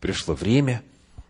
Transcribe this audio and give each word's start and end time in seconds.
пришло 0.00 0.34
время 0.34 0.82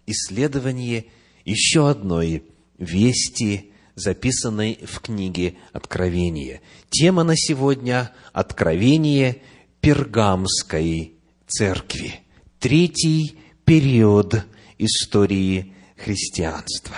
исследования 0.06 1.06
еще 1.44 1.88
одной 1.88 2.44
вести, 2.78 3.72
записанной 3.94 4.78
в 4.86 5.00
книге 5.00 5.56
Откровения. 5.72 6.60
Тема 6.90 7.24
на 7.24 7.36
сегодня– 7.36 8.12
Откровение 8.32 9.42
Пергамской 9.80 11.14
церкви. 11.46 12.20
Третий 12.58 13.38
период 13.64 14.44
истории 14.78 15.74
христианства. 15.96 16.96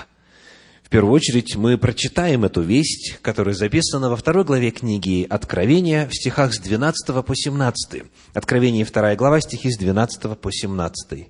В 0.82 0.88
первую 0.90 1.14
очередь 1.14 1.54
мы 1.54 1.78
прочитаем 1.78 2.44
эту 2.44 2.62
весть, 2.62 3.18
которая 3.22 3.54
записана 3.54 4.10
во 4.10 4.16
второй 4.16 4.44
главе 4.44 4.72
книги 4.72 5.24
Откровения 5.28 6.08
в 6.08 6.14
стихах 6.14 6.52
с 6.52 6.58
12 6.58 7.24
по 7.24 7.34
17. 7.34 8.02
Откровение, 8.34 8.84
вторая 8.84 9.14
глава, 9.14 9.40
стихи 9.40 9.70
с 9.70 9.78
12 9.78 10.36
по 10.36 10.50
17. 10.50 11.28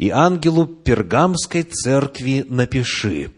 «И 0.00 0.08
ангелу 0.08 0.66
Пергамской 0.66 1.62
церкви 1.62 2.46
напиши, 2.48 3.32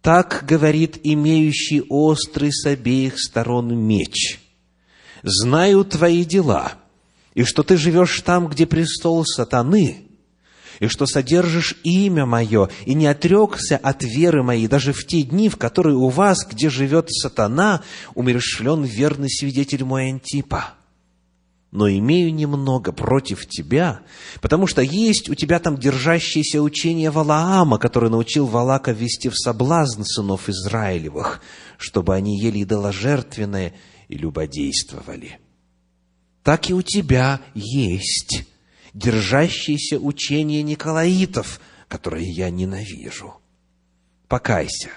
так 0.00 0.44
говорит 0.48 0.98
имеющий 1.04 1.82
острый 1.90 2.52
с 2.52 2.64
обеих 2.64 3.20
сторон 3.20 3.76
меч. 3.76 4.40
Знаю 5.22 5.84
твои 5.84 6.24
дела, 6.24 6.72
и 7.34 7.44
что 7.44 7.62
ты 7.62 7.76
живешь 7.76 8.18
там, 8.22 8.48
где 8.48 8.64
престол 8.64 9.26
сатаны, 9.26 10.06
и 10.78 10.86
что 10.86 11.04
содержишь 11.04 11.76
имя 11.84 12.24
мое, 12.24 12.70
и 12.86 12.94
не 12.94 13.06
отрекся 13.06 13.76
от 13.76 14.02
веры 14.02 14.42
моей, 14.42 14.68
даже 14.68 14.94
в 14.94 15.06
те 15.06 15.20
дни, 15.20 15.50
в 15.50 15.58
которые 15.58 15.96
у 15.96 16.08
вас, 16.08 16.46
где 16.50 16.70
живет 16.70 17.10
сатана, 17.10 17.82
умершлен 18.14 18.84
верный 18.84 19.28
свидетель 19.28 19.84
мой 19.84 20.08
Антипа. 20.08 20.79
Но 21.70 21.88
имею 21.88 22.34
немного 22.34 22.90
против 22.90 23.46
тебя, 23.46 24.00
потому 24.40 24.66
что 24.66 24.82
есть 24.82 25.28
у 25.28 25.36
тебя 25.36 25.60
там 25.60 25.78
держащееся 25.78 26.60
учение 26.60 27.12
Валаама, 27.12 27.78
который 27.78 28.10
научил 28.10 28.46
Валака 28.46 28.90
вести 28.90 29.28
в 29.28 29.36
соблазн 29.36 30.02
сынов 30.02 30.48
Израилевых, 30.48 31.40
чтобы 31.78 32.16
они 32.16 32.40
ели 32.40 32.64
идоложертвенное 32.64 33.74
и 34.08 34.16
любодействовали. 34.16 35.38
Так 36.42 36.70
и 36.70 36.74
у 36.74 36.82
тебя 36.82 37.40
есть 37.54 38.44
держащиеся 38.92 40.00
учения 40.00 40.64
Николаитов, 40.64 41.60
которые 41.86 42.28
я 42.28 42.50
ненавижу. 42.50 43.34
Покайся. 44.26 44.90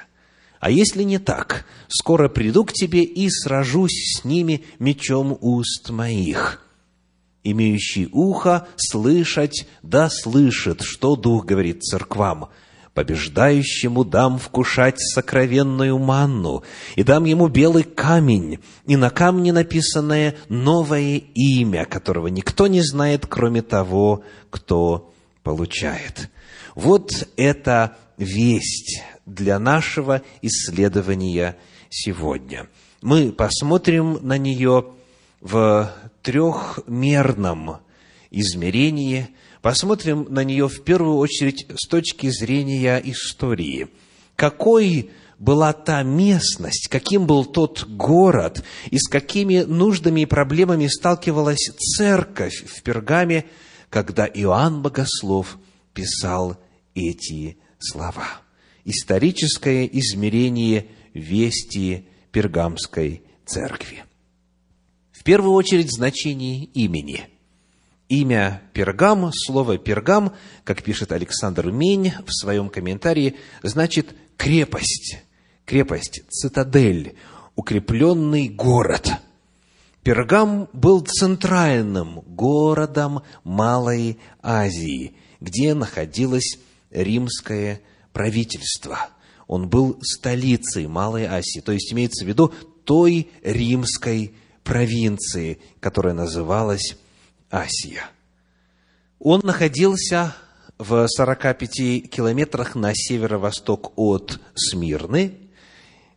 А 0.59 0.71
если 0.71 1.03
не 1.03 1.19
так, 1.19 1.65
скоро 1.87 2.30
приду 2.30 2.65
к 2.65 2.73
тебе 2.73 3.03
и 3.03 3.30
сражусь 3.30 4.17
с 4.17 4.23
ними 4.23 4.63
мечом 4.80 5.37
уст 5.39 5.91
моих. 5.91 6.62
Имеющий 7.44 8.08
ухо 8.11 8.67
слышать, 8.77 9.67
да 9.81 10.09
слышит, 10.09 10.81
что 10.81 11.16
Дух 11.16 11.45
говорит 11.45 11.83
церквам– 11.83 12.49
побеждающему 12.94 14.03
дам 14.03 14.38
вкушать 14.38 14.99
сокровенную 14.99 15.97
манну, 15.97 16.64
и 16.95 17.03
дам 17.03 17.25
ему 17.25 17.47
белый 17.47 17.83
камень, 17.83 18.59
и 18.86 18.95
на 18.95 19.09
камне 19.09 19.52
написанное 19.52 20.36
новое 20.47 21.21
имя, 21.33 21.86
которого 21.86 22.27
никто 22.27 22.67
не 22.67 22.81
знает, 22.81 23.25
кроме 23.25 23.61
того, 23.61 24.23
кто 24.49 25.11
получает. 25.41 26.30
Вот 26.75 27.27
это 27.36 27.97
весть 28.17 29.02
для 29.25 29.59
нашего 29.59 30.21
исследования 30.41 31.58
сегодня. 31.89 32.67
Мы 33.02 33.31
посмотрим 33.31 34.19
на 34.21 34.38
нее 34.38 34.86
в 35.41 35.91
трехмерном 36.23 37.77
измерении– 38.31 39.27
Посмотрим 39.63 40.27
на 40.30 40.43
нее 40.43 40.67
в 40.67 40.83
первую 40.83 41.15
очередь 41.15 41.65
с 41.73 41.88
точки 41.88 42.30
зрения 42.30 43.02
истории. 43.05 43.88
Какой 44.35 45.09
была 45.39 45.71
та 45.71 46.03
местность, 46.03 46.89
каким 46.89 47.25
был 47.25 47.45
тот 47.45 47.88
город, 47.88 48.61
и 48.92 48.98
с 48.98 49.08
какими 49.08 49.59
нуждами 49.59 50.21
и 50.21 50.25
проблемами 50.25 50.87
сталкивалась 50.87 51.71
церковь 51.77 52.65
в 52.65 52.83
Пергаме, 52.83 53.45
когда 53.89 54.25
Иоанн 54.25 54.81
Богослов 54.81 55.58
писал 55.93 56.58
эти 56.93 57.58
слова. 57.80 58.42
Историческое 58.83 59.86
измерение 59.93 60.87
вести 61.14 62.05
Пергамской 62.33 63.21
церкви. 63.45 64.03
В 65.23 65.26
первую 65.26 65.54
очередь 65.54 65.89
значение 65.89 66.66
имени– 66.66 67.30
имя 68.10 68.61
Пергам, 68.73 69.32
слово 69.32 69.78
Пергам, 69.78 70.34
как 70.66 70.84
пишет 70.84 71.14
Александр 71.14 71.72
Мень 71.72 72.11
в 72.28 72.34
своем 72.34 72.67
комментарии, 72.67 73.38
значит 73.61 74.14
крепость, 74.36 75.20
крепость, 75.64 76.23
цитадель, 76.30 77.16
укрепленный 77.56 78.50
город. 78.50 79.14
Пергам 80.04 80.67
был 80.73 81.00
центральным 81.00 82.20
городом 82.28 83.22
Малой 83.45 84.20
Азии, 84.42 85.16
где 85.40 85.73
находилось 85.73 86.60
римское 86.92 87.80
правительство. 88.11 89.08
Он 89.48 89.70
был 89.70 90.00
столицей 90.02 90.88
Малой 90.88 91.23
Азии, 91.23 91.61
то 91.61 91.72
есть 91.72 91.94
имеется 91.94 92.26
в 92.26 92.28
виду 92.28 92.54
той 92.84 93.30
римской 93.42 94.36
провинции, 94.63 95.59
которая 95.79 96.13
называлась 96.13 96.97
Асия. 97.49 98.09
Он 99.19 99.41
находился 99.43 100.35
в 100.77 101.07
45 101.07 102.09
километрах 102.09 102.75
на 102.75 102.93
северо-восток 102.93 103.93
от 103.95 104.39
Смирны, 104.55 105.35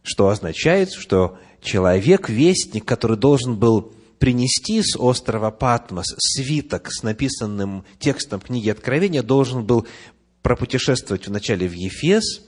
что 0.02 0.28
означает, 0.28 0.92
что 0.92 1.38
человек-вестник, 1.62 2.84
который 2.84 3.16
должен 3.16 3.56
был 3.56 3.92
принести 4.18 4.82
с 4.82 4.96
острова 4.98 5.50
Патмос 5.50 6.06
свиток 6.18 6.90
с 6.90 7.02
написанным 7.02 7.84
текстом 7.98 8.40
книги 8.40 8.70
Откровения, 8.70 9.22
должен 9.22 9.64
был 9.64 9.86
пропутешествовать 10.42 11.26
вначале 11.26 11.68
в 11.68 11.72
Ефес, 11.72 12.42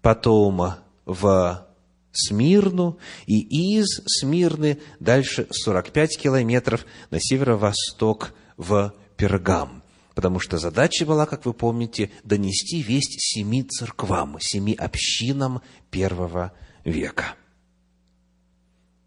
потом 0.00 0.74
в 1.04 1.66
Смирну, 2.12 2.98
и 3.26 3.78
из 3.78 3.86
Смирны 4.06 4.78
дальше 5.00 5.46
45 5.50 6.18
километров 6.18 6.84
на 7.10 7.18
северо-восток 7.20 8.34
в 8.56 8.94
Пергам. 9.16 9.82
Потому 10.14 10.38
что 10.38 10.58
задача 10.58 11.06
была, 11.06 11.24
как 11.24 11.46
вы 11.46 11.54
помните, 11.54 12.10
донести 12.22 12.82
весть 12.82 13.16
семи 13.18 13.62
церквам, 13.62 14.36
семи 14.40 14.74
общинам 14.74 15.62
первого 15.90 16.52
века. 16.84 17.34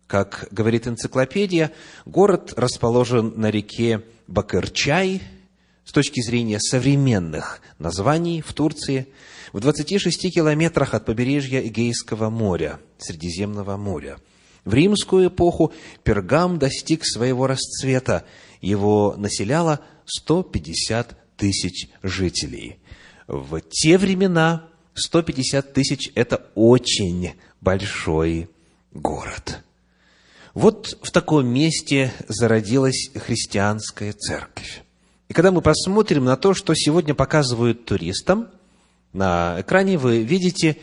Как 0.08 0.48
говорит 0.52 0.88
энциклопедия, 0.88 1.72
город 2.06 2.54
расположен 2.58 3.34
на 3.36 3.52
реке 3.52 4.04
Бакырчай, 4.28 5.22
с 5.84 5.92
точки 5.92 6.22
зрения 6.22 6.60
современных 6.60 7.62
названий 7.78 8.42
в 8.42 8.54
Турции– 8.54 9.08
в 9.56 9.62
26 9.62 10.34
километрах 10.34 10.94
от 10.96 11.06
побережья 11.06 11.66
Эгейского 11.66 12.30
моря, 12.30 12.82
Средиземного 12.98 13.78
моря. 13.78 14.18
В 14.66 14.74
римскую 14.74 15.30
эпоху 15.30 15.72
Пергам 16.04 16.60
достиг 16.60 17.06
своего 17.06 17.48
расцвета. 17.48 18.26
Его 18.60 19.16
населяло 19.18 19.80
150 20.08 21.38
тысяч 21.38 21.88
жителей. 22.04 22.80
В 23.28 23.62
те 23.62 23.98
времена 23.98 24.68
150 24.94 25.72
тысяч– 25.72 26.12
это 26.16 26.46
очень 26.56 27.36
большой 27.62 28.50
город. 28.92 29.64
Вот 30.54 30.98
в 31.02 31.12
таком 31.12 31.48
месте 31.48 32.12
зародилась 32.28 33.10
христианская 33.16 34.12
церковь. 34.12 34.84
И 35.30 35.34
когда 35.34 35.54
мы 35.54 35.62
посмотрим 35.62 36.26
на 36.26 36.36
то, 36.36 36.54
что 36.54 36.74
сегодня 36.76 37.16
показывают 37.16 37.86
туристам– 37.86 38.50
на 39.16 39.62
экране 39.62 39.98
вы 39.98 40.24
видите 40.24 40.78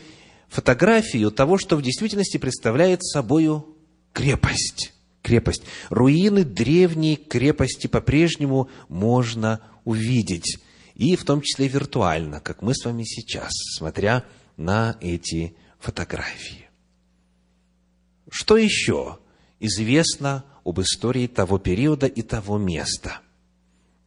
фотографию 0.49 1.29
того, 1.29 1.59
что 1.59 1.75
в 1.75 1.83
действительности 1.83 2.37
представляет 2.37 3.03
собою 3.03 3.77
крепость. 4.11 4.91
Крепость. 5.21 5.63
Руины 5.89 6.43
древней 6.43 7.15
крепости 7.15 7.85
по-прежнему 7.85 8.69
можно 8.89 9.61
увидеть. 9.85 10.57
И 10.95 11.15
в 11.15 11.23
том 11.25 11.41
числе 11.41 11.67
виртуально, 11.67 12.39
как 12.39 12.63
мы 12.63 12.73
с 12.73 12.83
вами 12.83 13.03
сейчас, 13.03 13.51
смотря 13.77 14.23
на 14.57 14.97
эти 14.99 15.55
фотографии. 15.79 16.69
Что 18.31 18.57
еще 18.57 19.19
известно 19.59 20.43
об 20.65 20.81
истории 20.81 21.27
того 21.27 21.59
периода 21.59 22.07
и 22.07 22.23
того 22.23 22.57
места? 22.57 23.21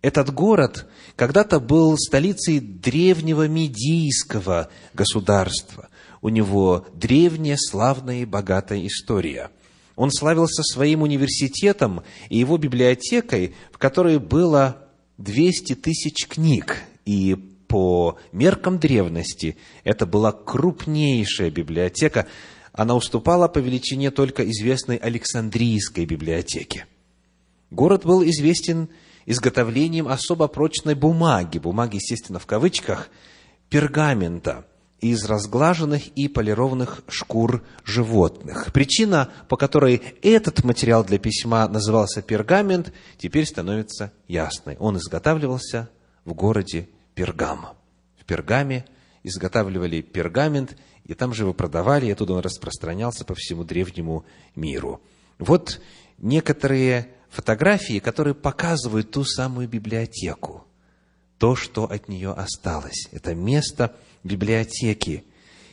Этот 0.06 0.32
город 0.32 0.86
когда-то 1.16 1.58
был 1.58 1.98
столицей 1.98 2.60
древнего 2.60 3.48
медийского 3.48 4.68
государства. 4.94 5.88
У 6.22 6.28
него 6.28 6.86
древняя, 6.94 7.56
славная 7.58 8.22
и 8.22 8.24
богатая 8.24 8.86
история. 8.86 9.50
Он 9.96 10.12
славился 10.12 10.62
своим 10.62 11.02
университетом 11.02 12.04
и 12.28 12.38
его 12.38 12.56
библиотекой, 12.56 13.56
в 13.72 13.78
которой 13.78 14.20
было 14.20 14.86
200 15.18 15.74
тысяч 15.74 16.28
книг. 16.28 16.82
И 17.04 17.34
по 17.66 18.16
меркам 18.30 18.78
древности 18.78 19.56
это 19.82 20.06
была 20.06 20.30
крупнейшая 20.30 21.50
библиотека. 21.50 22.28
Она 22.72 22.94
уступала 22.94 23.48
по 23.48 23.58
величине 23.58 24.12
только 24.12 24.48
известной 24.48 24.98
Александрийской 24.98 26.04
библиотеке. 26.04 26.86
Город 27.72 28.04
был 28.04 28.22
известен 28.22 28.88
изготовлением 29.26 30.08
особо 30.08 30.48
прочной 30.48 30.94
бумаги, 30.94 31.58
бумаги, 31.58 31.96
естественно, 31.96 32.38
в 32.38 32.46
кавычках, 32.46 33.10
пергамента 33.68 34.64
из 35.00 35.24
разглаженных 35.24 36.08
и 36.08 36.28
полированных 36.28 37.02
шкур 37.08 37.62
животных. 37.84 38.72
Причина, 38.72 39.28
по 39.48 39.56
которой 39.56 40.00
этот 40.22 40.64
материал 40.64 41.04
для 41.04 41.18
письма 41.18 41.68
назывался 41.68 42.22
пергамент, 42.22 42.92
теперь 43.18 43.44
становится 43.44 44.12
ясной. 44.26 44.76
Он 44.78 44.96
изготавливался 44.96 45.90
в 46.24 46.32
городе 46.32 46.88
Пергам. 47.14 47.68
В 48.18 48.24
Пергаме 48.24 48.86
изготавливали 49.22 50.00
пергамент, 50.00 50.76
и 51.04 51.14
там 51.14 51.34
же 51.34 51.42
его 51.42 51.52
продавали, 51.52 52.06
и 52.06 52.10
оттуда 52.10 52.34
он 52.34 52.40
распространялся 52.40 53.24
по 53.24 53.34
всему 53.34 53.64
древнему 53.64 54.24
миру. 54.54 55.00
Вот 55.38 55.80
некоторые 56.18 57.15
фотографии, 57.36 57.98
которые 57.98 58.34
показывают 58.34 59.10
ту 59.10 59.22
самую 59.24 59.68
библиотеку, 59.68 60.64
то, 61.38 61.54
что 61.54 61.84
от 61.84 62.08
нее 62.08 62.32
осталось. 62.32 63.08
Это 63.12 63.34
место 63.34 63.94
библиотеки. 64.24 65.22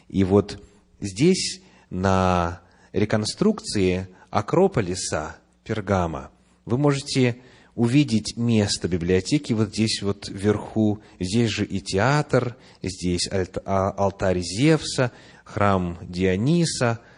И 0.10 0.25
вот 0.25 0.62
здесь 1.00 1.62
на 1.89 2.62
реконструкции 2.92 4.10
Акрополиса 4.30 5.38
Пергама 5.63 6.31
вы 6.65 6.77
можете 6.77 7.38
увидеть 7.75 8.36
место 8.36 8.89
библиотеки 8.89 9.54
вот 9.54 9.69
здесь 9.69 10.01
вот 10.01 10.27
вверху. 10.27 11.01
Здесь 11.18 11.50
же 11.50 11.65
и 11.65 11.80
театр, 11.80 12.57
здесь 12.81 13.30
а, 13.31 13.89
алтарь 13.92 14.42
Зевса, 14.42 15.13
храм 15.45 15.98
Диониса– 16.01 17.00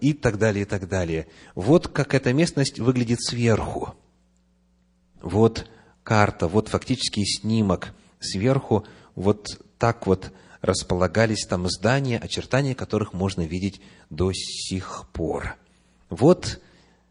и 0.00 0.12
так 0.12 0.38
далее, 0.38 0.62
и 0.62 0.64
так 0.64 0.88
далее. 0.88 1.26
Вот 1.54 1.88
как 1.88 2.14
эта 2.14 2.32
местность 2.32 2.78
выглядит 2.78 3.20
сверху. 3.22 3.94
Вот 5.20 5.68
карта, 6.02 6.48
вот 6.48 6.68
фактически 6.68 7.24
снимок 7.24 7.92
сверху. 8.20 8.86
Вот 9.14 9.60
так 9.78 10.06
вот 10.06 10.32
располагались 10.62 11.46
там 11.46 11.68
здания, 11.68 12.18
очертания 12.18 12.74
которых 12.74 13.12
можно 13.12 13.42
видеть 13.42 13.80
до 14.10 14.32
сих 14.32 15.04
пор. 15.12 15.56
Вот 16.08 16.60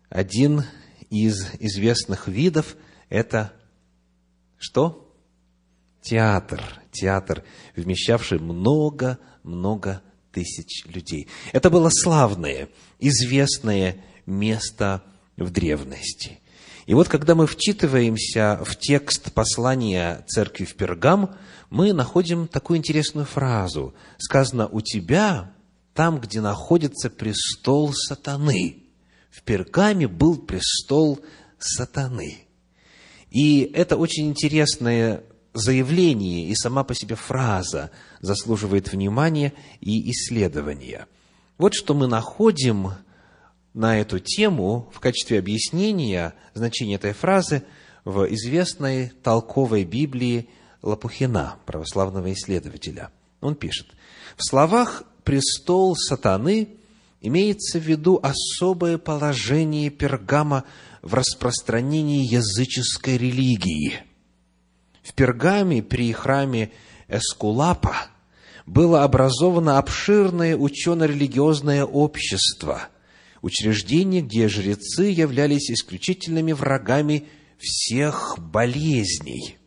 один 0.10 0.64
из 1.10 1.54
известных 1.60 2.28
видов– 2.28 2.76
это 3.10 3.54
что? 4.58 5.14
Театр. 6.02 6.62
Театр, 6.92 7.44
вмещавший 7.76 8.40
много-много 8.40 10.02
тысяч 10.36 10.86
людей. 10.86 11.28
Это 11.54 11.70
было 11.70 11.90
славное, 11.90 12.68
известное 13.00 14.04
место 14.26 15.02
в 15.38 15.50
древности. 15.50 16.40
И 16.86 16.94
вот 16.94 17.08
когда 17.08 17.34
мы 17.34 17.48
вчитываемся 17.48 18.60
в 18.64 18.76
текст 18.76 19.32
послания 19.32 20.24
церкви 20.28 20.66
в 20.66 20.76
Пергам, 20.76 21.36
мы 21.70 21.94
находим 21.94 22.48
такую 22.48 22.78
интересную 22.78 23.26
фразу. 23.26 23.96
Сказано, 24.18 24.68
у 24.68 24.82
тебя, 24.82 25.54
там, 25.94 26.20
где 26.20 26.42
находится 26.42 27.10
престол 27.10 27.94
сатаны. 27.94 28.84
В 29.32 29.42
Пергаме 29.42 30.08
был 30.08 30.38
престол 30.38 31.22
сатаны. 31.58 32.40
И 33.32 33.72
это 33.74 33.96
очень 33.96 34.28
интересное 34.28 35.24
заявление 35.56 36.50
и 36.50 36.56
сама 36.56 36.84
по 36.84 36.94
себе 36.94 37.16
фраза 37.16 37.90
заслуживает 38.20 38.92
внимания 38.92 39.54
и 39.80 40.12
исследования. 40.12 41.08
Вот 41.58 41.74
что 41.74 41.94
мы 41.94 42.08
находим 42.08 42.92
на 43.74 43.98
эту 44.00 44.20
тему 44.20 44.92
в 44.94 45.00
качестве 45.00 45.40
объяснения 45.40 46.34
значения 46.54 46.96
этой 46.96 47.14
фразы 47.14 47.64
в 48.04 48.26
известной 48.34 49.10
толковой 49.24 49.86
Библии 49.86 50.50
Лопухина, 50.82 51.56
православного 51.66 52.32
исследователя. 52.34 53.10
Он 53.42 53.56
пишет, 53.56 53.88
в 54.38 54.44
словах 54.44 55.04
«престол 55.24 55.96
сатаны» 55.96 56.78
имеется 57.22 57.80
в 57.80 57.84
виду 57.84 58.20
особое 58.22 58.98
положение 58.98 59.90
Пергама 59.90 60.66
в 61.02 61.14
распространении 61.14 62.32
языческой 62.32 63.18
религии– 63.18 64.04
в 65.06 65.14
Пергаме 65.14 65.84
при 65.84 66.12
храме 66.12 66.72
Эскулапа 67.08 67.96
было 68.66 69.04
образовано 69.04 69.78
обширное 69.78 70.58
учено-религиозное 70.58 71.86
общество, 71.86 72.88
учреждение, 73.44 74.22
где 74.22 74.48
жрецы 74.48 75.04
являлись 75.04 75.70
исключительными 75.70 76.54
врагами 76.54 77.28
всех 77.60 78.40
болезней. 78.40 79.58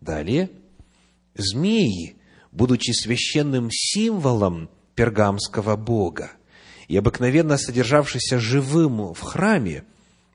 Далее, 0.00 0.50
змеи, 1.34 2.16
будучи 2.52 2.92
священным 2.92 3.68
символом 3.72 4.70
пергамского 4.94 5.74
бога 5.74 6.30
и 6.86 6.96
обыкновенно 6.96 7.58
содержавшийся 7.58 8.38
живым 8.38 9.12
в 9.12 9.20
храме, 9.22 9.82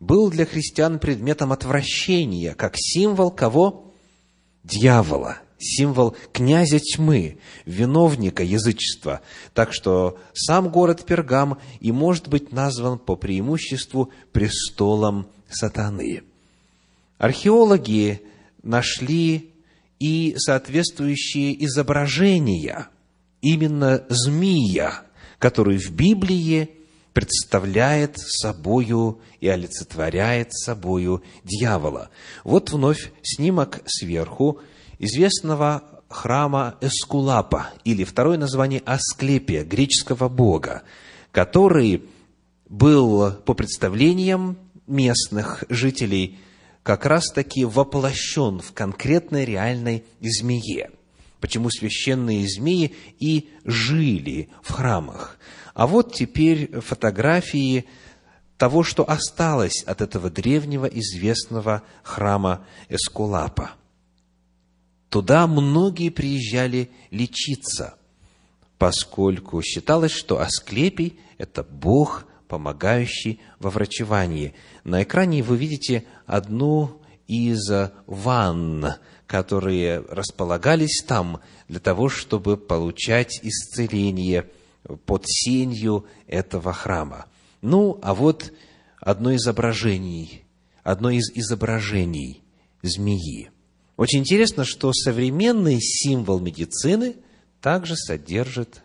был 0.01 0.29
для 0.29 0.45
христиан 0.45 0.99
предметом 0.99 1.53
отвращения, 1.53 2.53
как 2.55 2.73
символ 2.75 3.31
кого? 3.31 3.90
Дьявола, 4.63 5.39
символ 5.57 6.15
князя 6.33 6.79
тьмы, 6.79 7.37
виновника 7.65 8.43
язычества. 8.43 9.21
Так 9.53 9.73
что 9.73 10.17
сам 10.33 10.69
город 10.69 11.05
Пергам 11.05 11.59
и 11.79 11.91
может 11.91 12.27
быть 12.27 12.51
назван 12.51 12.99
по 12.99 13.15
преимуществу 13.15 14.11
престолом 14.31 15.27
сатаны. 15.49 16.23
Археологи 17.17 18.21
нашли 18.63 19.51
и 19.99 20.35
соответствующие 20.37 21.63
изображения 21.65 22.87
именно 23.41 24.03
змея, 24.09 25.03
который 25.37 25.77
в 25.77 25.91
Библии 25.91 26.71
представляет 27.13 28.17
собою 28.17 29.19
и 29.39 29.47
олицетворяет 29.47 30.53
собою 30.53 31.23
дьявола. 31.43 32.09
Вот 32.43 32.71
вновь 32.71 33.11
снимок 33.21 33.81
сверху 33.85 34.59
известного 34.99 35.83
храма 36.07 36.75
Эскулапа, 36.81 37.69
или 37.83 38.03
второе 38.03 38.37
название 38.37 38.81
Асклепия, 38.85 39.63
греческого 39.63 40.29
бога, 40.29 40.83
который 41.31 42.03
был, 42.69 43.33
по 43.33 43.53
представлениям 43.53 44.57
местных 44.87 45.63
жителей, 45.69 46.39
как 46.83 47.05
раз-таки 47.05 47.63
воплощен 47.65 48.59
в 48.59 48.73
конкретной 48.73 49.45
реальной 49.45 50.03
змее. 50.19 50.91
Почему 51.39 51.69
священные 51.69 52.47
змеи 52.47 52.95
и 53.19 53.49
жили 53.65 54.49
в 54.61 54.71
храмах. 54.71 55.37
А 55.81 55.87
вот 55.87 56.13
теперь 56.13 56.79
фотографии 56.79 57.87
того, 58.59 58.83
что 58.83 59.03
осталось 59.09 59.81
от 59.87 60.01
этого 60.01 60.29
древнего 60.29 60.85
известного 60.85 61.81
храма 62.03 62.67
Эскулапа. 62.87 63.71
Туда 65.09 65.47
многие 65.47 66.09
приезжали 66.09 66.91
лечиться, 67.09 67.95
поскольку 68.77 69.59
считалось, 69.63 70.11
что 70.11 70.39
Асклепий– 70.39 71.19
это 71.39 71.63
Бог, 71.63 72.27
помогающий 72.47 73.41
во 73.57 73.71
врачевании. 73.71 74.53
На 74.83 75.01
экране 75.01 75.41
вы 75.41 75.57
видите 75.57 76.05
одну 76.27 77.01
из 77.25 77.67
ванн, 78.05 78.85
которые 79.25 80.01
располагались 80.01 81.03
там 81.07 81.41
для 81.67 81.79
того, 81.79 82.07
чтобы 82.07 82.55
получать 82.55 83.39
исцеление– 83.41 84.47
под 85.05 85.23
сенью 85.27 86.05
этого 86.27 86.73
храма. 86.73 87.25
Ну, 87.61 87.99
а 88.01 88.13
вот 88.13 88.51
одно 88.99 89.35
изображений, 89.35 90.43
одно 90.83 91.09
из 91.09 91.29
изображений 91.33 92.41
змеи. 92.81 93.51
Очень 93.97 94.19
интересно, 94.19 94.65
что 94.65 94.91
современный 94.93 95.79
символ 95.79 96.39
медицины 96.39 97.17
также 97.61 97.95
содержит 97.95 98.81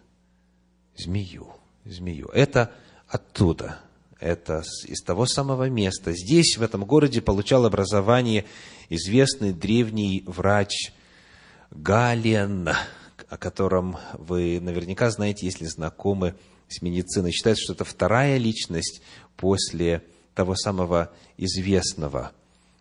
змею. 0.97 1.49
змею. 1.85 2.29
Это 2.35 2.73
оттуда, 3.09 3.81
это 4.21 4.63
из 4.85 5.03
того 5.03 5.27
самого 5.27 5.71
места. 5.71 6.13
Здесь, 6.13 6.59
в 6.59 6.63
этом 6.63 6.85
городе, 6.85 7.23
получал 7.23 7.65
образование 7.65 8.45
известный 8.91 9.53
древний 9.53 10.23
врач 10.27 10.93
Гален, 11.71 12.71
о 13.29 13.37
котором 13.37 13.97
вы 14.15 14.61
наверняка 14.61 15.11
знаете, 15.11 15.47
если 15.47 15.65
знакомы 15.67 16.35
с 16.69 16.83
медициной. 16.83 17.33
Считается, 17.33 17.65
что 17.65 17.73
это 17.75 17.85
вторая 17.85 18.39
личность 18.39 19.03
после 19.37 20.03
того 20.35 20.55
самого 20.55 21.13
известного 21.37 22.33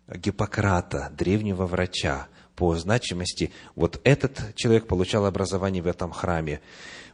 Гиппократа, 0.08 1.10
древнего 1.16 1.66
врача, 1.66 2.28
по 2.56 2.74
значимости. 2.76 3.52
Вот 3.74 4.00
этот 4.02 4.54
человек 4.56 4.86
получал 4.86 5.26
образование 5.26 5.82
в 5.82 5.86
этом 5.86 6.10
храме. 6.10 6.60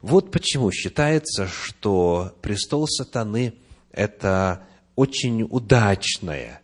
Вот 0.00 0.30
почему 0.30 0.70
считается, 0.70 1.48
что 1.48 2.32
престол 2.40 2.86
сатаны– 2.86 3.54
это 3.92 4.64
очень 4.94 5.42
удачное 5.42 6.62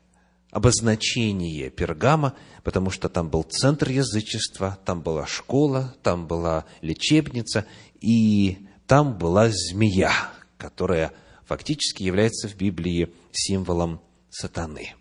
обозначение 0.50 1.70
Пергама, 1.70 2.34
потому 2.68 2.90
что 2.90 3.08
там 3.08 3.30
был 3.30 3.44
центр 3.44 3.88
язычества, 3.88 4.78
там 4.84 5.00
была 5.00 5.26
школа, 5.26 5.94
там 6.02 6.26
была 6.26 6.66
лечебница, 6.82 7.64
и 7.98 8.58
там 8.86 9.16
была 9.16 9.48
змея, 9.48 10.12
которая 10.58 11.14
фактически 11.46 12.02
является 12.02 12.46
в 12.46 12.56
Библии 12.56 13.10
символом 13.32 14.02
сатаны. 14.28 14.92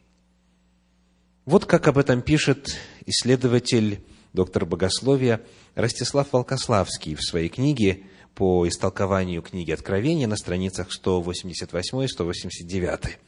Вот 1.43 1.65
как 1.65 1.89
об 1.89 1.97
этом 1.97 2.21
пишет 2.21 2.73
исследователь, 3.05 4.01
доктор 4.31 4.65
богословия 4.65 5.41
Ростислав 5.75 6.31
Волкославский 6.31 7.15
в 7.15 7.21
своей 7.21 7.49
книге 7.49 8.03
по 8.33 8.65
истолкованию 8.65 9.41
книги 9.41 9.71
Откровения 9.71 10.27
на 10.27 10.37
страницах 10.37 10.93
188 10.93 12.01
и 12.01 12.07
189. 12.07 13.19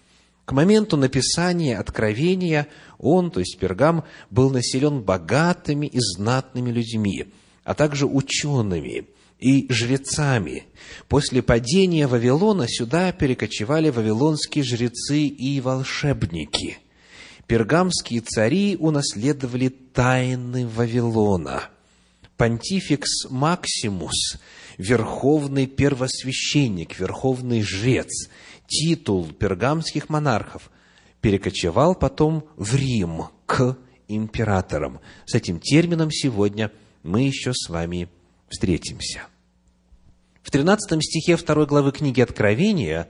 К 0.50 0.52
моменту 0.52 0.98
написания 0.98 1.78
Откровения 1.78 2.66
он, 2.98 3.30
то 3.30 3.40
есть 3.40 3.60
Пергам, 3.60 4.04
был 4.32 4.50
населен 4.50 5.04
богатыми 5.04 5.86
и 5.86 6.00
знатными 6.00 6.72
людьми, 6.72 7.28
а 7.64 7.76
также 7.76 8.08
учеными 8.08 9.06
и 9.40 9.72
жрецами. 9.72 10.64
После 11.08 11.44
падения 11.44 12.08
Вавилона 12.08 12.66
сюда 12.68 13.12
перекочевали 13.12 13.92
вавилонские 13.92 14.64
жрецы 14.64 15.28
и 15.28 15.62
волшебники. 15.62 16.80
Пергамские 17.46 18.22
цари 18.22 18.76
унаследовали 18.76 19.70
тайны 19.70 20.66
Вавилона. 20.68 21.66
Понтификс 22.38 23.30
Максимус– 23.30 24.40
верховный 24.80 25.68
первосвященник, 25.68 26.98
верховный 26.98 27.62
жрец, 27.62 28.30
титул 28.70 29.28
пергамских 29.28 30.08
монархов, 30.10 30.72
перекочевал 31.20 31.96
потом 31.96 32.46
в 32.56 32.76
Рим 32.76 33.26
к 33.46 33.78
императорам. 34.08 35.00
С 35.26 35.36
этим 35.36 35.60
термином 35.60 36.12
сегодня 36.12 36.72
мы 37.04 37.24
еще 37.24 37.52
с 37.54 37.68
вами 37.68 38.08
встретимся. 38.48 39.24
В 40.42 40.52
13 40.52 41.04
стихе 41.04 41.36
2 41.36 41.66
главы 41.66 41.92
книги 41.92 42.22
Откровения 42.22 43.10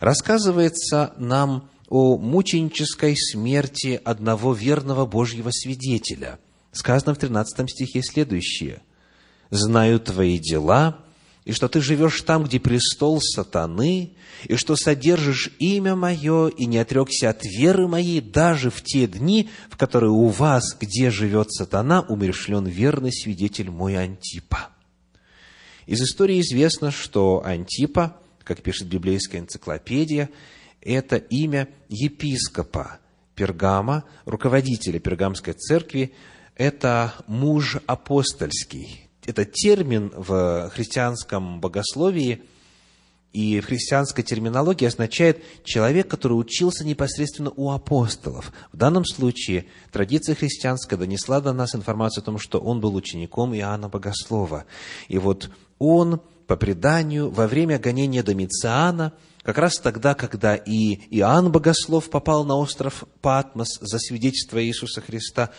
рассказывается 0.00 1.14
нам 1.16 1.70
о 1.88 2.18
мученической 2.18 3.16
смерти 3.16 4.00
одного 4.04 4.52
верного 4.52 5.06
Божьего 5.06 5.50
свидетеля. 5.50 6.38
Сказано 6.72 7.14
в 7.14 7.18
13 7.18 7.70
стихе 7.70 8.02
следующее. 8.02 8.82
«Знаю 9.50 10.00
твои 10.00 10.38
дела, 10.38 10.98
и 11.46 11.52
что 11.52 11.68
ты 11.68 11.80
живешь 11.80 12.20
там, 12.22 12.42
где 12.42 12.58
престол 12.58 13.20
сатаны, 13.22 14.14
и 14.44 14.56
что 14.56 14.74
содержишь 14.74 15.52
имя 15.60 15.94
мое, 15.94 16.48
и 16.48 16.66
не 16.66 16.78
отрекся 16.78 17.30
от 17.30 17.44
веры 17.44 17.86
моей, 17.86 18.20
даже 18.20 18.68
в 18.68 18.82
те 18.82 19.06
дни, 19.06 19.48
в 19.70 19.76
которые 19.76 20.10
у 20.10 20.26
вас, 20.26 20.76
где 20.78 21.08
живет 21.08 21.52
сатана, 21.52 22.00
умершлен 22.02 22.66
верный 22.66 23.12
свидетель 23.12 23.70
мой 23.70 23.96
Антипа». 23.96 24.70
Из 25.86 26.02
истории 26.02 26.40
известно, 26.40 26.90
что 26.90 27.44
Антипа, 27.44 28.16
как 28.42 28.60
пишет 28.62 28.88
библейская 28.88 29.38
энциклопедия, 29.38 30.30
это 30.82 31.14
имя 31.14 31.68
епископа 31.88 32.98
Пергама, 33.36 34.02
руководителя 34.24 34.98
Пергамской 34.98 35.52
церкви, 35.52 36.12
это 36.56 37.14
муж 37.28 37.76
апостольский, 37.86 39.05
этот 39.26 39.52
термин 39.52 40.12
в 40.14 40.70
христианском 40.70 41.60
богословии 41.60 42.42
и 43.32 43.60
в 43.60 43.66
христианской 43.66 44.24
терминологии 44.24 44.86
означает 44.86 45.42
человек, 45.62 46.08
который 46.08 46.34
учился 46.34 46.86
непосредственно 46.86 47.52
у 47.54 47.70
апостолов. 47.70 48.50
В 48.72 48.76
данном 48.78 49.04
случае 49.04 49.66
традиция 49.92 50.34
христианская 50.34 50.96
донесла 50.96 51.40
до 51.40 51.52
нас 51.52 51.74
информацию 51.74 52.22
о 52.22 52.24
том, 52.24 52.38
что 52.38 52.58
он 52.58 52.80
был 52.80 52.94
учеником 52.94 53.54
Иоанна 53.54 53.90
Богослова. 53.90 54.64
И 55.08 55.18
вот 55.18 55.50
он, 55.78 56.22
по 56.46 56.56
преданию, 56.56 57.30
во 57.30 57.46
время 57.46 57.78
гонения 57.78 58.22
Домициана, 58.22 59.12
как 59.42 59.58
раз 59.58 59.78
тогда, 59.78 60.14
когда 60.14 60.56
и 60.56 60.94
Иоанн 61.10 61.52
Богослов 61.52 62.10
попал 62.10 62.44
на 62.44 62.56
остров 62.56 63.04
Патмос 63.20 63.78
за 63.80 63.98
свидетельство 63.98 64.64
Иисуса 64.64 65.00
Христа, 65.00 65.50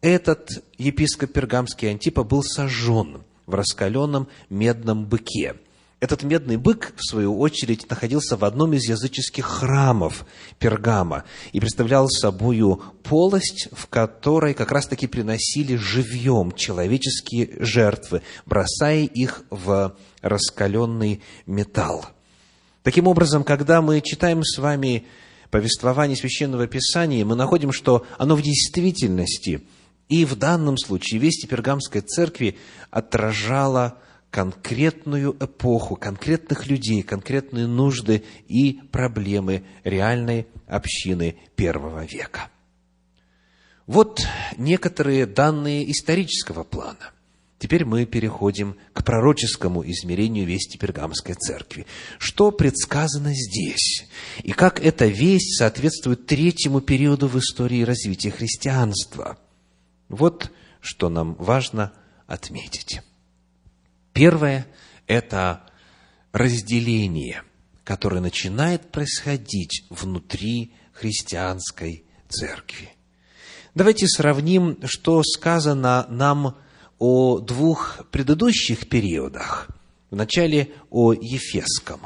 этот 0.00 0.50
епископ 0.78 1.32
Пергамский 1.32 1.90
Антипа 1.90 2.24
был 2.24 2.42
сожжен 2.42 3.22
в 3.46 3.54
раскаленном 3.54 4.28
медном 4.48 5.04
быке. 5.04 5.56
Этот 5.98 6.22
медный 6.22 6.56
бык, 6.56 6.94
в 6.96 7.06
свою 7.06 7.38
очередь, 7.38 7.88
находился 7.90 8.38
в 8.38 8.44
одном 8.46 8.72
из 8.72 8.88
языческих 8.88 9.44
храмов 9.44 10.24
Пергама 10.58 11.24
и 11.52 11.60
представлял 11.60 12.08
собою 12.08 12.82
полость, 13.02 13.68
в 13.72 13.86
которой 13.88 14.54
как 14.54 14.72
раз-таки 14.72 15.06
приносили 15.06 15.76
живьем 15.76 16.52
человеческие 16.52 17.50
жертвы, 17.58 18.22
бросая 18.46 19.02
их 19.02 19.42
в 19.50 19.94
раскаленный 20.22 21.20
металл. 21.46 22.06
Таким 22.82 23.06
образом, 23.06 23.44
когда 23.44 23.82
мы 23.82 24.00
читаем 24.00 24.42
с 24.42 24.56
вами 24.56 25.04
повествование 25.50 26.16
Священного 26.16 26.66
Писания, 26.66 27.26
мы 27.26 27.34
находим, 27.34 27.72
что 27.72 28.06
оно 28.16 28.36
в 28.36 28.42
действительности– 28.42 29.60
и 30.10 30.24
в 30.24 30.34
данном 30.34 30.76
случае 30.76 31.20
весть 31.20 31.48
Пергамской 31.48 32.02
церкви 32.02 32.58
отражала 32.90 33.96
конкретную 34.30 35.36
эпоху, 35.40 35.96
конкретных 35.96 36.66
людей, 36.66 37.02
конкретные 37.02 37.66
нужды 37.68 38.24
и 38.48 38.80
проблемы 38.90 39.62
реальной 39.84 40.48
общины 40.66 41.36
первого 41.54 42.04
века. 42.04 42.50
Вот 43.86 44.26
некоторые 44.56 45.26
данные 45.26 45.90
исторического 45.90 46.64
плана. 46.64 47.12
Теперь 47.58 47.84
мы 47.84 48.04
переходим 48.04 48.76
к 48.92 49.04
пророческому 49.04 49.88
измерению 49.88 50.46
вести 50.46 50.78
Пергамской 50.78 51.34
церкви. 51.34 51.86
Что 52.18 52.50
предсказано 52.50 53.32
здесь? 53.32 54.08
И 54.42 54.52
как 54.52 54.80
эта 54.84 55.06
весть 55.06 55.58
соответствует 55.58 56.26
третьему 56.26 56.80
периоду 56.80 57.28
в 57.28 57.38
истории 57.38 57.82
развития 57.82 58.30
христианства– 58.32 59.38
вот 60.10 60.50
что 60.80 61.08
нам 61.08 61.34
важно 61.34 61.92
отметить. 62.26 63.00
Первое– 64.12 64.66
это 65.06 65.62
разделение, 66.32 67.42
которое 67.84 68.20
начинает 68.20 68.90
происходить 68.90 69.84
внутри 69.88 70.74
христианской 70.92 72.04
церкви. 72.28 72.90
Давайте 73.74 74.06
сравним, 74.08 74.78
что 74.84 75.22
сказано 75.22 76.06
нам 76.10 76.56
о 76.98 77.38
двух 77.38 78.04
предыдущих 78.10 78.88
периодах. 78.88 79.68
Вначале 80.10 80.72
о 80.90 81.12
Ефесском. 81.12 82.00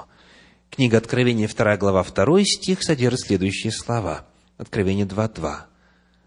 Книга 0.71 0.99
Откровения, 0.99 1.49
2 1.49 1.77
глава, 1.79 2.05
2 2.05 2.45
стих 2.45 2.83
содержит 2.83 3.21
следующие 3.21 3.73
слова. 3.73 4.27
Откровение 4.59 5.07
2.2 5.07 5.74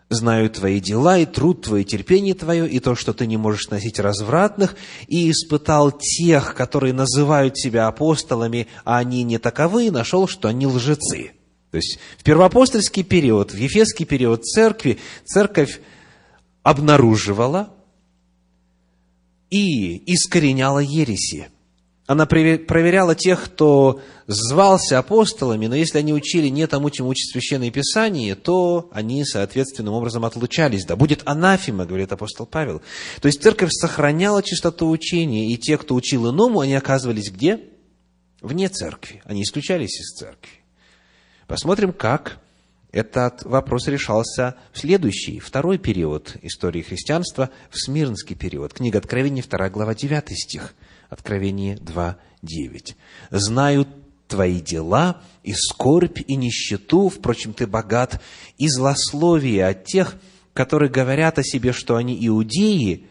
знаю 0.09 0.49
твои 0.49 0.79
дела, 0.79 1.19
и 1.19 1.25
труд 1.25 1.63
твой, 1.63 1.83
терпение 1.83 2.33
твое, 2.33 2.69
и 2.69 2.79
то, 2.79 2.95
что 2.95 3.13
ты 3.13 3.27
не 3.27 3.37
можешь 3.37 3.69
носить 3.69 3.99
развратных, 3.99 4.75
и 5.07 5.29
испытал 5.29 5.91
тех, 5.91 6.55
которые 6.55 6.93
называют 6.93 7.57
себя 7.57 7.87
апостолами, 7.87 8.67
а 8.85 8.97
они 8.97 9.23
не 9.23 9.37
таковы, 9.37 9.87
и 9.87 9.91
нашел, 9.91 10.27
что 10.27 10.47
они 10.47 10.65
лжецы. 10.65 11.31
То 11.71 11.77
есть, 11.77 11.99
в 12.17 12.23
первоапостольский 12.23 13.03
период, 13.03 13.51
в 13.51 13.57
ефесский 13.57 14.05
период 14.05 14.45
церкви, 14.45 14.99
церковь 15.25 15.81
обнаруживала 16.63 17.73
и 19.49 20.13
искореняла 20.13 20.79
ереси– 20.79 21.49
она 22.07 22.25
проверяла 22.25 23.15
тех, 23.15 23.43
кто 23.43 23.99
звался 24.27 24.97
апостолами, 24.97 25.67
но 25.67 25.75
если 25.75 25.97
они 25.97 26.13
учили 26.13 26.47
не 26.47 26.65
тому, 26.65 26.89
чему 26.89 27.09
учит 27.09 27.29
Священное 27.29 27.69
Писание, 27.69 28.33
то 28.35 28.89
они 28.93 29.25
соответственным 29.25 29.93
образом 29.93 30.23
отлучались. 30.23 30.85
Да 30.85 30.95
будет 30.95 31.21
анафима, 31.25 31.85
говорит 31.85 32.13
апостол 32.13 32.45
Павел. 32.45 32.81
То 33.21 33.25
есть 33.25 33.43
церковь 33.43 33.71
сохраняла 33.73 34.41
чистоту 34.41 34.89
учения, 34.89 35.51
и 35.51 35.57
те, 35.57 35.77
кто 35.77 35.95
учил 35.95 36.31
иному, 36.31 36.61
они 36.61 36.75
оказывались 36.75 37.29
где? 37.29 37.59
Вне 38.41 38.69
церкви. 38.69 39.21
Они 39.25 39.43
исключались 39.43 39.99
из 39.99 40.17
церкви. 40.17 40.51
Посмотрим, 41.45 41.91
как 41.91 42.39
этот 42.93 43.43
вопрос 43.43 43.87
решался 43.87 44.55
в 44.71 44.79
следующий, 44.79 45.39
второй 45.39 45.77
период 45.77 46.37
истории 46.41 46.83
христианства, 46.83 47.49
в 47.69 47.77
Смирнский 47.77 48.37
период. 48.37 48.73
Книга 48.73 48.99
Откровений, 48.99 49.43
2 49.43 49.69
глава, 49.71 49.93
9 49.93 50.29
стих– 50.39 50.73
Откровение 51.09 51.75
2.9. 51.75 52.95
«Знаю 53.31 53.87
твои 54.27 54.59
дела, 54.59 55.21
и 55.43 55.53
скорбь, 55.53 56.19
и 56.27 56.35
нищету, 56.35 57.09
впрочем, 57.09 57.53
ты 57.53 57.65
богат, 57.65 58.21
и 58.57 58.67
злословие 58.67 59.65
от 59.65 59.85
тех, 59.85 60.15
которые 60.53 60.89
говорят 60.89 61.39
о 61.39 61.43
себе, 61.43 61.71
что 61.71 61.95
они 61.95 62.17
иудеи, 62.27 63.05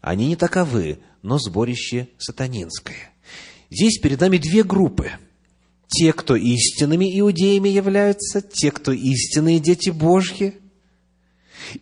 они 0.00 0.28
не 0.28 0.36
таковы, 0.36 1.00
но 1.22 1.38
сборище 1.38 2.08
сатанинское. 2.18 3.10
Здесь 3.70 3.98
перед 3.98 4.20
нами 4.20 4.38
две 4.38 4.64
группы. 4.64 5.12
Те, 5.88 6.12
кто 6.12 6.36
истинными 6.36 7.18
иудеями 7.20 7.68
являются, 7.68 8.40
те, 8.40 8.70
кто 8.70 8.92
истинные 8.92 9.60
дети 9.60 9.90
Божьи, 9.90 10.54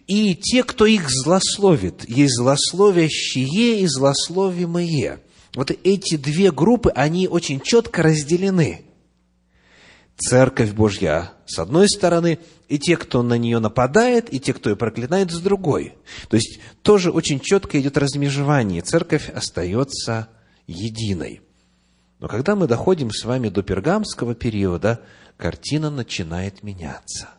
и 0.07 0.35
те, 0.35 0.63
кто 0.65 0.87
их 0.87 1.09
злословит. 1.09 2.09
Есть 2.09 2.37
злословящие 2.37 3.81
и 3.81 3.87
злословимые. 3.87 5.21
Вот 5.55 5.71
эти 5.71 6.17
две 6.17 6.53
группы, 6.53 6.91
они 6.95 7.27
очень 7.29 7.61
четко 7.61 8.03
разделены. 8.03 8.85
Церковь 10.17 10.73
Божья 10.73 11.33
с 11.47 11.59
одной 11.59 11.89
стороны, 11.89 12.39
и 12.69 12.79
те, 12.79 12.97
кто 12.97 13.23
на 13.23 13.37
нее 13.37 13.59
нападает, 13.59 14.33
и 14.33 14.39
те, 14.39 14.53
кто 14.53 14.71
ее 14.71 14.77
проклинает, 14.77 15.33
с 15.33 15.41
другой. 15.41 15.95
То 16.29 16.37
есть, 16.37 16.61
тоже 16.83 17.11
очень 17.11 17.41
четко 17.41 17.81
идет 17.81 17.97
размежевание. 17.97 18.83
Церковь 18.83 19.29
остается 19.29 20.29
единой. 20.69 21.41
Но 22.21 22.29
когда 22.29 22.55
мы 22.55 22.69
доходим 22.69 23.11
с 23.11 23.25
вами 23.25 23.49
до 23.49 23.63
пергамского 23.63 24.35
периода, 24.37 25.01
картина 25.37 25.91
начинает 25.91 26.63
меняться. 26.63 27.31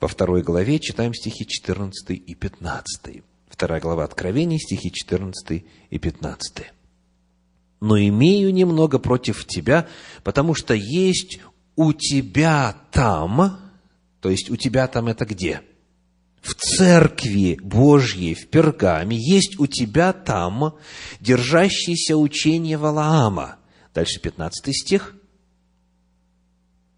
Во 0.00 0.08
второй 0.08 0.42
главе 0.42 0.78
читаем 0.78 1.12
стихи 1.12 1.46
14 1.46 2.10
и 2.10 2.34
15. 2.34 3.22
Вторая 3.48 3.80
глава 3.80 4.04
Откровений, 4.04 4.58
стихи 4.58 4.90
14 4.90 5.64
и 5.90 5.98
15. 5.98 6.72
«Но 7.82 7.98
имею 7.98 8.54
немного 8.54 9.00
против 9.00 9.44
тебя, 9.44 9.88
потому 10.22 10.54
что 10.54 10.72
есть 10.72 11.40
у 11.74 11.92
тебя 11.92 12.76
там, 12.92 13.58
то 14.20 14.30
есть 14.30 14.50
у 14.50 14.56
тебя 14.56 14.86
там 14.86 15.08
это 15.08 15.24
где? 15.24 15.62
В 16.40 16.54
церкви 16.54 17.58
Божьей, 17.60 18.34
в 18.34 18.46
Пергаме, 18.50 19.16
есть 19.18 19.58
у 19.58 19.66
тебя 19.66 20.12
там 20.12 20.76
держащееся 21.18 22.16
учение 22.16 22.76
Валаама. 22.76 23.56
Дальше 23.92 24.20
15 24.20 24.76
стих. 24.76 25.16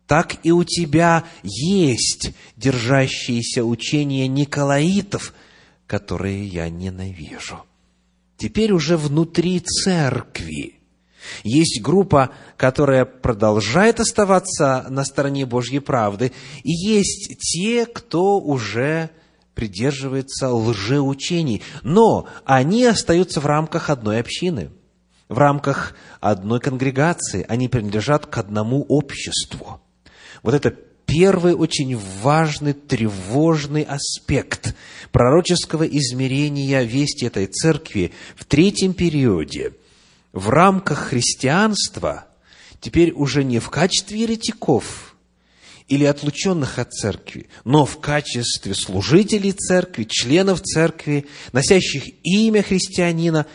Так 0.07 0.37
и 0.43 0.53
у 0.53 0.65
тебя 0.65 1.25
есть 1.43 2.33
держащиеся 2.57 3.65
учения 3.65 4.29
Николаитов, 4.29 5.33
которые 5.87 6.47
я 6.47 6.69
ненавижу. 6.69 7.65
Теперь 8.37 8.73
уже 8.73 8.99
внутри 8.99 9.61
церкви 9.61 10.74
есть 11.43 11.81
группа, 11.83 12.31
которая 12.57 13.05
продолжает 13.05 14.01
оставаться 14.01 14.87
на 14.89 15.05
стороне 15.05 15.47
Божьей 15.47 15.81
правды, 15.81 16.33
и 16.63 16.73
есть 16.73 17.39
те, 17.39 17.87
кто 17.87 18.41
уже 18.41 19.11
придерживается 19.55 20.51
лжеучений, 20.51 21.63
но 21.83 22.27
они 22.45 22.85
остаются 22.85 23.41
в 23.41 23.47
рамках 23.47 23.91
одной 23.91 24.21
общины, 24.21 24.71
в 25.29 25.39
рамках 25.39 25.95
одной 26.21 26.61
конгрегации, 26.61 27.45
они 27.49 27.69
принадлежат 27.69 28.27
к 28.27 28.39
одному 28.39 28.85
обществу. 28.89 29.81
Вот 30.43 30.55
это 30.55 30.75
первый 31.07 31.55
очень 31.55 31.99
важный, 32.23 32.73
тревожный 32.73 33.83
аспект 33.83 34.75
пророческого 35.13 35.85
измерения 35.85 36.83
вести 36.83 37.27
этой 37.27 37.47
церкви 37.47 38.13
в 38.37 38.45
третьем 38.45 38.93
периоде– 38.93 39.73
в 40.35 40.51
рамках 40.51 40.99
христианства 40.99 42.27
теперь 42.81 43.13
уже 43.13 43.45
не 43.45 43.61
в 43.61 43.71
качестве 43.71 44.21
еретиков 44.23 45.17
или 45.87 46.05
отлученных 46.05 46.79
от 46.79 46.93
церкви, 46.93 47.47
но 47.65 47.87
в 47.87 48.01
качестве 48.01 48.75
служителей 48.75 49.53
церкви, 49.53 50.05
членов 50.05 50.61
церкви, 50.63 51.27
носящих 51.53 52.05
имя 52.25 52.63
христианина, 52.63 53.47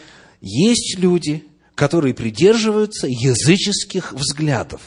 есть 0.42 0.98
люди, 0.98 1.44
которые 1.76 2.14
придерживаются 2.14 3.08
языческих 3.08 4.14
взглядов, 4.14 4.82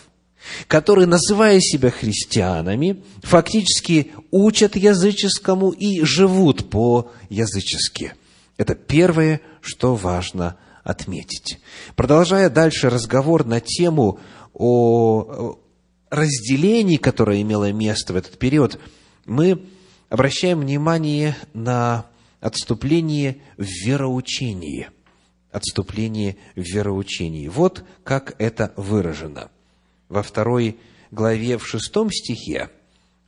которые, 0.68 1.06
называя 1.06 1.60
себя 1.60 1.90
христианами, 1.90 3.02
фактически 3.22 4.12
учат 4.30 4.76
языческому 4.76 5.70
и 5.70 6.02
живут 6.04 6.70
по-язычески. 6.70 8.14
Это 8.56 8.74
первое, 8.74 9.40
что 9.60 9.94
важно 9.94 10.56
отметить. 10.84 11.60
Продолжая 11.96 12.50
дальше 12.50 12.90
разговор 12.90 13.44
на 13.44 13.60
тему 13.60 14.18
о 14.52 15.58
разделении, 16.10 16.96
которое 16.96 17.40
имело 17.40 17.72
место 17.72 18.12
в 18.12 18.16
этот 18.16 18.38
период, 18.38 18.78
мы 19.24 19.64
обращаем 20.08 20.60
внимание 20.60 21.36
на 21.54 22.06
отступление 22.40 23.38
в 23.56 23.64
вероучении. 23.64 24.90
Отступление 25.50 26.36
в 26.56 26.60
вероучении. 26.60 27.48
Вот 27.48 27.84
как 28.04 28.34
это 28.38 28.72
выражено. 28.76 29.50
Во 30.08 30.22
второй 30.22 30.78
главе, 31.10 31.56
в 31.58 31.66
шестом 31.66 32.10
стихе, 32.10 32.70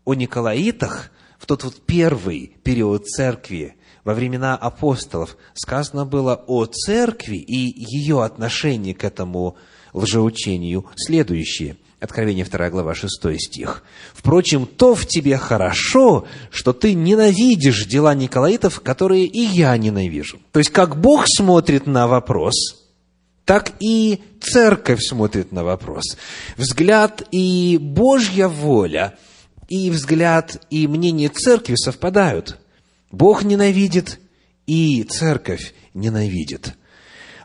о 0.04 0.14
Николаитах, 0.14 1.10
в 1.38 1.46
тот 1.46 1.64
вот 1.64 1.80
первый 1.86 2.56
период 2.62 3.06
церкви, 3.06 3.76
во 4.04 4.12
времена 4.14 4.54
апостолов 4.54 5.36
сказано 5.54 6.04
было 6.04 6.42
о 6.46 6.66
церкви 6.66 7.36
и 7.36 7.74
ее 7.76 8.22
отношении 8.22 8.92
к 8.92 9.02
этому 9.02 9.56
лжеучению 9.92 10.86
следующее. 10.96 11.76
Откровение 12.00 12.44
2 12.44 12.70
глава 12.70 12.94
6 12.94 13.10
стих. 13.38 13.82
«Впрочем, 14.12 14.66
то 14.66 14.94
в 14.94 15.06
тебе 15.06 15.38
хорошо, 15.38 16.26
что 16.50 16.74
ты 16.74 16.92
ненавидишь 16.92 17.86
дела 17.86 18.14
Николаитов, 18.14 18.80
которые 18.80 19.24
и 19.24 19.40
я 19.40 19.74
ненавижу». 19.78 20.38
То 20.52 20.58
есть, 20.58 20.70
как 20.70 21.00
Бог 21.00 21.24
смотрит 21.26 21.86
на 21.86 22.06
вопрос, 22.06 22.84
так 23.46 23.72
и 23.80 24.22
церковь 24.40 25.00
смотрит 25.00 25.50
на 25.50 25.64
вопрос. 25.64 26.18
Взгляд 26.58 27.26
и 27.30 27.78
Божья 27.80 28.48
воля, 28.48 29.16
и 29.68 29.88
взгляд 29.88 30.62
и 30.68 30.86
мнение 30.86 31.30
церкви 31.30 31.76
совпадают– 31.76 32.58
Бог 33.14 33.44
ненавидит, 33.44 34.20
и 34.66 35.04
церковь 35.04 35.74
ненавидит. 35.94 36.74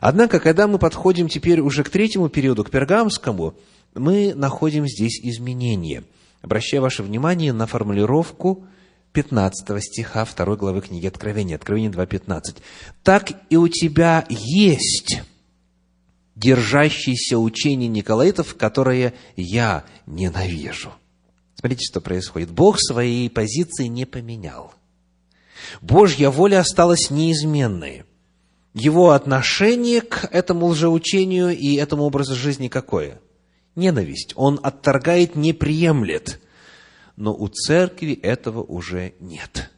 Однако, 0.00 0.40
когда 0.40 0.66
мы 0.66 0.78
подходим 0.78 1.28
теперь 1.28 1.60
уже 1.60 1.84
к 1.84 1.90
третьему 1.90 2.28
периоду, 2.28 2.64
к 2.64 2.70
пергамскому, 2.70 3.54
мы 3.94 4.34
находим 4.34 4.88
здесь 4.88 5.20
изменения. 5.22 6.04
Обращаю 6.42 6.82
ваше 6.82 7.02
внимание 7.02 7.52
на 7.52 7.66
формулировку 7.66 8.64
15 9.12 9.82
стиха 9.82 10.24
2 10.24 10.56
главы 10.56 10.80
книги 10.80 11.06
Откровения, 11.06 11.56
Откровение 11.56 11.90
2.15. 11.90 12.56
«Так 13.02 13.32
и 13.50 13.56
у 13.56 13.68
тебя 13.68 14.24
есть 14.28 15.22
держащиеся 16.34 17.38
учение 17.38 17.88
Николаитов, 17.88 18.56
которое 18.56 19.12
я 19.36 19.84
ненавижу». 20.06 20.92
Смотрите, 21.56 21.84
что 21.84 22.00
происходит. 22.00 22.50
Бог 22.50 22.80
своей 22.80 23.28
позиции 23.28 23.84
не 23.86 24.06
поменял– 24.06 24.72
Божья 25.80 26.30
воля 26.30 26.60
осталась 26.60 27.10
неизменной. 27.10 28.04
Его 28.72 29.10
отношение 29.10 30.00
к 30.00 30.28
этому 30.30 30.66
лжеучению 30.66 31.56
и 31.56 31.74
этому 31.74 32.04
образу 32.04 32.34
жизни 32.34 32.68
какое? 32.68 33.20
Ненависть. 33.74 34.32
Он 34.36 34.60
отторгает, 34.62 35.34
не 35.34 35.52
приемлет. 35.52 36.40
Но 37.16 37.34
у 37.34 37.48
церкви 37.48 38.12
этого 38.14 38.62
уже 38.62 39.14
нет. 39.20 39.70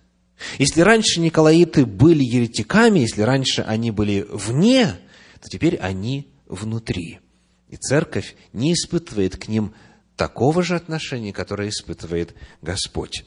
Если 0.59 0.81
раньше 0.81 1.21
Николаиты 1.21 1.87
были 1.87 2.23
еретиками, 2.23 3.01
если 3.01 3.23
раньше 3.23 3.63
они 3.63 3.91
были 3.91 4.27
вне, 4.31 4.99
то 5.41 5.49
теперь 5.49 5.77
они 5.77 6.29
внутри. 6.47 7.21
И 7.69 7.77
церковь 7.77 8.37
не 8.53 8.75
испытывает 8.75 9.37
к 9.37 9.49
ним 9.49 9.73
такого 10.17 10.63
же 10.63 10.77
отношения, 10.77 11.33
которое 11.33 11.69
испытывает 11.69 12.35
Господь. 12.61 13.25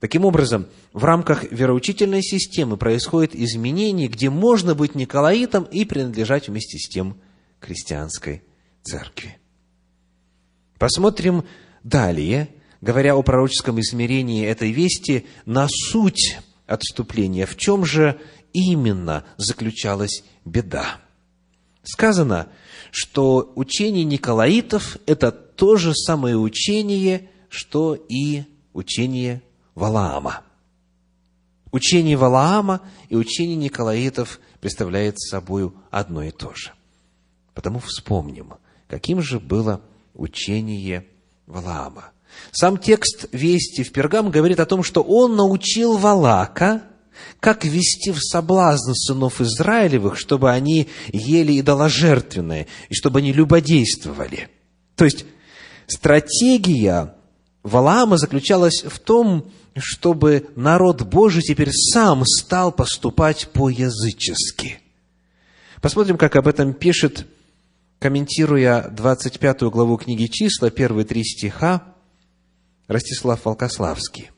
Таким 0.00 0.24
образом, 0.24 0.66
в 0.94 1.04
рамках 1.04 1.52
вероучительной 1.52 2.22
системы 2.22 2.78
происходит 2.78 3.36
изменение, 3.36 4.08
где 4.08 4.30
можно 4.30 4.74
быть 4.74 4.94
Николаитом 4.94 5.64
и 5.64 5.84
принадлежать 5.84 6.48
вместе 6.48 6.78
с 6.78 6.88
тем 6.88 7.20
христианской 7.60 8.42
церкви. 8.82 9.36
Посмотрим 10.78 11.44
далее, 11.84 12.48
говоря 12.80 13.14
о 13.14 13.22
пророческом 13.22 13.78
измерении 13.80 14.46
этой 14.46 14.72
вести, 14.72 15.26
на 15.44 15.68
суть 15.68 16.38
отступления. 16.66 17.44
В 17.44 17.58
чем 17.58 17.84
же 17.84 18.18
именно 18.54 19.26
заключалась 19.36 20.24
беда? 20.46 21.02
Сказано, 21.82 22.48
что 22.90 23.52
учение 23.54 24.04
Николаитов– 24.04 24.96
это 25.06 25.30
то 25.30 25.76
же 25.76 25.94
самое 25.94 26.38
учение, 26.38 27.28
что 27.50 27.94
и 27.94 28.44
учение 28.72 29.42
Валаама. 29.74 30.42
Учение 31.72 32.16
Валаама 32.16 32.80
и 33.08 33.16
учение 33.16 33.56
Николаитов 33.56 34.40
представляет 34.60 35.20
собой 35.20 35.72
одно 35.90 36.22
и 36.22 36.30
то 36.30 36.52
же. 36.54 36.72
Потому 37.54 37.78
вспомним, 37.80 38.54
каким 38.88 39.22
же 39.22 39.38
было 39.38 39.80
учение 40.14 41.06
Валаама. 41.46 42.10
Сам 42.52 42.78
текст 42.78 43.26
Вести 43.32 43.82
в 43.82 43.92
Пергам 43.92 44.30
говорит 44.30 44.60
о 44.60 44.66
том, 44.66 44.82
что 44.82 45.02
он 45.02 45.36
научил 45.36 45.96
Валака 45.96 46.82
как 47.38 47.64
ввести 47.64 48.12
в 48.12 48.18
соблазн 48.20 48.92
сынов 48.94 49.40
Израилевых, 49.40 50.18
чтобы 50.18 50.50
они 50.50 50.88
ели 51.12 51.60
идоложертвенное, 51.60 52.66
и 52.88 52.94
чтобы 52.94 53.18
они 53.18 53.32
любодействовали. 53.32 54.48
То 54.96 55.04
есть, 55.04 55.24
стратегия 55.86 57.14
Валаама 57.62 58.16
заключалась 58.16 58.84
в 58.84 58.98
том, 58.98 59.50
чтобы 59.76 60.48
народ 60.56 61.02
Божий 61.02 61.42
теперь 61.42 61.70
сам 61.72 62.24
стал 62.24 62.72
поступать 62.72 63.48
по-язычески. 63.52 64.80
Посмотрим, 65.80 66.18
как 66.18 66.36
об 66.36 66.48
этом 66.48 66.74
пишет, 66.74 67.26
комментируя 67.98 68.88
25 68.88 69.62
главу 69.62 69.96
книги 69.96 70.26
«Числа», 70.26 70.70
первые 70.70 71.04
три 71.04 71.24
стиха, 71.24 71.94
Ростислав 72.86 73.44
Волкославский. 73.44 74.30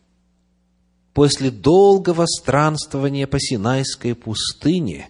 «После 1.14 1.50
долгого 1.50 2.26
странствования 2.26 3.26
по 3.26 3.40
Синайской 3.40 4.14
пустыне 4.14 5.08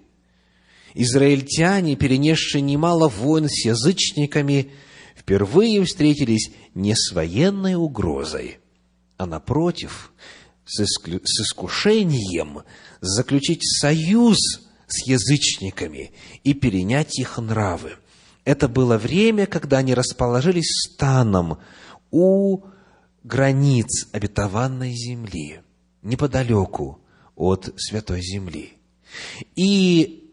израильтяне, 0.94 1.96
перенесшие 1.96 2.60
немало 2.60 3.08
войн 3.08 3.48
с 3.48 3.64
язычниками, 3.64 4.72
впервые 5.16 5.84
встретились 5.84 6.50
не 6.74 6.94
с 6.94 7.12
военной 7.12 7.74
угрозой, 7.74 8.58
а 9.22 9.26
напротив, 9.26 10.12
с, 10.66 10.80
исклю... 10.80 11.20
с 11.24 11.42
искушением 11.42 12.62
заключить 13.00 13.62
союз 13.62 14.36
с 14.88 15.06
язычниками 15.06 16.12
и 16.44 16.54
перенять 16.54 17.18
их 17.18 17.38
нравы. 17.38 17.92
Это 18.44 18.68
было 18.68 18.98
время, 18.98 19.46
когда 19.46 19.78
они 19.78 19.94
расположились 19.94 20.88
станом 20.88 21.58
у 22.10 22.62
границ 23.22 24.08
обетованной 24.12 24.92
земли, 24.92 25.60
неподалеку 26.02 27.00
от 27.36 27.72
Святой 27.76 28.22
Земли. 28.22 28.72
И 29.54 30.32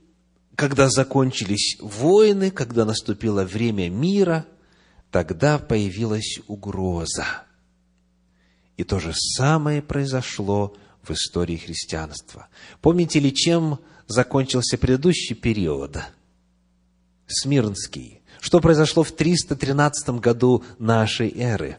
когда 0.56 0.90
закончились 0.90 1.78
войны, 1.80 2.50
когда 2.50 2.86
наступило 2.86 3.44
время 3.44 3.90
мира, 3.90 4.46
тогда 5.12 5.60
появилась 5.60 6.40
угроза– 6.48 7.26
и 8.80 8.86
то 8.86 8.98
же 8.98 9.12
самое 9.14 9.82
произошло 9.82 10.74
в 11.04 11.12
истории 11.12 11.58
христианства. 11.58 12.48
Помните 12.80 13.20
ли, 13.20 13.34
чем 13.34 13.80
закончился 14.08 14.78
предыдущий 14.78 15.36
период? 15.36 15.98
Смирнский. 17.28 18.22
Что 18.40 18.62
произошло 18.62 19.04
в 19.04 19.12
313 19.12 20.22
году 20.22 20.64
нашей 20.78 21.30
эры? 21.38 21.78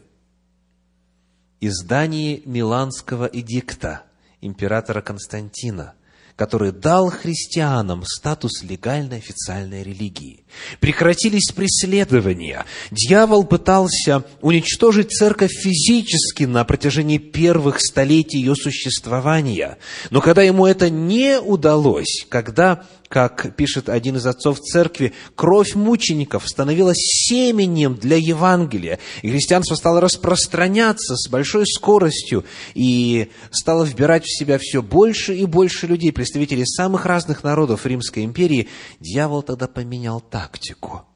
Издание 1.59 2.43
Миланского 2.45 3.25
эдикта 3.25 4.03
императора 4.39 5.01
Константина– 5.01 5.95
который 6.35 6.71
дал 6.71 7.09
христианам 7.09 8.03
статус 8.05 8.63
легальной 8.63 9.17
официальной 9.17 9.83
религии. 9.83 10.43
Прекратились 10.79 11.51
преследования. 11.51 12.65
Дьявол 12.91 13.43
пытался 13.43 14.23
уничтожить 14.41 15.11
церковь 15.11 15.51
физически 15.51 16.43
на 16.43 16.63
протяжении 16.63 17.17
первых 17.17 17.79
столетий 17.79 18.37
ее 18.37 18.55
существования. 18.55 19.77
Но 20.09 20.21
когда 20.21 20.41
ему 20.41 20.65
это 20.65 20.89
не 20.89 21.39
удалось, 21.39 22.25
когда 22.29 22.83
как 23.11 23.57
пишет 23.57 23.89
один 23.89 24.15
из 24.15 24.25
отцов 24.25 24.61
церкви, 24.61 25.11
кровь 25.35 25.75
мучеников 25.75 26.47
становилась 26.47 26.97
семенем 26.97 27.95
для 27.95 28.15
Евангелия, 28.15 28.99
и 29.21 29.29
христианство 29.29 29.75
стало 29.75 29.99
распространяться 29.99 31.17
с 31.17 31.27
большой 31.29 31.67
скоростью 31.67 32.45
и 32.73 33.27
стало 33.51 33.83
вбирать 33.83 34.23
в 34.23 34.33
себя 34.33 34.57
все 34.57 34.81
больше 34.81 35.35
и 35.35 35.45
больше 35.45 35.87
людей, 35.87 36.13
представителей 36.21 36.65
самых 36.67 37.07
разных 37.07 37.43
народов 37.43 37.87
Римской 37.87 38.23
империи, 38.23 38.69
дьявол 38.99 39.41
тогда 39.41 39.67
поменял 39.67 40.21
тактику– 40.21 41.03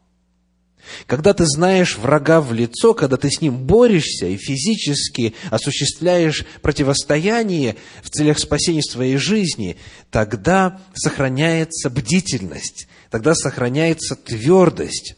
когда 1.07 1.33
ты 1.33 1.45
знаешь 1.45 1.97
врага 1.97 2.41
в 2.41 2.53
лицо, 2.53 2.93
когда 2.93 3.17
ты 3.17 3.29
с 3.29 3.41
ним 3.41 3.65
борешься 3.65 4.27
и 4.27 4.37
физически 4.37 5.35
осуществляешь 5.49 6.45
противостояние 6.61 7.75
в 8.03 8.09
целях 8.09 8.39
спасения 8.39 8.83
своей 8.83 9.17
жизни, 9.17 9.77
тогда 10.11 10.79
сохраняется 10.93 11.89
бдительность, 11.89 12.87
тогда 13.09 13.35
сохраняется 13.35 14.15
твердость. 14.15 15.15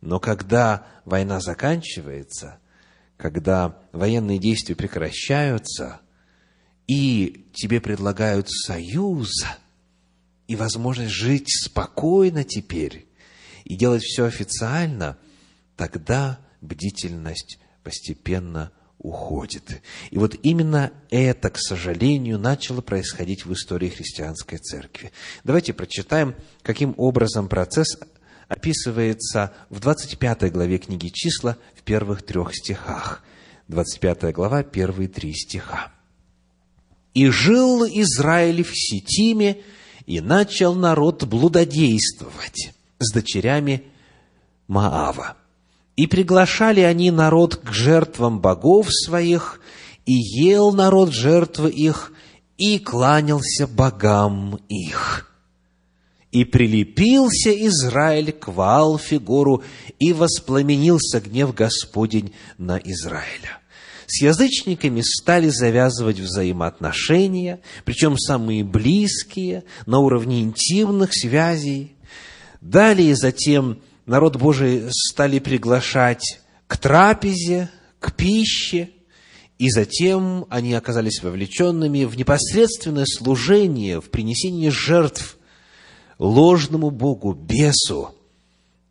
Но 0.00 0.20
когда 0.20 0.86
война 1.04 1.40
заканчивается, 1.40 2.58
когда 3.16 3.76
военные 3.92 4.38
действия 4.38 4.76
прекращаются, 4.76 6.00
и 6.88 7.44
тебе 7.52 7.80
предлагают 7.80 8.50
союз 8.50 9.30
и 10.48 10.56
возможность 10.56 11.12
жить 11.12 11.48
спокойно 11.48 12.42
теперь, 12.42 13.06
и 13.64 13.76
делать 13.76 14.02
все 14.02 14.24
официально, 14.24 15.18
тогда 15.76 16.40
бдительность 16.62 17.58
постепенно 17.84 18.72
уходит. 18.98 19.82
И 20.10 20.18
вот 20.18 20.34
именно 20.42 20.90
это, 21.10 21.50
к 21.50 21.58
сожалению, 21.58 22.38
начало 22.38 22.80
происходить 22.80 23.44
в 23.44 23.52
истории 23.52 23.90
христианской 23.90 24.58
церкви. 24.58 25.12
Давайте 25.44 25.74
прочитаем, 25.74 26.34
каким 26.62 26.94
образом 26.96 27.48
процесс 27.48 27.98
описывается 28.48 29.52
в 29.68 29.78
25 29.80 30.50
главе 30.50 30.78
книги 30.78 31.08
«Числа» 31.08 31.58
в 31.76 31.82
первых 31.82 32.22
трех 32.22 32.54
стихах. 32.54 33.22
25 33.68 34.32
глава, 34.32 34.62
первые 34.62 35.08
три 35.08 35.34
стиха. 35.34 35.92
«И 37.14 37.28
жил 37.28 37.84
Израиль 37.84 38.62
в 38.62 38.70
Сетиме, 38.72 39.58
и 40.06 40.20
начал 40.20 40.74
народ 40.74 41.24
блудодействовать, 41.24 42.72
с 42.98 43.12
дочерями 43.12 43.84
Маава. 44.66 45.36
И 45.96 46.06
приглашали 46.06 46.80
они 46.80 47.10
народ 47.10 47.56
к 47.56 47.72
жертвам 47.72 48.40
богов 48.40 48.88
своих, 48.90 49.60
и 50.06 50.14
ел 50.14 50.72
народ 50.72 51.12
жертвы 51.12 51.70
их, 51.70 52.12
и 52.56 52.78
кланялся 52.78 53.66
богам 53.66 54.58
их. 54.68 55.30
И 56.32 56.44
прилепился 56.44 57.50
Израиль 57.66 58.32
к 58.32 58.48
Ваалфигору, 58.48 59.62
и 59.98 60.12
воспламенился 60.12 61.20
гнев 61.20 61.54
Господень 61.54 62.32
на 62.56 62.78
Израиля. 62.78 63.57
С 64.08 64.20
язычниками 64.22 65.02
стали 65.02 65.48
завязывать 65.48 66.18
взаимоотношения, 66.18 67.60
причем 67.84 68.18
самые 68.18 68.64
близкие, 68.64 69.62
на 69.86 70.00
уровне 70.00 70.40
интимных 70.40 71.10
связей– 71.14 71.94
Далее 72.60 73.14
затем 73.14 73.80
народ 74.06 74.36
Божий 74.36 74.88
стали 74.90 75.38
приглашать 75.38 76.40
к 76.66 76.76
трапезе, 76.76 77.70
к 78.00 78.14
пище, 78.14 78.90
и 79.58 79.70
затем 79.70 80.46
они 80.50 80.74
оказались 80.74 81.22
вовлеченными 81.22 82.04
в 82.04 82.16
непосредственное 82.16 83.06
служение, 83.06 84.00
в 84.00 84.10
принесение 84.10 84.70
жертв 84.70 85.36
ложному 86.18 86.90
Богу, 86.90 87.32
бесу. 87.32 88.14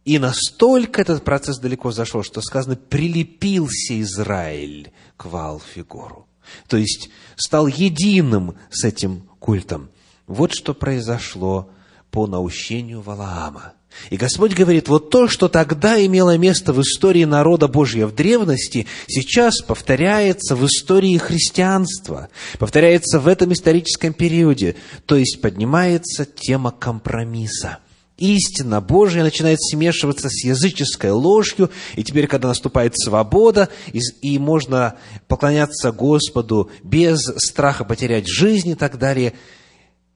И 0.06 0.20
настолько 0.20 1.02
этот 1.02 1.24
процесс 1.26 1.60
далеко 1.60 1.92
зашел, 1.92 2.24
что 2.24 2.42
сказано, 2.42 2.78
прилепился 2.78 4.00
Израиль 4.02 4.92
к 5.18 5.26
Валфигору. 5.26 6.28
То 6.68 6.78
есть 6.78 7.10
стал 7.36 7.68
единым 7.68 8.56
с 8.70 8.84
этим 8.86 9.24
культом. 9.40 9.90
Вот 10.28 10.54
что 10.54 10.74
произошло 10.74 11.70
по 12.12 12.28
наущению 12.28 13.02
Валаама. 13.02 13.74
И 14.10 14.18
Господь 14.18 14.54
говорит, 14.54 14.90
вот 14.90 15.10
то, 15.10 15.28
что 15.28 15.48
тогда 15.48 16.04
имело 16.06 16.38
место 16.38 16.72
в 16.72 16.82
истории 16.82 17.24
народа 17.24 17.68
Божьего 17.68 18.08
в 18.08 18.16
древности, 18.16 18.86
сейчас 19.08 19.62
повторяется 19.62 20.56
в 20.56 20.66
истории 20.66 21.18
христианства, 21.18 22.30
повторяется 22.60 23.20
в 23.20 23.28
этом 23.28 23.54
историческом 23.54 24.14
периоде, 24.14 24.76
то 25.06 25.16
есть 25.16 25.42
поднимается 25.42 26.26
тема 26.26 26.72
компромисса. 26.72 27.80
Истина 28.18 28.82
Божья 28.82 29.24
начинает 29.24 29.62
смешиваться 29.62 30.30
с 30.30 30.44
языческой 30.44 31.12
ложью, 31.12 31.70
и 31.96 32.04
теперь, 32.04 32.28
когда 32.28 32.48
наступает 32.48 32.98
свобода, 32.98 33.70
и, 33.94 34.00
и 34.22 34.40
можно 34.40 34.98
поклоняться 35.28 35.92
Господу 35.92 36.72
без 36.84 37.22
страха 37.38 37.86
потерять 37.86 38.28
жизнь 38.28 38.70
и 38.70 38.76
так 38.76 38.98
далее– 38.98 39.34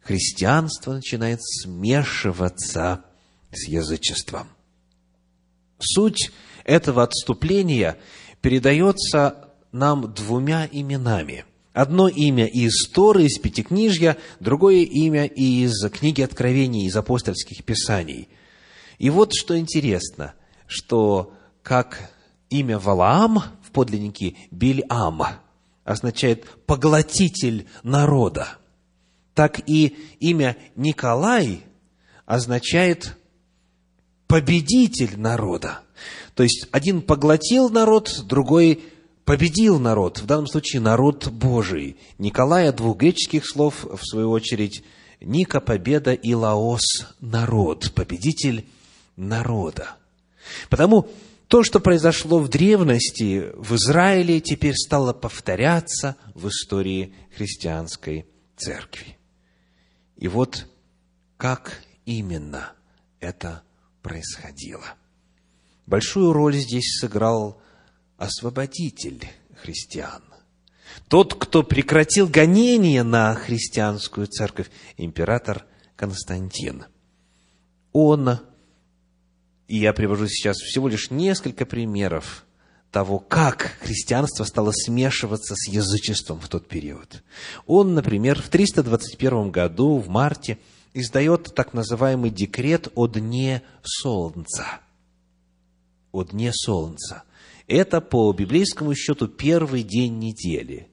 христианство 0.01 0.93
начинает 0.93 1.39
смешиваться 1.41 3.05
с 3.51 3.67
язычеством. 3.67 4.47
Суть 5.79 6.31
этого 6.63 7.03
отступления 7.03 7.97
передается 8.41 9.49
нам 9.71 10.13
двумя 10.13 10.67
именами. 10.71 11.45
Одно 11.73 12.09
имя 12.09 12.45
из 12.45 12.89
Торы, 12.89 13.23
из 13.23 13.39
Пятикнижья, 13.39 14.17
другое 14.39 14.83
имя 14.83 15.25
из 15.25 15.73
книги 15.89 16.21
Откровений, 16.21 16.85
из 16.85 16.97
апостольских 16.97 17.63
писаний. 17.63 18.27
И 18.97 19.09
вот 19.09 19.33
что 19.33 19.57
интересно, 19.57 20.33
что 20.67 21.33
как 21.63 22.11
имя 22.49 22.77
Валаам 22.77 23.41
в 23.63 23.71
подлиннике 23.71 24.35
Бильам 24.51 25.21
означает 25.85 26.45
«поглотитель 26.65 27.67
народа», 27.83 28.49
так 29.33 29.61
и 29.67 29.95
имя 30.19 30.57
Николай 30.75 31.63
означает 32.25 33.17
победитель 34.27 35.17
народа. 35.17 35.79
То 36.35 36.43
есть 36.43 36.67
один 36.71 37.01
поглотил 37.01 37.69
народ, 37.69 38.23
другой 38.25 38.83
победил 39.25 39.79
народ, 39.79 40.19
в 40.19 40.25
данном 40.25 40.47
случае 40.47 40.81
народ 40.81 41.27
Божий. 41.27 41.97
Николая 42.17 42.71
двух 42.71 42.97
греческих 42.97 43.47
слов, 43.47 43.85
в 43.85 44.03
свою 44.05 44.31
очередь, 44.31 44.83
Ника– 45.19 45.59
победа 45.61 46.13
и 46.13 46.33
Лаос– 46.33 47.07
народ, 47.21 47.93
победитель 47.93 48.65
народа. 49.15 49.97
Потому 50.69 51.09
то, 51.47 51.63
что 51.63 51.79
произошло 51.79 52.39
в 52.39 52.47
древности 52.47 53.51
в 53.55 53.75
Израиле, 53.75 54.39
теперь 54.39 54.73
стало 54.75 55.13
повторяться 55.13 56.15
в 56.33 56.47
истории 56.47 57.13
христианской 57.35 58.25
церкви. 58.55 59.17
И 60.15 60.27
вот 60.27 60.67
как 61.37 61.81
именно 62.05 62.73
это 63.19 63.63
происходило. 64.01 64.95
Большую 65.85 66.31
роль 66.31 66.55
здесь 66.55 66.99
сыграл 66.99 67.61
освободитель 68.21 69.27
христиан. 69.55 70.21
Тот, 71.07 71.33
кто 71.33 71.63
прекратил 71.63 72.27
гонение 72.27 73.03
на 73.03 73.33
христианскую 73.33 74.27
церковь, 74.27 74.69
император 74.97 75.65
Константин. 75.95 76.85
Он, 77.93 78.39
и 79.67 79.79
я 79.79 79.93
привожу 79.93 80.27
сейчас 80.27 80.57
всего 80.57 80.87
лишь 80.87 81.09
несколько 81.09 81.65
примеров 81.65 82.45
того, 82.91 83.19
как 83.19 83.77
христианство 83.81 84.43
стало 84.43 84.71
смешиваться 84.71 85.55
с 85.55 85.67
язычеством 85.67 86.39
в 86.39 86.47
тот 86.47 86.67
период. 86.67 87.23
Он, 87.65 87.95
например, 87.95 88.41
в 88.41 88.49
321 88.49 89.49
году, 89.49 89.97
в 89.97 90.09
марте, 90.09 90.59
издает 90.93 91.55
так 91.55 91.73
называемый 91.73 92.29
декрет 92.29 92.89
о 92.95 93.07
Дне 93.07 93.63
Солнца. 93.81 94.65
О 96.11 96.23
Дне 96.23 96.51
Солнца. 96.53 97.23
Это 97.67 98.01
по 98.01 98.31
библейскому 98.33 98.93
счету 98.95 99.27
первый 99.27 99.83
день 99.83 100.19
недели. 100.19 100.87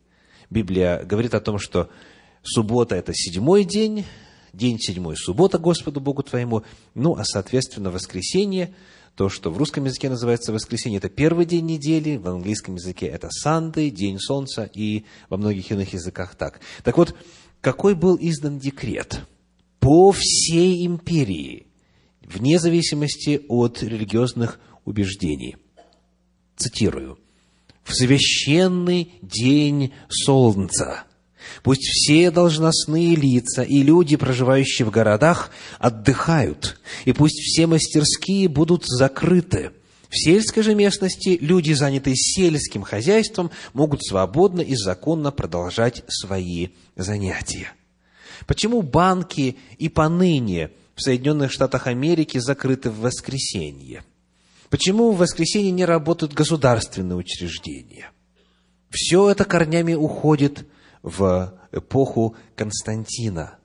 Библия 0.50 1.02
говорит 1.04 1.34
о 1.34 1.40
том, 1.40 1.58
что 1.58 1.90
суббота– 2.42 2.94
это 2.96 3.12
седьмой 3.14 3.64
день, 3.64 4.04
день 4.52 4.78
седьмой– 4.78 5.16
суббота 5.18 5.58
Господу 5.58 6.00
Богу 6.00 6.22
твоему, 6.22 6.62
ну, 6.94 7.16
а, 7.16 7.24
соответственно, 7.24 7.90
воскресенье, 7.90 8.74
то, 9.14 9.28
что 9.28 9.50
в 9.50 9.58
русском 9.58 9.84
языке 9.84 10.08
называется 10.08 10.52
воскресенье, 10.52 10.98
это 10.98 11.08
первый 11.08 11.44
день 11.44 11.66
недели, 11.66 12.16
в 12.16 12.28
английском 12.28 12.76
языке 12.76 13.06
это 13.06 13.28
Санды, 13.30 13.90
день 13.90 14.18
солнца, 14.18 14.70
и 14.72 15.04
во 15.28 15.36
многих 15.36 15.70
иных 15.72 15.92
языках 15.92 16.36
так. 16.36 16.60
Так 16.84 16.96
вот, 16.96 17.16
какой 17.60 17.94
был 17.94 18.16
издан 18.20 18.58
декрет 18.58 19.26
по 19.80 20.12
всей 20.12 20.86
империи, 20.86 21.66
вне 22.22 22.58
зависимости 22.58 23.42
от 23.48 23.82
религиозных 23.82 24.60
убеждений– 24.84 25.56
цитирую, 26.58 27.18
«В 27.84 27.94
священный 27.94 29.12
день 29.22 29.92
солнца 30.08 31.04
пусть 31.62 31.82
все 31.82 32.30
должностные 32.30 33.14
лица 33.16 33.62
и 33.62 33.82
люди, 33.82 34.16
проживающие 34.16 34.84
в 34.86 34.90
городах, 34.90 35.50
отдыхают, 35.78 36.78
и 37.06 37.12
пусть 37.12 37.40
все 37.40 37.66
мастерские 37.66 38.48
будут 38.48 38.84
закрыты». 38.86 39.72
В 40.08 40.16
сельской 40.16 40.62
же 40.62 40.74
местности 40.74 41.36
люди, 41.40 41.72
занятые 41.72 42.16
сельским 42.16 42.82
хозяйством, 42.82 43.50
могут 43.74 44.02
свободно 44.02 44.62
и 44.62 44.74
законно 44.74 45.30
продолжать 45.30 46.02
свои 46.08 46.68
занятия. 46.96 47.72
Почему 48.46 48.80
банки 48.82 49.56
и 49.76 49.88
поныне 49.88 50.70
в 50.94 51.02
Соединенных 51.02 51.52
Штатах 51.52 51.86
Америки 51.86 52.38
закрыты 52.38 52.90
в 52.90 53.00
воскресенье? 53.00 54.02
Почему 54.70 55.12
в 55.12 55.18
воскресенье 55.18 55.70
не 55.70 55.84
работают 55.84 56.34
государственные 56.34 57.16
учреждения? 57.16 58.10
Все 58.90 59.30
это 59.30 59.44
корнями 59.44 59.94
уходит 59.94 60.66
в 61.02 61.54
эпоху 61.72 62.36
Константина. 62.56 63.58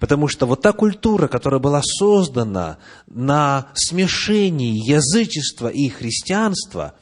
Потому 0.00 0.28
что 0.28 0.46
вот 0.46 0.62
та 0.62 0.72
культура, 0.72 1.28
которая 1.28 1.60
была 1.60 1.82
создана 1.82 2.78
на 3.06 3.68
смешении 3.74 4.74
язычества 4.88 5.68
и 5.68 5.88
христианства, 5.88 6.94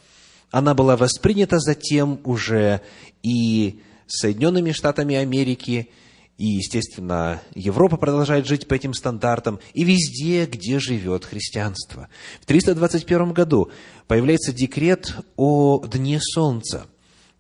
она 0.51 0.75
была 0.75 0.97
воспринята 0.97 1.59
затем 1.59 2.21
уже 2.25 2.83
и 3.23 3.81
Соединенными 4.07 4.73
Штатами 4.73 5.17
Америки, 5.17 5.91
и, 6.39 6.47
естественно, 6.47 7.41
Европа 7.55 7.97
продолжает 7.97 8.47
жить 8.47 8.69
по 8.69 8.75
этим 8.75 8.93
стандартам, 8.93 9.59
и 9.73 9.85
везде, 9.85 10.45
где 10.45 10.79
живет 10.79 11.25
христианство. 11.25 12.09
В 12.41 12.47
321 12.47 13.33
году 13.33 13.71
появляется 14.07 14.53
декрет 14.53 15.17
о 15.37 15.83
Дне 15.87 16.21
Солнца. 16.21 16.87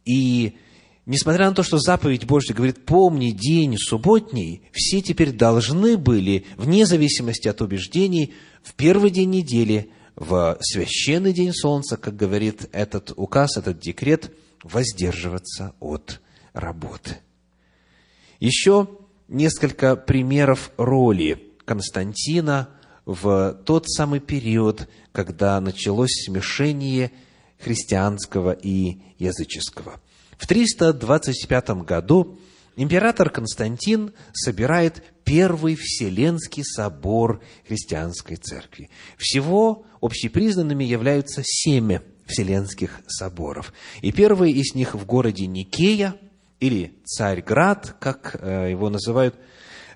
И, 0.06 0.56
несмотря 1.04 1.50
на 1.50 1.54
то, 1.54 1.62
что 1.62 1.78
заповедь 1.78 2.24
Божья 2.24 2.54
говорит, 2.54 2.86
помни 2.86 3.32
день 3.32 3.76
субботний, 3.76 4.62
все 4.72 5.02
теперь 5.02 5.32
должны 5.32 5.98
были, 5.98 6.46
вне 6.56 6.86
зависимости 6.86 7.48
от 7.48 7.60
убеждений, 7.60 8.32
в 8.62 8.74
первый 8.74 9.10
день 9.10 9.30
недели, 9.30 9.90
в 10.16 10.56
священный 10.62 11.34
день 11.34 11.52
Солнца, 11.52 11.98
как 11.98 12.16
говорит 12.16 12.70
этот 12.72 13.12
указ, 13.14 13.58
этот 13.58 13.78
декрет, 13.78 14.32
воздерживаться 14.62 15.74
от 15.80 16.22
работы. 16.54 17.18
Еще 18.40 18.88
несколько 19.28 19.96
примеров 19.96 20.70
роли 20.76 21.52
Константина 21.64 22.68
в 23.04 23.54
тот 23.64 23.88
самый 23.88 24.20
период, 24.20 24.88
когда 25.12 25.60
началось 25.60 26.24
смешение 26.26 27.12
христианского 27.58 28.52
и 28.52 28.98
языческого. 29.18 30.00
В 30.36 30.46
325 30.46 31.70
году 31.82 32.38
император 32.76 33.30
Константин 33.30 34.12
собирает 34.32 35.02
Первый 35.24 35.74
Вселенский 35.74 36.62
собор 36.62 37.42
христианской 37.66 38.36
церкви. 38.36 38.90
Всего 39.16 39.86
общепризнанными 40.00 40.84
являются 40.84 41.42
семь 41.44 41.98
Вселенских 42.26 43.00
соборов. 43.08 43.72
И 44.02 44.12
первый 44.12 44.52
из 44.52 44.74
них 44.74 44.94
в 44.94 45.06
городе 45.06 45.46
Никея– 45.46 46.16
или 46.60 46.94
Царьград, 47.04 47.96
как 47.98 48.36
э, 48.40 48.70
его 48.70 48.90
называют, 48.90 49.34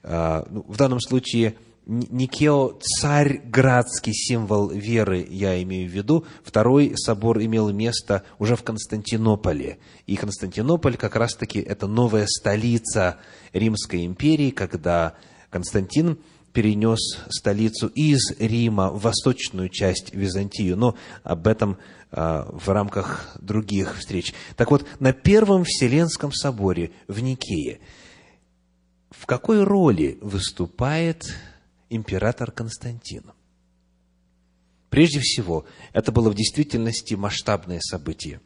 э, 0.03 0.43
ну, 0.51 0.65
в 0.69 0.77
данном 0.77 1.01
случае 1.01 1.57
Никео 1.87 2.79
царьградский 2.81 4.13
символ 4.13 4.69
веры, 4.69 5.27
я 5.29 5.61
имею 5.63 5.91
в 5.91 5.93
виду. 5.93 6.25
Второй 6.45 6.93
собор 6.95 7.43
имел 7.43 7.71
место 7.73 8.23
уже 8.39 8.55
в 8.55 8.63
Константинополе. 8.63 9.79
И 10.07 10.15
Константинополь 10.15 10.97
как 10.97 11.17
раз-таки 11.17 11.59
это 11.59 11.89
новая 11.89 12.27
столица 12.29 13.17
Римской 13.53 14.07
империи, 14.07 14.51
когда 14.51 15.15
Константин 15.51 16.19
перенес 16.53 16.99
столицу 17.29 17.89
из 17.89 18.33
Рима 18.39 18.91
в 18.91 19.03
восточную 19.03 19.69
часть 19.69 20.15
Византию. 20.15 20.77
Но 20.77 20.97
об 21.23 21.47
этом 21.47 21.79
а, 22.11 22.49
в 22.51 22.69
рамках 22.69 23.37
других 23.41 23.99
встреч. 23.99 24.35
Так 24.57 24.71
вот, 24.71 24.85
на 24.99 25.13
Первом 25.13 25.65
Вселенском 25.65 26.33
соборе 26.33 26.91
в 27.07 27.21
Никее 27.21 27.81
в 29.11 29.27
какой 29.27 29.63
роли 29.65 30.19
выступает 30.23 31.35
император 31.91 32.53
Константин? 32.53 33.25
Прежде 34.89 35.21
всего, 35.21 35.67
это 35.93 36.11
было 36.11 36.31
в 36.31 36.35
действительности 36.35 37.15
масштабное 37.15 37.81
событие. 37.81 38.41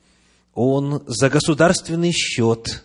Он 0.53 1.03
за 1.07 1.31
государственный 1.31 2.13
счет 2.13 2.85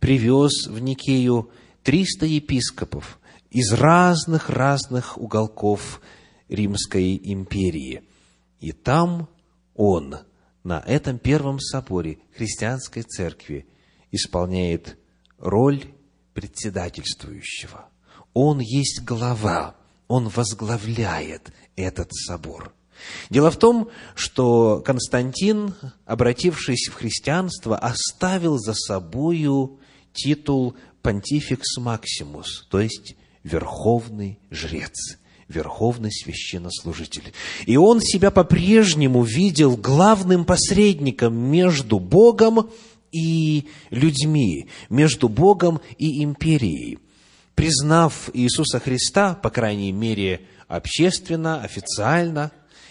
привез 0.00 0.66
в 0.66 0.78
Никею 0.80 1.50
300 1.82 2.26
епископов 2.26 3.18
из 3.54 3.72
разных-разных 3.72 5.16
уголков 5.16 6.00
Римской 6.48 7.18
империи. 7.22 8.02
И 8.58 8.72
там 8.72 9.28
он 9.76 10.16
на 10.64 10.80
этом 10.80 11.20
первом 11.20 11.60
соборе 11.60 12.18
христианской 12.36 13.04
церкви 13.04 13.68
исполняет 14.10 14.98
роль 15.38 15.84
председательствующего. 16.34 17.88
Он 18.32 18.58
есть 18.58 19.02
глава, 19.04 19.76
он 20.08 20.28
возглавляет 20.28 21.52
этот 21.76 22.12
собор. 22.12 22.74
Дело 23.30 23.52
в 23.52 23.56
том, 23.56 23.88
что 24.16 24.82
Константин, 24.84 25.74
обратившись 26.06 26.88
в 26.88 26.94
христианство, 26.94 27.78
оставил 27.78 28.58
за 28.58 28.74
собою 28.74 29.78
титул 30.12 30.74
понтификс 31.02 31.76
максимус, 31.78 32.66
то 32.68 32.80
есть 32.80 33.14
верховный 33.44 34.38
жрец 34.50 35.18
верховный 35.48 36.10
священнослужитель. 36.10 37.32
И 37.66 37.76
он 37.76 38.00
себя 38.00 38.30
по-прежнему 38.30 39.22
видел 39.22 39.76
главным 39.76 40.44
посредником 40.44 41.36
между 41.36 41.98
Богом 41.98 42.70
и 43.12 43.68
людьми, 43.90 44.68
между 44.88 45.28
Богом 45.28 45.80
и 45.98 46.24
империей. 46.24 46.98
признав 47.54 48.30
Иисуса 48.32 48.80
Христа, 48.80 49.34
по 49.34 49.48
крайней 49.48 49.92
мере, 49.92 50.40
общественно, 50.66 51.62
официально, 51.62 52.50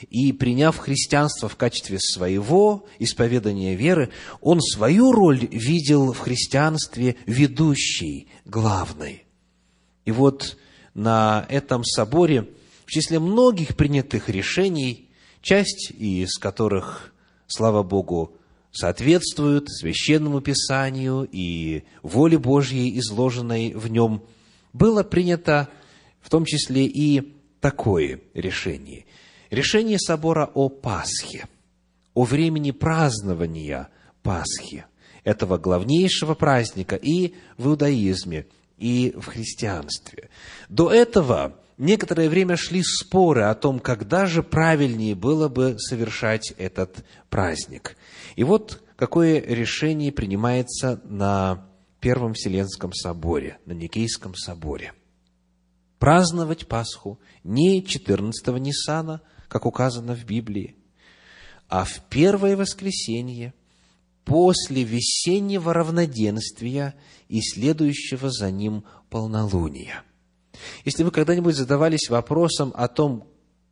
и 0.10 0.32
приняв 0.32 0.78
христианство 0.78 1.50
в 1.50 1.58
качестве 1.58 2.00
своего 2.00 2.86
исповедания 3.00 3.76
веры, 3.76 4.10
он 4.42 4.62
свою 4.62 5.12
роль 5.12 5.48
видел 5.52 6.14
в 6.14 6.20
христианстве 6.20 7.18
ведущей, 7.26 8.28
главной. 8.46 9.23
И 10.06 10.12
вот 10.12 10.58
на 10.94 11.46
этом 11.50 11.84
соборе, 11.84 12.50
в 12.86 12.92
числе 12.92 13.20
многих 13.20 13.76
принятых 13.76 14.30
решений, 14.30 15.10
часть 15.42 15.92
из 15.92 16.38
которых, 16.38 17.14
слава 17.48 17.84
Богу, 17.84 18.36
соответствуют 18.72 19.70
священному 19.70 20.42
писанию 20.42 21.28
и 21.32 21.84
воле 22.02 22.38
Божьей, 22.38 22.98
изложенной 23.00 23.74
в 23.74 23.90
нем, 23.90 24.24
было 24.74 25.04
принято 25.04 25.70
в 26.22 26.30
том 26.30 26.46
числе 26.46 26.86
и 26.86 27.34
такое 27.60 28.22
решение. 28.34 29.06
Решение 29.50 30.00
собора 30.00 30.50
о 30.54 30.70
Пасхе, 30.70 31.48
о 32.14 32.24
времени 32.24 32.72
празднования 32.72 33.90
Пасхи, 34.24 34.86
этого 35.24 35.58
главнейшего 35.58 36.34
праздника 36.34 36.96
и 36.96 37.36
в 37.58 37.68
иудаизме, 37.68 38.48
и 38.78 39.14
в 39.18 39.28
христианстве. 39.28 40.30
До 40.70 40.92
этого 40.92 41.60
некоторое 41.78 42.30
время 42.30 42.58
шли 42.58 42.84
споры 42.84 43.44
о 43.44 43.56
том, 43.56 43.80
когда 43.80 44.26
же 44.26 44.44
правильнее 44.44 45.16
было 45.16 45.50
бы 45.50 45.78
совершать 45.80 46.54
этот 46.58 47.04
праздник. 47.30 47.98
И 48.36 48.44
вот 48.44 48.82
какое 48.96 49.40
решение 49.40 50.12
принимается 50.12 51.02
на 51.06 51.68
Первом 52.00 52.34
Вселенском 52.34 52.94
соборе, 52.94 53.60
на 53.66 53.72
Никейском 53.72 54.36
соборе. 54.36 54.94
Праздновать 56.00 56.68
Пасху 56.68 57.18
не 57.46 57.82
14-го 57.82 58.58
Ниссана, 58.58 59.22
как 59.48 59.66
указано 59.66 60.14
в 60.14 60.26
Библии, 60.26 60.76
а 61.70 61.86
в 61.86 62.02
первое 62.10 62.58
воскресенье 62.58 63.54
после 64.26 64.84
весеннего 64.84 65.74
равноденствия 65.74 66.96
и 67.28 67.42
следующего 67.42 68.30
за 68.30 68.52
ним 68.52 68.86
полнолуния. 69.10 70.04
Если 70.86 71.04
вы 71.04 71.12
когда-нибудь 71.12 71.56
задавались 71.56 72.10
вопросом 72.10 72.72
о 72.76 72.88
том, 72.88 73.28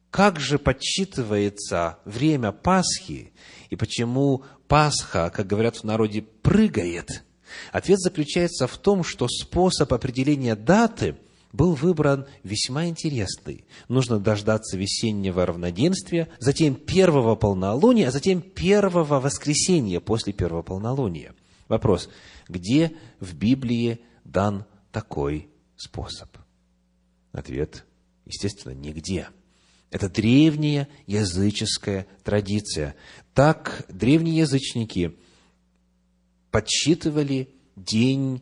как 0.09 0.39
же 0.39 0.59
подсчитывается 0.59 1.99
время 2.03 2.51
Пасхи 2.51 3.31
и 3.69 3.75
почему 3.75 4.43
Пасха, 4.67 5.31
как 5.33 5.47
говорят 5.47 5.77
в 5.77 5.83
народе, 5.83 6.21
прыгает, 6.21 7.23
ответ 7.71 7.99
заключается 7.99 8.67
в 8.67 8.77
том, 8.77 9.03
что 9.03 9.27
способ 9.29 9.93
определения 9.93 10.55
даты 10.55 11.17
был 11.53 11.73
выбран 11.73 12.25
весьма 12.43 12.87
интересный. 12.87 13.65
Нужно 13.87 14.19
дождаться 14.19 14.77
весеннего 14.77 15.45
равноденствия, 15.45 16.29
затем 16.39 16.75
первого 16.75 17.35
полнолуния, 17.35 18.07
а 18.07 18.11
затем 18.11 18.41
первого 18.41 19.19
воскресенья 19.19 19.99
после 19.99 20.33
первого 20.33 20.61
полнолуния. 20.61 21.33
Вопрос, 21.67 22.09
где 22.47 22.93
в 23.19 23.35
Библии 23.35 23.99
дан 24.23 24.65
такой 24.91 25.49
способ? 25.75 26.29
Ответ, 27.31 27.85
естественно, 28.25 28.73
нигде. 28.73 29.29
Это 29.89 30.09
древняя 30.09 30.87
языческая 31.05 32.07
традиция. 32.23 32.95
Так 33.33 33.85
древние 33.89 34.37
язычники 34.37 35.17
подсчитывали 36.49 37.49
день 37.75 38.41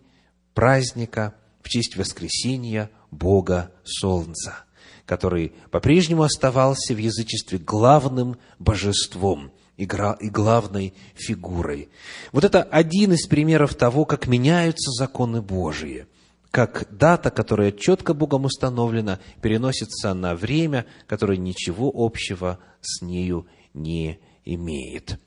праздника 0.54 1.36
в 1.62 1.70
честь 1.70 1.96
воскресения 1.96 2.90
Бога 3.12 3.72
Солнца, 3.84 4.66
который 5.06 5.54
по-прежнему 5.72 6.24
оставался 6.24 6.94
в 6.94 6.98
язычестве 6.98 7.58
главным 7.58 8.38
божеством 8.60 9.52
и 9.78 9.86
главной 9.86 10.94
фигурой. 11.16 11.90
Вот 12.32 12.44
это 12.44 12.64
один 12.64 13.14
из 13.14 13.28
примеров 13.28 13.76
того, 13.76 14.06
как 14.06 14.28
меняются 14.28 14.92
законы 14.92 15.42
Божии– 15.42 16.06
как 16.52 16.88
дата, 16.90 17.30
которая 17.30 17.72
четко 17.72 18.14
Богом 18.14 18.46
установлена, 18.46 19.20
переносится 19.42 20.14
на 20.14 20.36
время, 20.36 20.86
которое 21.08 21.38
ничего 21.38 21.92
общего 21.94 22.60
с 22.82 23.02
нею 23.02 23.48
не 23.74 24.20
имеет. 24.46 25.20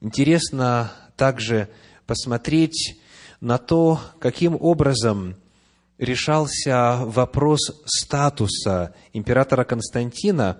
Интересно 0.00 0.92
также 1.16 1.68
посмотреть 2.06 2.98
на 3.40 3.58
то, 3.58 4.00
каким 4.18 4.56
образом 4.58 5.36
решался 5.98 7.02
вопрос 7.04 7.82
статуса 7.84 8.94
императора 9.12 9.64
Константина 9.64 10.58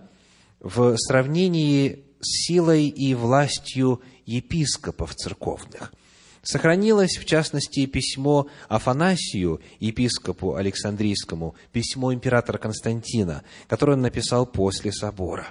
в 0.61 0.97
сравнении 0.97 2.05
с 2.21 2.47
силой 2.47 2.89
и 2.89 3.15
властью 3.15 4.01
епископов 4.25 5.15
церковных– 5.15 5.93
Сохранилось, 6.47 7.17
в 7.17 7.25
частности, 7.25 7.87
письмо 7.87 8.47
Афанасию, 8.69 9.61
епископу 9.81 10.55
Александрийскому, 10.55 11.57
письмо 11.73 12.15
императора 12.15 12.59
Константина, 12.59 13.43
которое 13.67 13.95
он 13.95 14.03
написал 14.03 14.47
после 14.47 14.93
собора. 14.93 15.49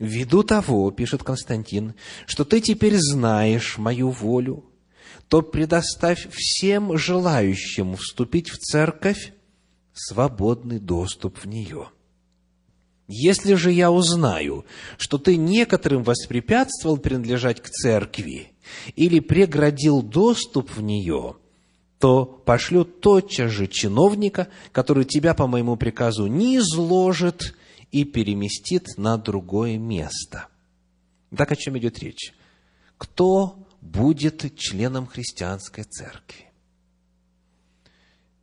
«Ввиду 0.00 0.42
того,— 0.42 0.90
пишет 0.90 1.22
Константин,— 1.22 1.94
что 2.26 2.44
ты 2.44 2.60
теперь 2.60 2.96
знаешь 2.96 3.78
мою 3.78 4.10
волю, 4.10 4.64
то 5.32 5.40
предоставь 5.40 6.28
всем 6.30 6.98
желающим 6.98 7.96
вступить 7.96 8.50
в 8.50 8.58
церковь 8.58 9.32
свободный 9.94 10.78
доступ 10.78 11.38
в 11.38 11.46
нее». 11.46 11.88
Если 13.08 13.54
же 13.54 13.72
я 13.72 13.90
узнаю, 13.90 14.66
что 14.98 15.16
ты 15.16 15.38
некоторым 15.38 16.02
воспрепятствовал 16.02 16.98
принадлежать 16.98 17.62
к 17.62 17.70
церкви 17.70 18.52
или 18.94 19.20
преградил 19.20 20.02
доступ 20.02 20.76
в 20.76 20.82
нее, 20.82 21.36
то 21.98 22.26
пошлю 22.26 22.84
тотчас 22.84 23.50
же 23.50 23.68
чиновника, 23.68 24.48
который 24.70 25.06
тебя 25.06 25.32
по 25.32 25.46
моему 25.46 25.76
приказу 25.76 26.26
не 26.26 26.58
изложит 26.58 27.54
и 27.90 28.04
переместит 28.04 28.86
на 28.98 29.16
другое 29.16 29.78
место. 29.78 30.48
Так 31.34 31.52
о 31.52 31.56
чем 31.56 31.78
идет 31.78 32.00
речь? 32.00 32.34
Кто 32.98 33.61
будет 33.82 34.56
членом 34.56 35.06
христианской 35.06 35.84
церкви? 35.84 36.46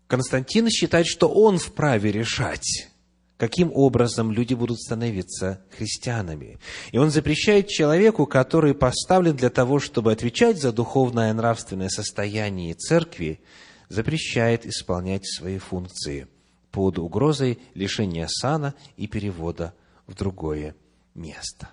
Константин 0.05 0.69
считает, 0.69 1.07
что 1.07 1.29
он 1.29 1.57
вправе 1.57 2.11
решать, 2.11 2.89
каким 3.37 3.71
образом 3.73 4.31
люди 4.31 4.53
будут 4.53 4.79
становиться 4.79 5.61
христианами. 5.75 6.59
И 6.91 6.97
он 6.97 7.09
запрещает 7.09 7.67
человеку, 7.67 8.25
который 8.25 8.73
поставлен 8.73 9.35
для 9.35 9.49
того, 9.49 9.79
чтобы 9.79 10.11
отвечать 10.11 10.59
за 10.59 10.71
духовное 10.71 11.29
и 11.29 11.33
нравственное 11.33 11.89
состояние 11.89 12.73
церкви, 12.73 13.39
запрещает 13.87 14.65
исполнять 14.65 15.27
свои 15.27 15.57
функции 15.57 16.27
под 16.71 16.99
угрозой 16.99 17.59
лишения 17.75 18.27
сана 18.27 18.73
и 18.97 19.07
перевода 19.07 19.73
в 20.05 20.15
другое 20.15 20.75
место. 21.13 21.69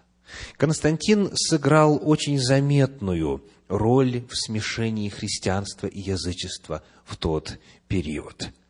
Константин 0.56 1.30
сыграл 1.34 2.00
очень 2.02 2.38
заметную 2.38 3.42
роль 3.68 4.24
в 4.30 4.36
смешении 4.36 5.08
христианства 5.08 5.86
и 5.86 6.00
язычества 6.00 6.82
в 7.04 7.16
тот 7.16 7.58
период– 7.88 8.50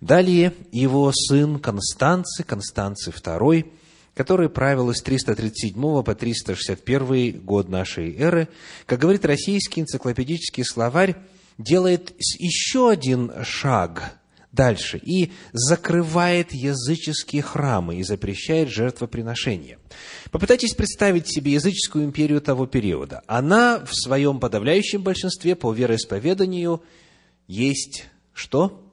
Далее 0.00 0.54
его 0.72 1.12
сын 1.14 1.58
Констанций, 1.58 2.44
Констанций 2.44 3.12
II, 3.12 3.70
который 4.14 4.48
правил 4.48 4.92
с 4.94 5.02
337 5.02 6.02
по 6.02 6.14
361 6.14 7.40
год 7.40 7.68
нашей 7.68 8.16
эры, 8.16 8.48
как 8.86 9.00
говорит 9.00 9.26
российский 9.26 9.82
энциклопедический 9.82 10.64
словарь, 10.64 11.16
делает 11.58 12.14
еще 12.38 12.90
один 12.90 13.30
шаг 13.44 14.14
дальше 14.52 14.98
и 14.98 15.32
закрывает 15.52 16.52
языческие 16.52 17.42
храмы 17.42 17.96
и 17.96 18.02
запрещает 18.02 18.68
жертвоприношения. 18.68 19.78
Попытайтесь 20.30 20.74
представить 20.74 21.28
себе 21.28 21.52
языческую 21.52 22.04
империю 22.04 22.40
того 22.40 22.66
периода. 22.66 23.22
Она 23.26 23.84
в 23.84 23.94
своем 23.94 24.40
подавляющем 24.40 25.02
большинстве 25.02 25.54
по 25.54 25.72
вероисповеданию 25.72 26.82
есть 27.46 28.06
что? 28.32 28.86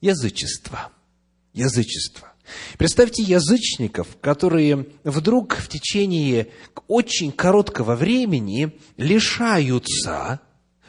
язычество. 0.00 0.92
Язычество. 1.52 2.32
Представьте 2.78 3.22
язычников, 3.22 4.08
которые 4.20 4.86
вдруг 5.04 5.56
в 5.56 5.68
течение 5.68 6.48
очень 6.86 7.32
короткого 7.32 7.96
времени 7.96 8.78
лишаются 8.96 10.40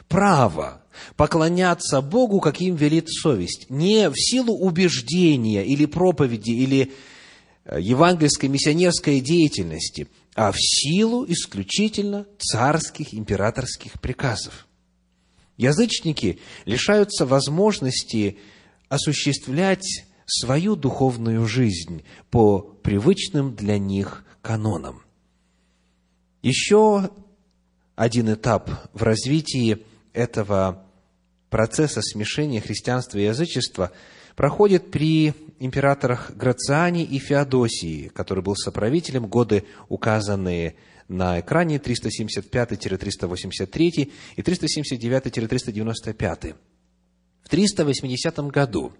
права 0.08 0.82
поклоняться 1.16 2.00
Богу, 2.00 2.40
как 2.40 2.60
им 2.60 2.76
велит 2.76 3.08
совесть, 3.08 3.66
не 3.68 4.10
в 4.10 4.14
силу 4.16 4.54
убеждения 4.54 5.64
или 5.64 5.86
проповеди, 5.86 6.50
или 6.50 6.92
э, 7.64 7.78
евангельской 7.80 8.48
миссионерской 8.48 9.20
деятельности, 9.20 10.08
а 10.34 10.52
в 10.52 10.56
силу 10.58 11.24
исключительно 11.28 12.26
царских 12.38 13.14
императорских 13.14 14.00
приказов. 14.00 14.66
Язычники 15.56 16.38
лишаются 16.64 17.26
возможности 17.26 18.38
осуществлять 18.88 20.04
свою 20.26 20.76
духовную 20.76 21.46
жизнь 21.46 22.04
по 22.30 22.60
привычным 22.60 23.54
для 23.54 23.78
них 23.78 24.24
канонам. 24.42 25.02
Еще 26.42 27.10
один 27.96 28.32
этап 28.32 28.70
в 28.92 29.02
развитии 29.02 29.84
этого 30.12 30.86
процесса 31.50 32.00
смешения 32.02 32.60
христианства 32.60 33.18
и 33.18 33.24
язычества 33.24 33.90
проходит 34.36 34.90
при 34.90 35.32
императорах 35.58 36.30
Грациане 36.34 37.04
и 37.04 37.18
Феодосии, 37.18 38.10
который 38.14 38.42
был 38.42 38.56
соправителем, 38.56 39.26
годы 39.26 39.64
указанные 39.88 40.76
на 41.08 41.40
экране 41.40 41.78
375-383 41.78 44.12
и 44.36 44.42
379-395. 44.42 46.54
В 47.42 47.48
380 47.48 48.38
году 48.50 48.92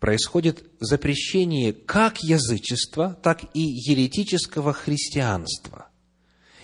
происходит 0.00 0.64
запрещение 0.80 1.74
как 1.74 2.22
язычества, 2.22 3.18
так 3.22 3.42
и 3.54 3.60
еретического 3.60 4.72
христианства. 4.72 5.88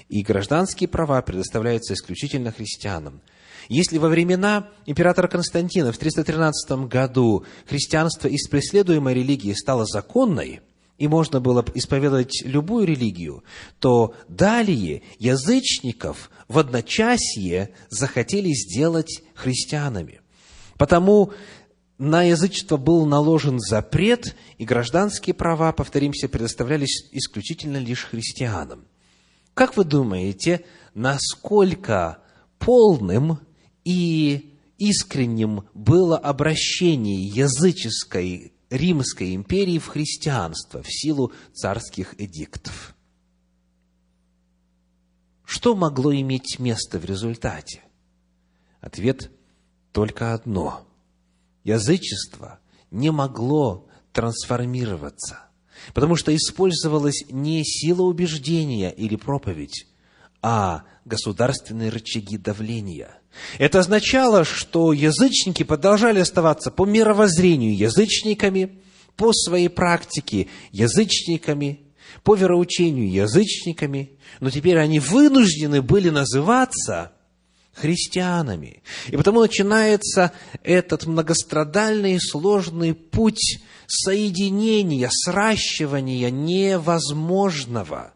И 0.09 0.22
гражданские 0.22 0.89
права 0.89 1.22
предоставляются 1.22 1.95
исключительно 1.95 2.51
христианам– 2.51 3.20
если 3.68 3.98
во 3.98 4.08
времена 4.08 4.68
императора 4.86 5.28
Константина 5.28 5.92
в 5.92 5.98
313 5.98 6.88
году 6.88 7.44
христианство 7.66 8.28
из 8.28 8.48
преследуемой 8.48 9.14
религии 9.14 9.52
стало 9.52 9.84
законной, 9.86 10.60
и 10.98 11.08
можно 11.08 11.40
было 11.40 11.64
исповедовать 11.74 12.42
любую 12.44 12.86
религию, 12.86 13.42
то 13.80 14.14
далее 14.28 15.02
язычников 15.18 16.30
в 16.48 16.58
одночасье 16.58 17.70
захотели 17.88 18.52
сделать 18.52 19.22
христианами. 19.34 20.20
Потому 20.78 21.32
на 21.98 22.22
язычество 22.22 22.76
был 22.76 23.06
наложен 23.06 23.58
запрет, 23.60 24.36
и 24.58 24.64
гражданские 24.64 25.34
права, 25.34 25.72
повторимся, 25.72 26.28
предоставлялись 26.28 27.08
исключительно 27.12 27.76
лишь 27.76 28.04
христианам. 28.04 28.86
Как 29.54 29.76
вы 29.76 29.84
думаете, 29.84 30.64
насколько 30.94 32.18
полным 32.58 33.38
и 33.85 34.57
искренним 34.78 35.64
было 35.74 36.18
обращение 36.18 37.22
языческой 37.22 38.53
Римской 38.70 39.35
империи 39.35 39.78
в 39.78 39.87
христианство 39.87 40.83
в 40.83 40.89
силу 40.89 41.33
царских 41.53 42.18
эдиктов. 42.18 42.97
Что 45.45 45.76
могло 45.76 46.14
иметь 46.14 46.59
место 46.59 46.99
в 46.99 47.05
результате? 47.05 47.83
Ответ 48.80 49.30
только 49.93 50.33
одно. 50.33 50.87
Язычество 51.64 52.61
не 52.91 53.11
могло 53.11 53.89
трансформироваться, 54.12 55.41
потому 55.95 56.16
что 56.16 56.35
использовалась 56.35 57.24
не 57.30 57.62
сила 57.64 58.03
убеждения 58.03 58.91
или 58.91 59.16
проповедь, 59.16 59.87
а 60.43 60.82
государственные 61.05 61.90
рычаги 61.90 62.36
давления– 62.36 63.16
это 63.59 63.80
означало, 63.80 64.45
что 64.45 64.93
язычники 64.93 65.62
продолжали 65.62 66.20
оставаться 66.20 66.70
по 66.70 66.84
мировоззрению 66.84 67.76
язычниками, 67.76 68.78
по 69.16 69.32
своей 69.32 69.68
практике 69.68 70.49
язычниками, 70.70 71.80
по 72.24 72.34
вероучению 72.34 73.11
язычниками, 73.11 74.12
но 74.40 74.51
теперь 74.51 74.78
они 74.78 75.01
вынуждены 75.01 75.82
были 75.82 76.11
называться 76.11 77.12
христианами. 77.74 78.82
И 79.09 79.16
потому 79.16 79.40
начинается 79.40 80.32
этот 80.62 81.07
многострадальный 81.07 82.14
и 82.14 82.20
сложный 82.20 82.95
путь 82.95 83.61
соединения, 83.86 85.09
сращивания 85.11 86.30
невозможного 86.30 88.11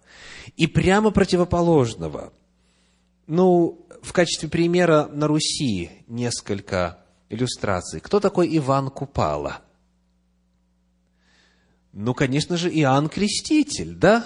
и 0.57 0.67
прямо 0.67 1.11
противоположного. 1.11 2.33
Ну, 3.27 3.87
в 4.03 4.13
качестве 4.13 4.49
примера 4.49 5.09
на 5.13 5.27
Руси 5.27 5.91
несколько 6.07 6.99
иллюстраций. 7.29 8.01
Кто 8.01 8.21
такой 8.21 8.57
Иван 8.57 8.91
Купала? 8.91 9.63
Ну, 11.93 12.15
конечно 12.15 12.57
же, 12.57 12.71
Иоанн 12.71 13.09
Креститель, 13.09 13.95
да? 13.95 14.25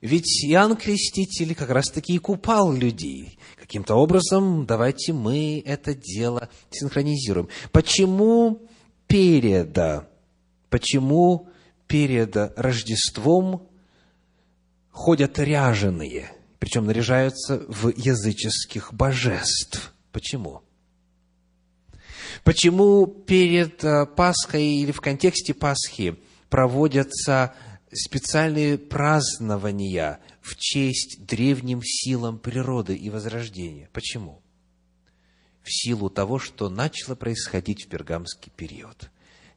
Ведь 0.00 0.44
Иоанн 0.44 0.76
Креститель 0.76 1.54
как 1.54 1.70
раз-таки 1.70 2.14
и 2.14 2.18
купал 2.18 2.72
людей. 2.72 3.38
Каким-то 3.56 3.94
образом 3.94 4.66
давайте 4.66 5.12
мы 5.12 5.62
это 5.64 5.94
дело 5.94 6.48
синхронизируем. 6.70 7.48
Почему 7.72 8.62
перед, 9.06 9.76
почему 10.70 11.48
перед 11.86 12.36
Рождеством 12.56 13.67
ходят 14.98 15.38
ряженые– 15.38 16.32
причем 16.58 16.86
наряжаются 16.86 17.58
в 17.68 17.88
языческих 17.96 18.92
божеств. 18.92 19.94
Почему? 20.12 20.62
Почему 22.44 23.06
перед 23.06 23.82
э, 23.84 24.06
Пасхой 24.06 24.64
или 24.64 24.92
в 24.92 25.00
контексте 25.00 25.54
Пасхи 25.54 26.18
проводятся 26.50 27.54
специальные 27.92 28.78
празднования 28.78 30.20
в 30.40 30.56
честь 30.56 31.24
древним 31.26 31.80
силам 31.82 32.38
природы 32.38 32.96
и 32.96 33.10
возрождения? 33.10 33.88
Почему? 33.92 34.42
В 35.62 35.70
силу 35.70 36.10
того, 36.10 36.38
что 36.38 36.68
начало 36.68 37.14
происходить 37.14 37.84
в 37.84 37.88
пергамский 37.88 38.50
период, 38.54 39.10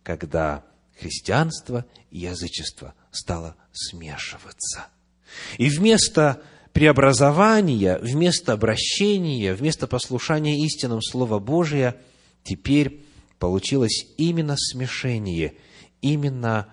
когда 0.03 0.65
христианство 0.99 1.85
и 2.09 2.19
язычество 2.19 2.93
стало 3.11 3.55
смешиваться. 3.71 4.87
И 5.57 5.69
вместо 5.69 6.41
преобразования, 6.73 7.99
вместо 8.01 8.53
обращения, 8.53 9.53
вместо 9.53 9.87
послушания 9.87 10.63
истинам 10.65 11.01
Слова 11.01 11.39
Божия, 11.39 11.97
теперь 12.43 13.03
получилось 13.39 14.07
именно 14.17 14.55
смешение, 14.57 15.55
именно 16.01 16.67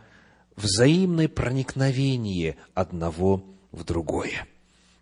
взаимное 0.57 1.29
проникновение 1.29 2.57
одного 2.75 3.45
в 3.73 3.85
другое. 3.85 4.47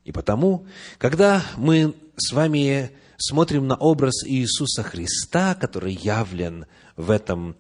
И 0.05 0.13
потому, 0.13 0.67
когда 0.99 1.45
мы 1.57 1.95
с 2.17 2.33
вами 2.33 2.91
смотрим 3.17 3.67
на 3.67 3.75
образ 3.75 4.25
Иисуса 4.25 4.83
Христа, 4.83 5.55
который 5.55 5.95
явлен 5.95 6.67
в 6.97 7.11
этом 7.11 7.57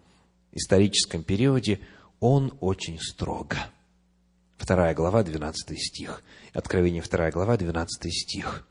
историческом 0.53 1.22
периоде, 1.22 1.80
он 2.20 2.55
очень 2.61 2.99
строго. 3.01 3.57
Вторая 4.57 4.94
глава, 4.94 5.22
12 5.22 5.78
стих. 5.78 6.22
Откровение 6.52 7.02
2 7.02 7.30
глава, 7.30 7.57
12 7.57 8.12
стих. 8.12 8.66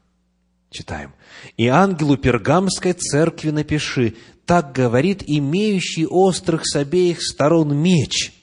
Читаем. 0.69 1.13
«И 1.57 1.67
ангелу 1.67 2.17
Пергамской 2.17 2.93
церкви 2.93 3.51
напиши, 3.51 4.15
так 4.45 4.73
говорит 4.73 5.23
имеющий 5.25 6.05
острых 6.05 6.63
с 6.65 6.75
обеих 6.75 7.21
сторон 7.21 7.75
меч». 7.75 8.33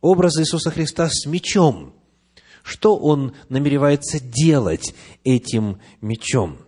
Образ 0.00 0.38
Иисуса 0.40 0.70
Христа 0.70 1.08
с 1.08 1.26
мечом. 1.26 1.94
Что 2.64 2.96
он 2.96 3.34
намеревается 3.48 4.18
делать 4.20 4.94
этим 5.22 5.80
мечом? 6.00 6.58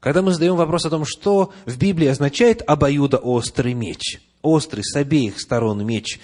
Когда 0.00 0.22
мы 0.22 0.32
задаем 0.32 0.56
вопрос 0.56 0.86
о 0.86 0.90
том, 0.90 1.04
что 1.04 1.52
в 1.66 1.76
Библии 1.76 2.06
означает 2.06 2.62
обоюдоострый 2.66 3.74
меч, 3.74 4.20
острый 4.42 4.82
с 4.82 4.94
обеих 4.96 5.40
сторон 5.40 5.84
меч, 5.84 6.20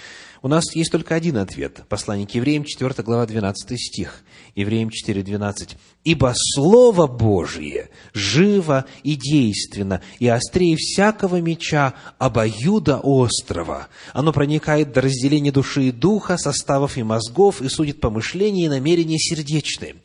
у 0.46 0.48
нас 0.48 0.76
есть 0.76 0.92
только 0.92 1.16
один 1.16 1.38
ответ. 1.38 1.82
Послание 1.88 2.24
к 2.24 2.30
евреям, 2.30 2.62
4 2.62 3.02
глава, 3.02 3.26
12 3.26 3.80
стих. 3.80 4.22
Евреям 4.54 4.90
4, 4.90 5.24
12. 5.24 5.76
«Ибо 6.04 6.34
Слово 6.36 7.08
Божие 7.08 7.90
живо 8.14 8.84
и 9.02 9.16
действенно, 9.16 10.02
и 10.20 10.28
острее 10.28 10.76
всякого 10.76 11.40
меча 11.40 11.94
обоюда 12.18 12.98
острова. 12.98 13.88
Оно 14.12 14.32
проникает 14.32 14.92
до 14.92 15.00
разделения 15.00 15.50
души 15.50 15.88
и 15.88 15.90
духа, 15.90 16.36
составов 16.36 16.96
и 16.96 17.02
мозгов, 17.02 17.60
и 17.60 17.68
судит 17.68 18.00
помышления 18.00 18.66
и 18.66 18.68
намерения 18.68 19.18
сердечные». 19.18 19.96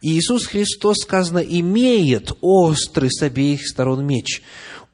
Иисус 0.00 0.46
Христос, 0.46 0.98
сказано, 0.98 1.40
имеет 1.40 2.30
острый 2.42 3.10
с 3.10 3.20
обеих 3.22 3.66
сторон 3.66 4.06
меч. 4.06 4.40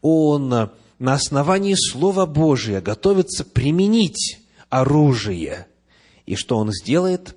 Он 0.00 0.48
на 0.48 1.12
основании 1.12 1.74
Слова 1.74 2.24
Божия 2.24 2.80
готовится 2.80 3.44
применить 3.44 4.40
оружие. 4.70 5.66
И 6.24 6.36
что 6.36 6.56
он 6.56 6.72
сделает? 6.72 7.36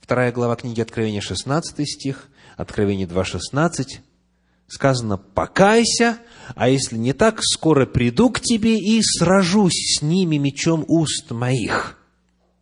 Вторая 0.00 0.32
глава 0.32 0.56
книги 0.56 0.80
Откровения, 0.80 1.20
16 1.20 1.88
стих, 1.88 2.28
Откровение 2.56 3.06
2.16, 3.06 4.00
сказано, 4.66 5.16
«Покайся, 5.18 6.18
а 6.56 6.68
если 6.68 6.96
не 6.96 7.12
так, 7.12 7.40
скоро 7.42 7.86
приду 7.86 8.30
к 8.30 8.40
тебе 8.40 8.78
и 8.78 9.00
сражусь 9.02 9.98
с 9.98 10.02
ними 10.02 10.36
мечом 10.36 10.84
уст 10.88 11.30
моих». 11.30 11.98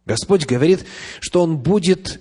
Господь 0.04 0.46
говорит, 0.46 0.84
что 1.20 1.42
Он 1.42 1.58
будет 1.58 2.20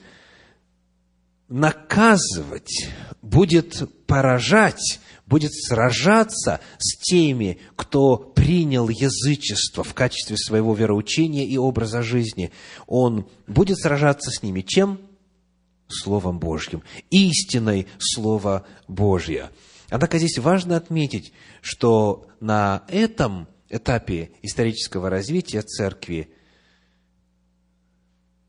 наказывать, 1.49 2.89
будет 3.21 3.83
поражать, 4.05 4.99
будет 5.27 5.53
сражаться 5.53 6.61
с 6.79 6.97
теми, 6.97 7.59
кто 7.75 8.17
принял 8.17 8.89
язычество 8.89 9.83
в 9.83 9.93
качестве 9.93 10.37
своего 10.37 10.73
вероучения 10.73 11.45
и 11.45 11.57
образа 11.57 12.01
жизни. 12.01 12.51
Он 12.87 13.29
будет 13.45 13.77
сражаться 13.77 14.31
с 14.31 14.41
ними 14.41 14.61
чем? 14.61 14.99
Словом 15.89 16.39
Божьим, 16.39 16.83
истиной 17.11 17.87
Слова 17.99 18.65
Божье. 18.87 19.51
Однако 19.89 20.17
здесь 20.17 20.37
важно 20.37 20.75
отметить, 20.75 21.31
что 21.61 22.27
на 22.41 22.83
этом 22.89 23.47
этапе 23.69 24.31
исторического 24.41 25.09
развития 25.09 25.61
церкви 25.61 26.29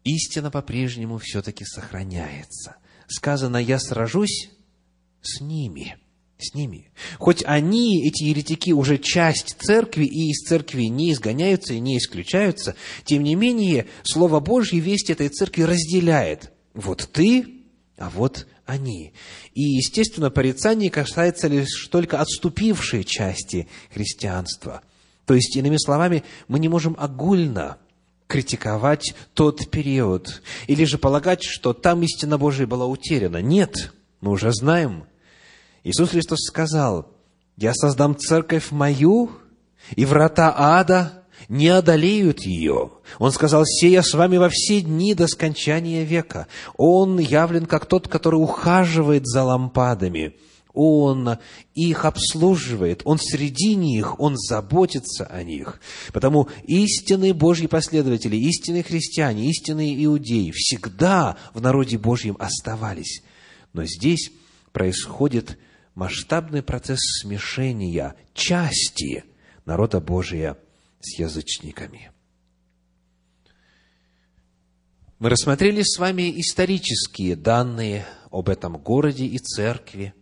истина 0.03 0.51
по-прежнему 0.51 1.19
все-таки 1.19 1.65
сохраняется. 1.65 2.77
Сказано, 3.07 3.57
я 3.57 3.79
сражусь 3.79 4.51
с 5.23 5.41
ними, 5.41 5.97
с 6.39 6.55
ними. 6.55 6.91
Хоть 7.19 7.43
они, 7.45 8.07
эти 8.07 8.25
еретики, 8.25 8.71
уже 8.71 8.99
часть 8.99 9.57
церкви, 9.61 10.05
и 10.05 10.31
из 10.31 10.47
церкви 10.47 10.85
не 10.85 11.13
изгоняются 11.13 11.75
и 11.75 11.81
не 11.81 11.99
исключаются, 11.99 12.77
тем 13.05 13.23
не 13.25 13.35
менее, 13.35 13.87
Слово 14.05 14.41
Божье 14.41 14.81
весть 14.81 15.11
этой 15.11 15.29
церкви 15.29 15.63
разделяет. 15.63 16.53
Вот 16.75 17.09
ты, 17.13 17.47
а 17.97 18.11
вот 18.11 18.47
они. 18.67 19.13
И, 19.55 19.63
естественно, 19.63 20.31
порицание 20.31 20.91
касается 20.91 21.49
лишь 21.49 21.89
только 21.91 22.21
отступившей 22.21 23.03
части 23.03 23.67
христианства. 23.93 24.83
То 25.27 25.35
есть, 25.35 25.57
иными 25.57 25.77
словами, 25.77 26.23
мы 26.47 26.59
не 26.59 26.69
можем 26.69 26.95
огульно 26.99 27.79
критиковать 28.29 29.15
тот 29.35 29.71
период, 29.71 30.43
или 30.67 30.85
же 30.85 30.99
полагать, 30.99 31.43
что 31.43 31.73
там 31.73 32.03
истина 32.03 32.39
Божия 32.39 32.67
была 32.67 32.87
утеряна. 32.87 33.43
Нет, 33.43 33.93
мы 34.21 34.31
уже 34.31 34.53
знаем. 34.53 35.05
Иисус 35.85 36.11
Христос 36.11 36.41
сказал, 36.41 37.13
«Я 37.57 37.75
создам 37.75 38.17
церковь 38.17 38.71
мою, 38.71 39.31
и 39.97 40.05
врата 40.05 40.55
ада 40.57 41.25
не 41.49 41.69
одолеют 41.69 42.41
ее. 42.41 42.93
Он 43.19 43.33
сказал, 43.33 43.65
сея 43.65 44.03
с 44.03 44.13
вами 44.15 44.37
во 44.37 44.49
все 44.49 44.81
дни 44.81 45.15
до 45.15 45.27
скончания 45.27 46.05
века. 46.05 46.47
Он 46.77 47.19
явлен 47.19 47.67
как 47.67 47.87
тот, 47.87 48.09
который 48.09 48.37
ухаживает 48.37 49.27
за 49.27 49.45
лампадами. 49.45 50.35
Он 50.75 51.39
их 51.75 52.05
обслуживает, 52.05 53.03
Он 53.05 53.19
среди 53.19 53.75
них, 53.75 54.21
Он 54.21 54.37
заботится 54.37 55.25
о 55.25 55.43
них. 55.43 55.81
Потому 56.13 56.49
истинные 56.65 57.35
Божьи 57.35 57.67
последователи, 57.67 58.37
истинные 58.37 58.83
христиане, 58.83 59.49
истинные 59.49 60.05
иудеи 60.05 60.53
всегда 60.55 61.37
в 61.55 61.61
народе 61.61 61.99
Божьем 61.99 62.37
оставались. 62.39 63.23
Но 63.73 63.85
здесь 63.87 64.31
происходит 64.73 65.59
масштабный 65.99 66.63
процесс 66.63 67.01
смешения 67.21 68.15
части 68.33 69.25
народа 69.65 70.01
Божия 70.01 70.57
с 71.01 71.19
язычниками. 71.19 72.13
Мы 75.19 75.29
рассмотрели 75.29 75.83
с 75.83 75.99
вами 75.99 76.41
исторические 76.41 77.35
данные 77.35 78.07
об 78.31 78.49
этом 78.49 78.79
городе 78.79 79.27
и 79.27 79.39
церкви, 79.39 80.15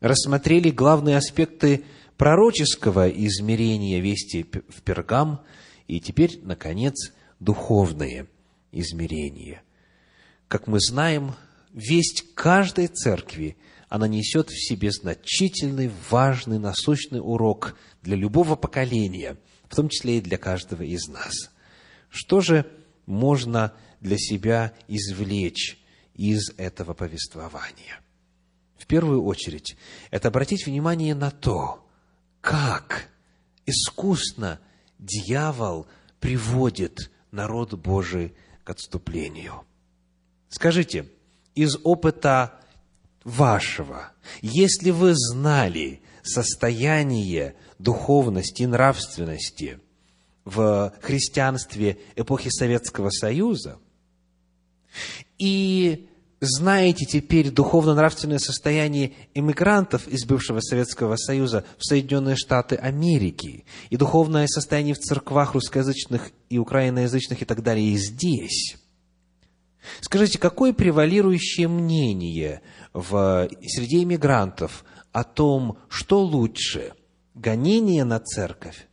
рассмотрели 0.00 0.68
главные 0.68 1.16
аспекты 1.16 1.84
пророческого 2.18 3.08
измерения 3.08 4.02
вести 4.02 4.42
в 4.42 4.82
Пергам, 4.82 5.40
и 5.88 6.00
теперь, 6.00 6.40
наконец, 6.42 7.14
духовные 7.40 8.28
измерения. 8.72 9.62
Как 10.48 10.66
мы 10.66 10.80
знаем, 10.80 11.34
весть 11.72 12.34
каждой 12.34 12.88
церкви, 12.88 13.56
она 13.94 14.08
несет 14.08 14.50
в 14.50 14.56
себе 14.56 14.90
значительный, 14.90 15.90
важный, 16.10 16.58
насущный 16.58 17.20
урок 17.20 17.76
для 18.02 18.16
любого 18.16 18.56
поколения– 18.56 19.36
в 19.74 19.76
том 19.76 19.88
числе 19.88 20.18
и 20.18 20.20
для 20.20 20.38
каждого 20.38 20.82
из 20.82 21.08
нас. 21.08 21.50
Что 22.08 22.40
же 22.40 22.64
можно 23.06 23.74
для 24.00 24.16
себя 24.18 24.72
извлечь 24.86 25.80
из 26.14 26.50
этого 26.56 26.94
повествования? 26.94 28.00
В 28.76 28.86
первую 28.86 29.24
очередь, 29.24 29.76
это 30.12 30.28
обратить 30.28 30.66
внимание 30.66 31.14
на 31.16 31.32
то, 31.32 31.84
как 32.40 33.08
искусно 33.66 34.60
дьявол 35.00 35.88
приводит 36.20 37.10
народ 37.32 37.74
Божий 37.74 38.34
к 38.62 38.70
отступлению. 38.70 39.64
Скажите, 40.50 41.08
из 41.56 41.76
опыта 41.82 42.60
вашего, 43.24 44.12
если 44.42 44.90
вы 44.90 45.14
знали 45.14 46.02
состояние 46.22 47.56
духовности 47.78 48.62
и 48.62 48.66
нравственности 48.66 49.80
в 50.44 50.92
христианстве 51.00 51.98
эпохи 52.16 52.48
Советского 52.50 53.10
Союза, 53.10 53.78
и 55.38 56.06
знаете 56.40 57.06
теперь 57.06 57.50
духовно-нравственное 57.50 58.38
состояние 58.38 59.12
иммигрантов 59.34 60.06
из 60.08 60.24
бывшего 60.26 60.60
Советского 60.60 61.16
Союза 61.16 61.64
в 61.78 61.84
Соединенные 61.86 62.36
Штаты 62.36 62.76
Америки, 62.76 63.64
и 63.90 63.96
духовное 63.96 64.46
состояние 64.46 64.94
в 64.94 64.98
церквах 64.98 65.54
русскоязычных 65.54 66.30
и 66.50 66.58
украиноязычных 66.58 67.42
и 67.42 67.44
так 67.44 67.62
далее 67.62 67.92
и 67.92 67.96
здесь. 67.96 68.76
Скажите, 70.00 70.38
какое 70.38 70.72
превалирующее 70.72 71.68
мнение 71.68 72.62
в, 72.94 73.48
среди 73.66 74.04
иммигрантов 74.04 74.84
о 75.12 75.24
том, 75.24 75.78
что 75.88 76.22
лучше– 76.22 76.94
гонение 77.34 78.04
на 78.04 78.20
церковь 78.20 78.86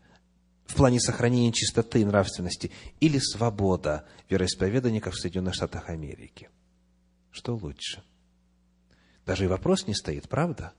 в 0.66 0.76
плане 0.76 1.00
сохранения 1.00 1.52
чистоты 1.52 2.02
и 2.02 2.06
нравственности 2.06 2.72
или 3.00 3.20
свобода 3.20 4.06
вероисповедания, 4.30 5.00
как 5.00 5.14
в 5.14 5.20
Соединенных 5.20 5.54
Штатах 5.54 5.90
Америки? 5.90 6.50
Что 7.30 7.56
лучше? 7.56 8.04
Даже 9.26 9.46
и 9.46 9.48
вопрос 9.48 9.86
не 9.88 9.94
стоит, 9.94 10.28
правда? 10.28 10.74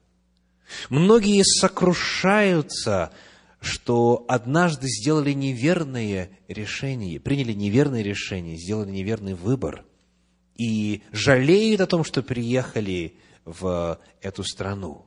Многие 0.88 1.42
сокрушаются, 1.44 3.12
что 3.60 4.24
однажды 4.28 4.88
сделали 4.88 5.32
неверное 5.32 6.30
решение, 6.48 7.20
приняли 7.20 7.52
неверное 7.52 8.02
решение, 8.02 8.56
сделали 8.56 8.90
неверный 8.90 9.34
выбор, 9.34 9.84
и 10.62 11.02
жалеют 11.10 11.80
о 11.80 11.86
том, 11.86 12.04
что 12.04 12.22
приехали 12.22 13.16
в 13.44 13.98
эту 14.20 14.44
страну. 14.44 15.06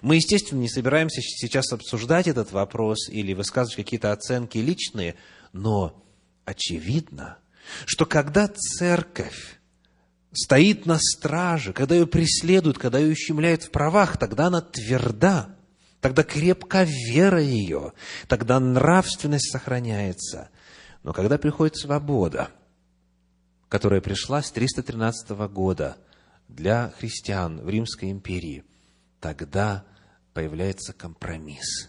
Мы, 0.00 0.16
естественно, 0.16 0.60
не 0.60 0.68
собираемся 0.68 1.20
сейчас 1.20 1.72
обсуждать 1.72 2.28
этот 2.28 2.52
вопрос 2.52 3.08
или 3.08 3.32
высказывать 3.32 3.74
какие-то 3.74 4.12
оценки 4.12 4.58
личные, 4.58 5.16
но 5.52 6.00
очевидно, 6.44 7.38
что 7.84 8.06
когда 8.06 8.46
церковь 8.46 9.58
стоит 10.32 10.86
на 10.86 10.98
страже, 11.00 11.72
когда 11.72 11.96
ее 11.96 12.06
преследуют, 12.06 12.78
когда 12.78 13.00
ее 13.00 13.12
ущемляют 13.12 13.64
в 13.64 13.70
правах, 13.70 14.18
тогда 14.18 14.46
она 14.46 14.60
тверда, 14.60 15.56
тогда 16.00 16.22
крепка 16.22 16.84
вера 16.84 17.42
ее, 17.42 17.92
тогда 18.28 18.60
нравственность 18.60 19.50
сохраняется. 19.50 20.50
Но 21.02 21.12
когда 21.12 21.38
приходит 21.38 21.76
свобода, 21.76 22.50
которая 23.72 24.02
пришла 24.02 24.42
с 24.42 24.50
313 24.50 25.30
года 25.50 25.96
для 26.46 26.92
христиан 26.98 27.58
в 27.62 27.70
Римской 27.70 28.10
империи– 28.10 28.64
тогда 29.18 29.86
появляется 30.34 30.92
компромисс. 30.92 31.88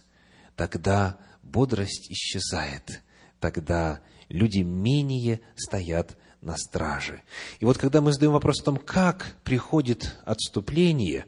Тогда 0.56 1.18
бодрость 1.42 2.10
исчезает. 2.10 3.02
Тогда 3.42 4.00
люди 4.30 4.60
менее 4.60 5.42
стоят 5.58 6.16
на 6.40 6.56
страже. 6.56 7.22
И 7.60 7.66
вот 7.66 7.78
когда 7.78 8.00
мы 8.00 8.14
задаем 8.14 8.32
вопрос 8.32 8.62
о 8.62 8.64
том, 8.64 8.78
как 8.78 9.36
приходит 9.44 10.16
отступление, 10.24 11.26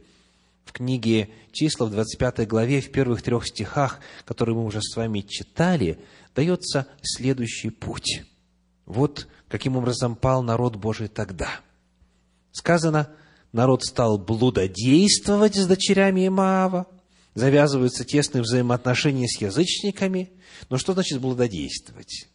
в 0.64 0.72
книге 0.72 1.32
числа 1.52 1.88
в 1.88 1.92
25 1.92 2.48
главе, 2.48 2.80
в 2.80 2.94
первых 2.94 3.24
трех 3.24 3.46
стихах, 3.46 4.00
которые 4.24 4.56
мы 4.56 4.64
уже 4.64 4.82
с 4.82 4.96
вами 4.96 5.20
читали, 5.20 6.00
дается 6.34 6.88
следующий 7.02 7.72
путь. 7.72 8.24
Вот 8.86 9.28
каким 9.58 9.78
образом 9.78 10.16
пал 10.16 10.44
народ 10.44 10.76
Божий 10.76 11.08
тогда. 11.08 11.50
Сказано– 12.52 13.10
народ 13.56 13.86
стал 13.86 14.18
блудодействовать 14.18 15.56
с 15.56 15.66
дочерями 15.66 16.28
Имаава, 16.28 16.88
завязываются 17.36 18.04
тесные 18.04 18.42
взаимоотношения 18.42 19.28
с 19.28 19.40
язычниками. 19.40 20.34
Но 20.70 20.78
что 20.78 20.94
значит 20.94 21.22
блудодействовать? 21.22 22.28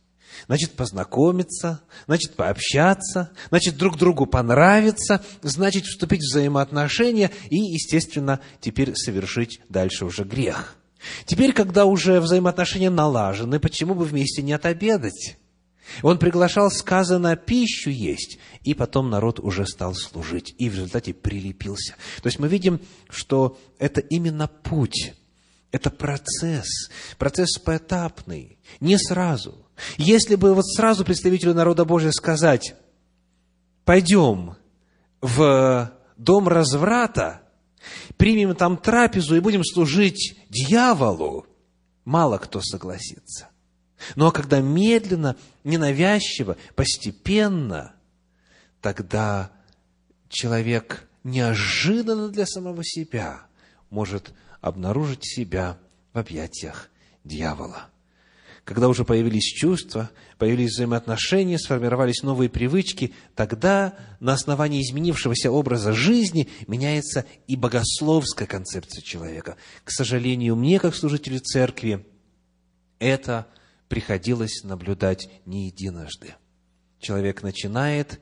Значит, 0.46 0.72
познакомиться, 0.72 1.82
значит, 2.06 2.34
пообщаться, 2.36 3.30
значит, 3.50 3.76
друг 3.76 3.98
другу 3.98 4.24
понравиться, 4.24 5.22
значит, 5.42 5.84
вступить 5.84 6.22
в 6.22 6.30
взаимоотношения 6.30 7.30
и, 7.50 7.56
естественно, 7.56 8.40
теперь 8.60 8.94
совершить 8.94 9.60
дальше 9.68 10.06
уже 10.06 10.24
грех. 10.24 10.76
Теперь, 11.26 11.52
когда 11.52 11.84
уже 11.84 12.20
взаимоотношения 12.20 12.88
налажены, 12.88 13.60
почему 13.60 13.94
бы 13.94 14.06
вместе 14.06 14.40
не 14.40 14.54
отобедать? 14.54 15.36
Он 16.02 16.18
приглашал, 16.18 16.70
сказано, 16.70 17.36
пищу 17.36 17.90
есть, 17.90 18.38
и 18.62 18.74
потом 18.74 19.10
народ 19.10 19.40
уже 19.40 19.66
стал 19.66 19.94
служить, 19.94 20.54
и 20.58 20.68
в 20.68 20.74
результате 20.74 21.14
прилепился. 21.14 21.94
То 22.22 22.26
есть 22.26 22.38
мы 22.38 22.48
видим, 22.48 22.80
что 23.08 23.58
это 23.78 24.00
именно 24.00 24.48
путь, 24.48 25.14
это 25.72 25.90
процесс, 25.90 26.90
процесс 27.18 27.58
поэтапный, 27.58 28.58
не 28.80 28.98
сразу. 28.98 29.66
Если 29.96 30.34
бы 30.34 30.54
вот 30.54 30.66
сразу 30.66 31.04
представителю 31.04 31.54
народа 31.54 31.84
Божия 31.84 32.12
сказать, 32.12 32.74
пойдем 33.84 34.56
в 35.20 35.92
дом 36.16 36.48
разврата, 36.48 37.42
примем 38.16 38.54
там 38.54 38.76
трапезу 38.76 39.36
и 39.36 39.40
будем 39.40 39.64
служить 39.64 40.36
дьяволу, 40.48 41.46
мало 42.04 42.38
кто 42.38 42.60
согласится. 42.60 43.49
Но 44.16 44.30
когда 44.30 44.60
медленно, 44.60 45.36
ненавязчиво, 45.64 46.56
постепенно, 46.74 47.94
тогда 48.80 49.50
человек 50.28 51.08
неожиданно 51.24 52.28
для 52.28 52.46
самого 52.46 52.84
себя 52.84 53.42
может 53.90 54.32
обнаружить 54.60 55.24
себя 55.24 55.78
в 56.12 56.18
объятиях 56.18 56.88
дьявола. 57.24 57.88
Когда 58.64 58.88
уже 58.88 59.04
появились 59.04 59.44
чувства, 59.44 60.10
появились 60.38 60.72
взаимоотношения, 60.72 61.58
сформировались 61.58 62.22
новые 62.22 62.48
привычки, 62.48 63.12
тогда 63.34 63.94
на 64.20 64.34
основании 64.34 64.82
изменившегося 64.82 65.50
образа 65.50 65.92
жизни 65.92 66.48
меняется 66.66 67.24
и 67.46 67.56
богословская 67.56 68.46
концепция 68.46 69.02
человека. 69.02 69.56
К 69.82 69.90
сожалению, 69.90 70.56
мне, 70.56 70.78
как 70.78 70.94
служителю 70.94 71.40
церкви, 71.40 72.06
это 72.98 73.46
приходилось 73.90 74.62
наблюдать 74.62 75.28
не 75.44 75.66
единожды. 75.66 76.36
Человек 77.00 77.42
начинает 77.42 78.20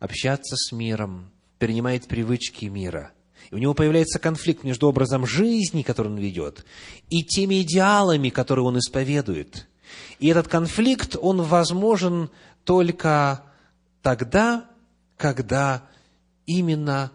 общаться 0.00 0.56
с 0.56 0.72
миром, 0.72 1.30
перенимает 1.58 2.08
привычки 2.08 2.64
мира. 2.64 3.12
И 3.50 3.54
у 3.54 3.58
него 3.58 3.74
появляется 3.74 4.18
конфликт 4.18 4.64
между 4.64 4.88
образом 4.88 5.26
жизни, 5.26 5.82
который 5.82 6.06
он 6.06 6.16
ведет, 6.16 6.64
и 7.10 7.22
теми 7.22 7.60
идеалами, 7.60 8.30
которые 8.30 8.64
он 8.64 8.78
исповедует. 8.78 9.68
И 10.18 10.28
этот 10.28 10.48
конфликт, 10.48 11.14
он 11.20 11.42
возможен 11.42 12.30
только 12.64 13.44
тогда, 14.00 14.64
когда 15.18 15.86
именно 16.46 17.12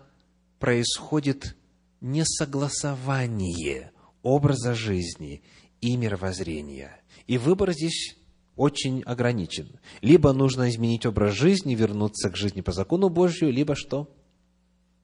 происходит 0.59 1.55
несогласование 1.99 3.91
образа 4.21 4.75
жизни 4.75 5.41
и 5.81 5.97
мировоззрения. 5.97 7.01
И 7.27 7.37
выбор 7.37 7.73
здесь 7.73 8.15
очень 8.55 9.03
ограничен. 9.03 9.79
Либо 10.01 10.33
нужно 10.33 10.69
изменить 10.69 11.05
образ 11.05 11.35
жизни, 11.35 11.75
вернуться 11.75 12.29
к 12.29 12.35
жизни 12.35 12.61
по 12.61 12.71
закону 12.71 13.09
Божью, 13.09 13.51
либо 13.51 13.75
что? 13.75 14.09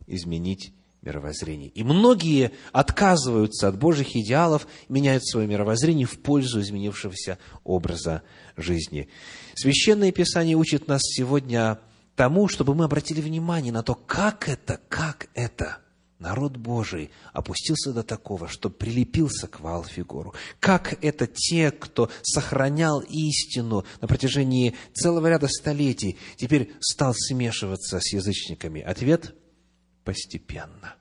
Изменить 0.08 0.74
мировоззрение. 1.02 1.70
И 1.70 1.84
многие 1.84 2.52
отказываются 2.72 3.68
от 3.68 3.78
Божьих 3.78 4.16
идеалов, 4.16 4.68
меняют 4.90 5.26
свое 5.26 5.48
мировоззрение 5.48 6.08
в 6.08 6.18
пользу 6.20 6.62
изменившегося 6.62 7.38
образа 7.64 8.24
жизни. 8.56 9.10
Священное 9.54 10.12
Писание 10.12 10.56
учит 10.56 10.88
нас 10.88 11.02
сегодня 11.04 11.80
тому, 12.16 12.48
чтобы 12.48 12.74
мы 12.74 12.86
обратили 12.86 13.22
внимание 13.22 13.74
на 13.74 13.84
то, 13.84 13.96
как 13.96 14.48
это, 14.48 14.80
как 14.90 15.30
это– 15.36 15.80
народ 16.24 16.56
Божий 16.56 17.12
опустился 17.34 17.92
до 17.92 18.02
такого, 18.02 18.48
что 18.48 18.70
прилепился 18.70 19.48
к 19.48 19.60
Валфигору. 19.60 20.34
Как 20.60 21.04
это 21.04 21.28
те, 21.28 21.70
кто 21.70 22.10
сохранял 22.24 23.02
истину 23.02 23.86
на 24.02 24.08
протяжении 24.08 24.74
целого 24.94 25.28
ряда 25.28 25.48
столетий, 25.50 26.18
теперь 26.38 26.72
стал 26.80 27.14
смешиваться 27.14 28.00
с 28.00 28.14
язычниками? 28.14 28.82
Ответ– 28.82 29.36
постепенно. 30.06 30.96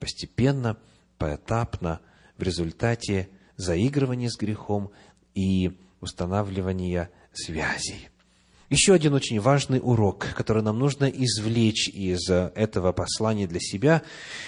Постепенно, 0.00 0.78
поэтапно, 1.18 2.00
в 2.38 2.42
результате 2.42 3.28
заигрывания 3.56 4.30
с 4.30 4.38
грехом 4.38 4.90
и 5.34 5.78
устанавливания 6.00 7.10
связей. 7.32 8.08
Еще 8.72 8.94
один 8.94 9.12
очень 9.12 9.38
важный 9.38 9.80
урок, 9.82 10.28
который 10.34 10.62
нам 10.62 10.78
нужно 10.78 11.04
извлечь 11.04 11.90
из 11.90 12.30
этого 12.30 12.92
послания 12.92 13.46
для 13.46 13.60
себя, 13.60 14.00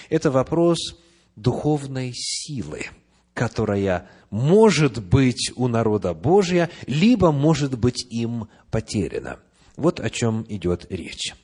это 0.09 0.31
вопрос 0.31 0.97
духовной 1.35 2.11
силы, 2.15 2.87
которая 3.35 4.09
может 4.31 4.97
быть 4.97 5.51
у 5.55 5.67
народа 5.67 6.15
Божия, 6.15 6.71
либо 6.87 7.31
может 7.31 7.77
быть 7.77 8.03
им 8.09 8.47
потеряна. 8.71 9.37
Вот 9.77 9.99
о 9.99 10.09
чем 10.09 10.43
идет 10.49 10.87
речь. 10.89 11.35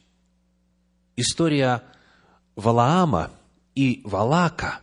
История 1.16 1.84
Валаама 2.56 3.30
и 3.76 4.02
Валака, 4.06 4.80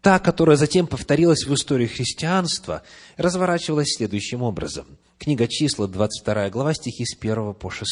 та, 0.00 0.18
которая 0.18 0.56
затем 0.56 0.88
повторилась 0.88 1.46
в 1.46 1.54
истории 1.54 1.86
христианства, 1.86 2.82
разворачивалась 3.16 3.94
следующим 3.94 4.42
образом– 4.42 4.86
Книга 5.22 5.46
числа, 5.46 5.86
22 5.86 6.50
глава, 6.50 6.74
стихи 6.74 7.04
с 7.04 7.16
1 7.16 7.54
по 7.54 7.70
6. 7.70 7.86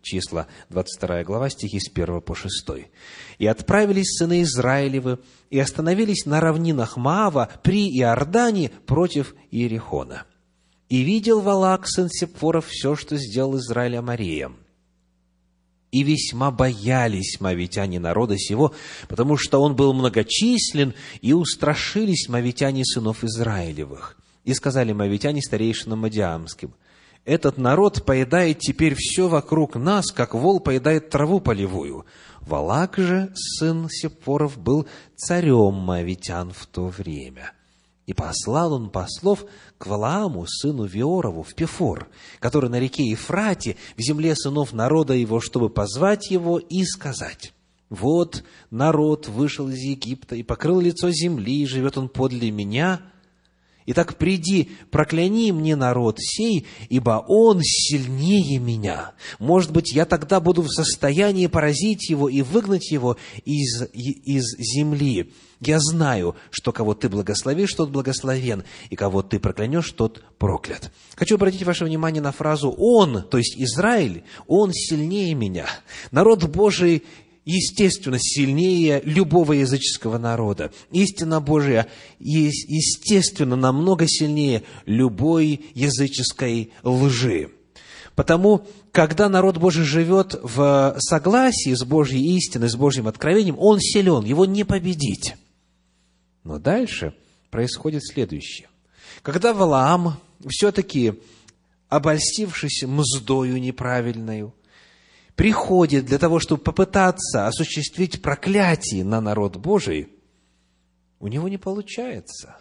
Числа, 0.00 0.46
22 0.70 1.24
глава, 1.24 1.50
стихи 1.50 1.80
с 1.80 1.90
1 1.90 2.20
по 2.20 2.36
6. 2.36 2.86
«И 3.40 3.46
отправились 3.48 4.16
сыны 4.16 4.42
Израилевы, 4.42 5.18
и 5.50 5.58
остановились 5.58 6.24
на 6.24 6.40
равнинах 6.40 6.96
Маава 6.96 7.48
при 7.64 7.88
Иордане 7.98 8.70
против 8.86 9.34
Иерихона. 9.50 10.22
И 10.88 11.00
видел 11.00 11.40
Валак, 11.40 11.88
сын 11.88 12.08
Сепфоров, 12.08 12.68
все, 12.68 12.94
что 12.94 13.16
сделал 13.16 13.56
Израиль 13.56 13.96
Амареем. 13.96 14.58
И 15.90 16.04
весьма 16.04 16.52
боялись 16.52 17.40
мавитяне 17.40 17.98
народа 17.98 18.38
сего, 18.38 18.72
потому 19.08 19.36
что 19.36 19.60
он 19.60 19.74
был 19.74 19.94
многочислен, 19.94 20.94
и 21.22 21.32
устрашились 21.32 22.28
мавитяне 22.28 22.84
сынов 22.84 23.24
Израилевых. 23.24 24.16
И 24.48 24.54
сказали 24.54 24.92
мавитяне 24.92 25.42
старейшинам 25.42 25.98
Мадиамским, 25.98 26.72
«Этот 27.26 27.58
народ 27.58 28.06
поедает 28.06 28.60
теперь 28.60 28.94
все 28.96 29.28
вокруг 29.28 29.76
нас, 29.76 30.10
как 30.10 30.32
вол 30.32 30.58
поедает 30.58 31.10
траву 31.10 31.40
полевую». 31.40 32.06
Валак 32.40 32.96
же, 32.96 33.30
сын 33.34 33.90
Сепоров, 33.90 34.56
был 34.56 34.86
царем 35.16 35.74
мавитян 35.74 36.50
в 36.52 36.64
то 36.64 36.86
время. 36.86 37.52
И 38.06 38.14
послал 38.14 38.72
он 38.72 38.88
послов 38.88 39.44
к 39.76 39.86
Валааму, 39.86 40.46
сыну 40.46 40.86
Виорову, 40.86 41.42
в 41.42 41.54
Пефор, 41.54 42.08
который 42.40 42.70
на 42.70 42.80
реке 42.80 43.04
Ефрате, 43.04 43.76
в 43.98 44.00
земле 44.00 44.34
сынов 44.34 44.72
народа 44.72 45.12
его, 45.12 45.40
чтобы 45.40 45.68
позвать 45.68 46.30
его 46.30 46.58
и 46.58 46.84
сказать, 46.84 47.52
«Вот 47.90 48.44
народ 48.70 49.28
вышел 49.28 49.68
из 49.68 49.80
Египта 49.80 50.36
и 50.36 50.42
покрыл 50.42 50.80
лицо 50.80 51.10
земли, 51.10 51.64
и 51.64 51.66
живет 51.66 51.98
он 51.98 52.08
подле 52.08 52.50
меня, 52.50 53.02
Итак, 53.90 54.16
приди, 54.18 54.68
прокляни 54.90 55.50
мне 55.50 55.74
народ 55.74 56.18
сей, 56.20 56.66
ибо 56.90 57.24
он 57.26 57.62
сильнее 57.62 58.58
меня. 58.58 59.12
Может 59.38 59.72
быть, 59.72 59.94
я 59.94 60.04
тогда 60.04 60.40
буду 60.40 60.60
в 60.60 60.68
состоянии 60.68 61.46
поразить 61.46 62.10
его 62.10 62.28
и 62.28 62.42
выгнать 62.42 62.90
его 62.90 63.16
из, 63.46 63.88
из 63.94 64.44
земли. 64.58 65.32
Я 65.60 65.78
знаю, 65.80 66.36
что 66.50 66.70
кого 66.70 66.92
ты 66.92 67.08
благословишь, 67.08 67.72
тот 67.72 67.88
благословен, 67.88 68.64
и 68.90 68.94
кого 68.94 69.22
ты 69.22 69.40
проклянешь, 69.40 69.90
тот 69.92 70.22
проклят. 70.36 70.92
Хочу 71.16 71.36
обратить 71.36 71.62
ваше 71.62 71.86
внимание 71.86 72.20
на 72.20 72.32
фразу 72.32 72.70
«Он», 72.76 73.22
то 73.22 73.38
есть 73.38 73.56
Израиль, 73.56 74.22
«Он 74.46 74.70
сильнее 74.70 75.32
меня». 75.34 75.64
Народ 76.10 76.44
Божий 76.44 77.04
естественно, 77.48 78.18
сильнее 78.20 79.00
любого 79.04 79.54
языческого 79.54 80.18
народа. 80.18 80.70
Истина 80.92 81.40
Божия 81.40 81.88
есть, 82.18 82.68
естественно, 82.68 83.56
намного 83.56 84.06
сильнее 84.06 84.64
любой 84.84 85.64
языческой 85.74 86.72
лжи. 86.82 87.50
Потому, 88.14 88.66
когда 88.92 89.28
народ 89.28 89.58
Божий 89.58 89.84
живет 89.84 90.38
в 90.42 90.96
согласии 90.98 91.72
с 91.72 91.84
Божьей 91.84 92.36
истиной, 92.36 92.68
с 92.68 92.76
Божьим 92.76 93.08
откровением, 93.08 93.56
он 93.58 93.80
силен, 93.80 94.24
его 94.24 94.44
не 94.44 94.64
победить. 94.64 95.36
Но 96.44 96.58
дальше 96.58 97.14
происходит 97.50 98.04
следующее. 98.04 98.68
Когда 99.22 99.54
Валаам 99.54 100.16
все-таки, 100.48 101.14
обольстившись 101.88 102.82
мздою 102.82 103.58
неправильную, 103.58 104.52
приходит 105.38 106.04
для 106.04 106.18
того, 106.18 106.40
чтобы 106.40 106.64
попытаться 106.64 107.46
осуществить 107.46 108.20
проклятие 108.20 109.04
на 109.04 109.20
народ 109.20 109.56
Божий, 109.56 110.08
у 111.20 111.28
него 111.28 111.48
не 111.48 111.58
получается. 111.58 112.56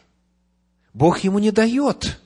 Бог 0.94 1.20
ему 1.22 1.40
не 1.40 1.50
дает. 1.50 2.22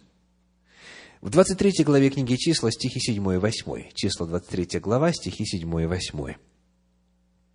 В 1.22 1.30
23 1.30 1.86
главе 1.86 2.10
книги 2.10 2.36
числа, 2.36 2.70
стихи 2.70 3.00
7 3.00 3.16
и 3.34 3.38
8. 3.38 3.92
Числа 3.94 4.28
23 4.28 4.82
глава, 4.82 5.14
стихи 5.14 5.46
7 5.46 5.84
и 5.84 5.86
8. 5.86 6.36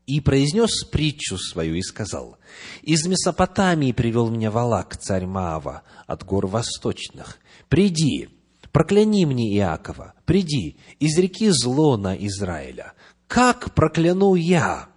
«И 0.07 0.21
произнес 0.23 0.85
притчу 0.85 1.37
свою 1.37 1.75
и 1.75 1.83
сказал, 1.83 2.39
«Из 2.81 3.07
Месопотамии 3.07 3.93
привел 3.93 4.31
меня 4.31 4.51
Валак, 4.51 4.97
царь 4.97 5.27
Маава, 5.27 5.83
от 6.07 6.25
гор 6.25 6.47
восточных. 6.47 7.41
Приди, 7.69 8.31
прокляни 8.77 9.25
мне 9.25 9.57
Иакова, 9.57 10.13
приди, 10.27 10.77
изреки 11.01 11.49
зло 11.49 11.97
на 11.97 12.15
Израиля. 12.15 12.93
Как 13.27 13.75
прокляну 13.75 14.35
я? 14.35 14.91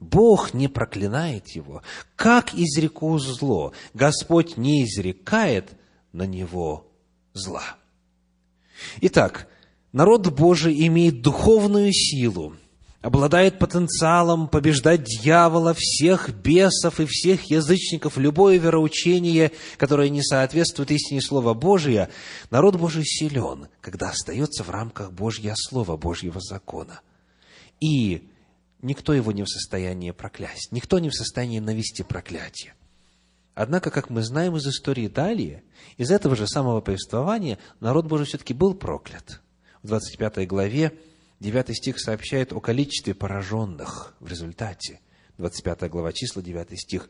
Бог 0.00 0.54
не 0.54 0.66
проклинает 0.66 1.48
его. 1.48 1.82
Как 2.16 2.54
изреку 2.54 3.18
зло? 3.18 3.74
Господь 3.92 4.56
не 4.56 4.82
изрекает 4.84 5.72
на 6.14 6.22
него 6.22 6.90
зла. 7.34 7.76
Итак, 9.02 9.46
народ 9.92 10.28
Божий 10.28 10.86
имеет 10.86 11.20
духовную 11.20 11.92
силу, 11.92 12.54
обладает 13.00 13.58
потенциалом 13.58 14.48
побеждать 14.48 15.04
дьявола, 15.04 15.74
всех 15.76 16.30
бесов 16.30 17.00
и 17.00 17.06
всех 17.06 17.44
язычников, 17.44 18.18
любое 18.18 18.58
вероучение, 18.58 19.52
которое 19.76 20.08
не 20.08 20.22
соответствует 20.22 20.90
истине 20.90 21.20
Слова 21.20 21.54
Божия, 21.54 22.10
народ 22.50 22.76
Божий 22.76 23.04
силен, 23.04 23.68
когда 23.80 24.10
остается 24.10 24.64
в 24.64 24.70
рамках 24.70 25.12
Божьего 25.12 25.54
Слова, 25.56 25.96
Божьего 25.96 26.40
закона. 26.40 27.00
И 27.80 28.28
никто 28.82 29.14
его 29.14 29.30
не 29.30 29.44
в 29.44 29.48
состоянии 29.48 30.10
проклясть, 30.10 30.72
никто 30.72 30.98
не 30.98 31.10
в 31.10 31.14
состоянии 31.14 31.60
навести 31.60 32.02
проклятие. 32.02 32.74
Однако, 33.54 33.90
как 33.90 34.08
мы 34.08 34.22
знаем 34.22 34.56
из 34.56 34.66
истории 34.66 35.08
далее, 35.08 35.64
из 35.96 36.10
этого 36.12 36.36
же 36.36 36.46
самого 36.46 36.80
повествования 36.80 37.58
народ 37.80 38.06
Божий 38.06 38.26
все-таки 38.26 38.54
был 38.54 38.74
проклят. 38.74 39.40
В 39.82 39.88
25 39.88 40.46
главе 40.46 40.98
9 41.40 41.76
стих 41.76 42.00
сообщает 42.00 42.52
о 42.52 42.60
количестве 42.60 43.14
пораженных 43.14 44.14
в 44.20 44.28
результате. 44.28 45.00
25 45.38 45.88
глава 45.90 46.12
числа, 46.12 46.42
9 46.42 46.78
стих. 46.78 47.08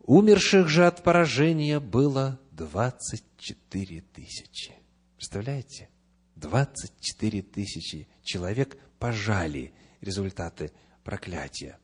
Умерших 0.00 0.68
же 0.68 0.86
от 0.86 1.02
поражения 1.02 1.80
было 1.80 2.40
24 2.52 4.00
тысячи. 4.14 4.72
Представляете? 5.16 5.90
24 6.36 7.42
тысячи 7.42 8.08
человек 8.22 8.76
пожали 8.98 9.74
результаты 10.00 10.72
проклятия. 11.04 11.78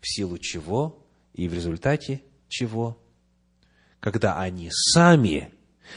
В 0.00 0.08
силу 0.08 0.38
чего 0.38 1.06
и 1.32 1.48
в 1.48 1.54
результате 1.54 2.22
чего? 2.48 2.98
Когда 4.00 4.38
они 4.40 4.68
сами 4.70 5.52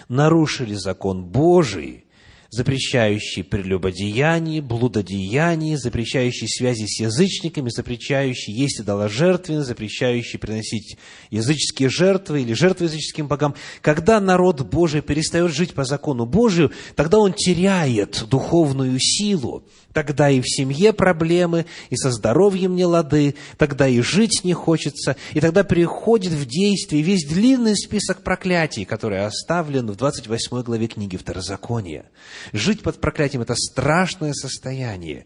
нарушили 0.08 0.74
закон 0.76 1.26
Божий, 1.26 2.06
запрещающий 2.50 3.43
прелюбодеяние, 3.43 4.62
блудодеяние, 4.62 5.78
запрещающий 5.78 6.47
связи 6.47 6.86
с 6.88 7.00
язычниками, 7.00 7.70
запрещающий 7.70 8.54
есть 8.54 8.82
идоложертвенно, 8.82 9.64
запрещающий 9.64 10.39
приносить 10.39 10.97
языческие 11.30 11.89
жертвы 11.89 12.41
или 12.41 12.54
жертвы 12.54 12.88
языческим 12.88 13.28
богам. 13.28 13.56
Когда 13.82 14.20
народ 14.20 14.62
Божий 14.62 15.02
перестает 15.02 15.54
жить 15.54 15.74
по 15.74 15.84
закону 15.84 16.26
Божию, 16.26 16.72
тогда 16.95 17.20
он 17.20 17.34
теряет 17.34 18.26
духовную 18.30 18.97
силу, 19.00 19.64
Тогда 19.93 20.30
и 20.30 20.39
в 20.39 20.47
семье 20.47 20.93
проблемы, 20.93 21.66
и 21.89 21.95
со 21.95 22.12
здоровьем 22.12 22.76
не 22.76 22.86
лады, 22.86 23.36
тогда 23.58 23.88
и 23.88 24.02
жить 24.02 24.41
не 24.43 24.54
хочется, 24.54 25.16
и 25.34 25.41
тогда 25.41 25.64
приходит 25.64 26.32
в 26.32 26.45
действие 26.45 27.02
весь 27.02 27.26
длинный 27.26 27.76
список 27.76 28.22
проклятий, 28.22 28.86
который 28.86 29.26
оставлен 29.26 29.89
в 29.89 29.95
28 29.95 30.62
главе 30.62 30.88
книги 30.88 31.18
Второзакония. 31.18 32.06
Жить 32.53 32.81
под 32.81 33.01
проклятием– 33.01 33.41
это 33.43 33.55
страшное 33.55 34.33
состояние. 34.33 35.25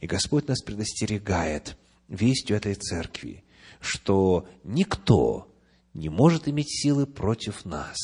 И 0.00 0.06
Господь 0.06 0.48
нас 0.48 0.62
предостерегает 0.62 1.76
вестью 2.08 2.56
этой 2.56 2.74
церкви, 2.74 3.44
что 3.80 4.48
никто 4.64 5.50
не 5.94 6.08
может 6.08 6.48
иметь 6.48 6.70
силы 6.70 7.06
против 7.06 7.64
нас, 7.64 7.96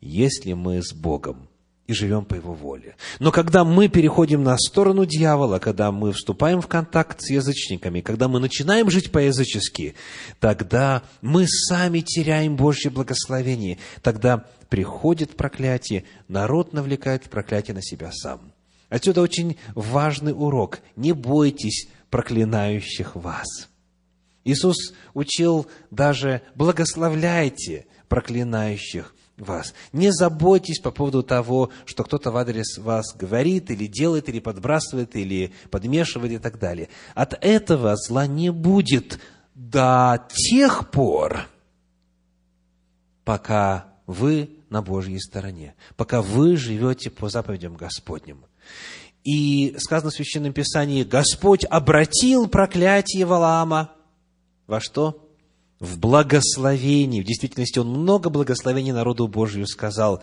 если 0.00 0.54
мы 0.54 0.82
с 0.82 0.92
Богом 0.92 1.49
и 1.90 1.92
живем 1.92 2.24
по 2.24 2.34
Его 2.34 2.54
воле. 2.54 2.94
Но 3.18 3.32
когда 3.32 3.64
мы 3.64 3.88
переходим 3.88 4.44
на 4.44 4.56
сторону 4.56 5.04
дьявола, 5.04 5.58
когда 5.58 5.90
мы 5.90 6.12
вступаем 6.12 6.60
в 6.60 6.68
контакт 6.68 7.20
с 7.20 7.30
язычниками, 7.30 8.00
когда 8.00 8.28
мы 8.28 8.38
начинаем 8.38 8.88
жить 8.90 9.10
по-язычески, 9.10 9.96
тогда 10.38 11.02
мы 11.20 11.48
сами 11.48 11.98
теряем 11.98 12.54
Божье 12.54 12.92
благословение. 12.92 13.78
Тогда 14.02 14.44
приходит 14.68 15.34
проклятие, 15.36 16.04
народ 16.28 16.72
навлекает 16.72 17.24
проклятие 17.24 17.74
на 17.74 17.82
себя 17.82 18.12
сам. 18.12 18.52
Отсюда 18.88 19.20
очень 19.20 19.56
важный 19.74 20.32
урок. 20.32 20.78
Не 20.94 21.12
бойтесь 21.12 21.88
проклинающих 22.08 23.16
вас. 23.16 23.68
Иисус 24.44 24.94
учил 25.12 25.66
даже 25.90 26.42
благословляйте 26.54 27.86
проклинающих 28.08 29.12
вас. 29.40 29.74
Не 29.92 30.12
заботьтесь 30.12 30.80
по 30.80 30.90
поводу 30.90 31.22
того, 31.22 31.70
что 31.84 32.04
кто-то 32.04 32.30
в 32.30 32.36
адрес 32.36 32.78
вас 32.78 33.14
говорит, 33.14 33.70
или 33.70 33.86
делает, 33.86 34.28
или 34.28 34.40
подбрасывает, 34.40 35.16
или 35.16 35.52
подмешивает 35.70 36.32
и 36.32 36.38
так 36.38 36.58
далее. 36.58 36.88
От 37.14 37.36
этого 37.40 37.96
зла 37.96 38.26
не 38.26 38.50
будет 38.50 39.18
до 39.54 40.26
тех 40.28 40.90
пор, 40.90 41.46
пока 43.24 43.86
вы 44.06 44.50
на 44.70 44.82
Божьей 44.82 45.20
стороне, 45.20 45.74
пока 45.96 46.22
вы 46.22 46.56
живете 46.56 47.10
по 47.10 47.28
заповедям 47.28 47.76
Господним. 47.76 48.44
И 49.22 49.76
сказано 49.78 50.10
в 50.10 50.14
Священном 50.14 50.52
Писании, 50.52 51.04
Господь 51.04 51.64
обратил 51.64 52.48
проклятие 52.48 53.26
Валаама 53.26 53.92
во 54.66 54.80
что? 54.80 55.29
В 55.80 55.98
благословении. 55.98 57.22
В 57.22 57.24
действительности 57.24 57.78
он 57.78 57.88
много 57.88 58.30
благословений 58.30 58.92
народу 58.92 59.26
Божию 59.26 59.66
сказал, 59.66 60.22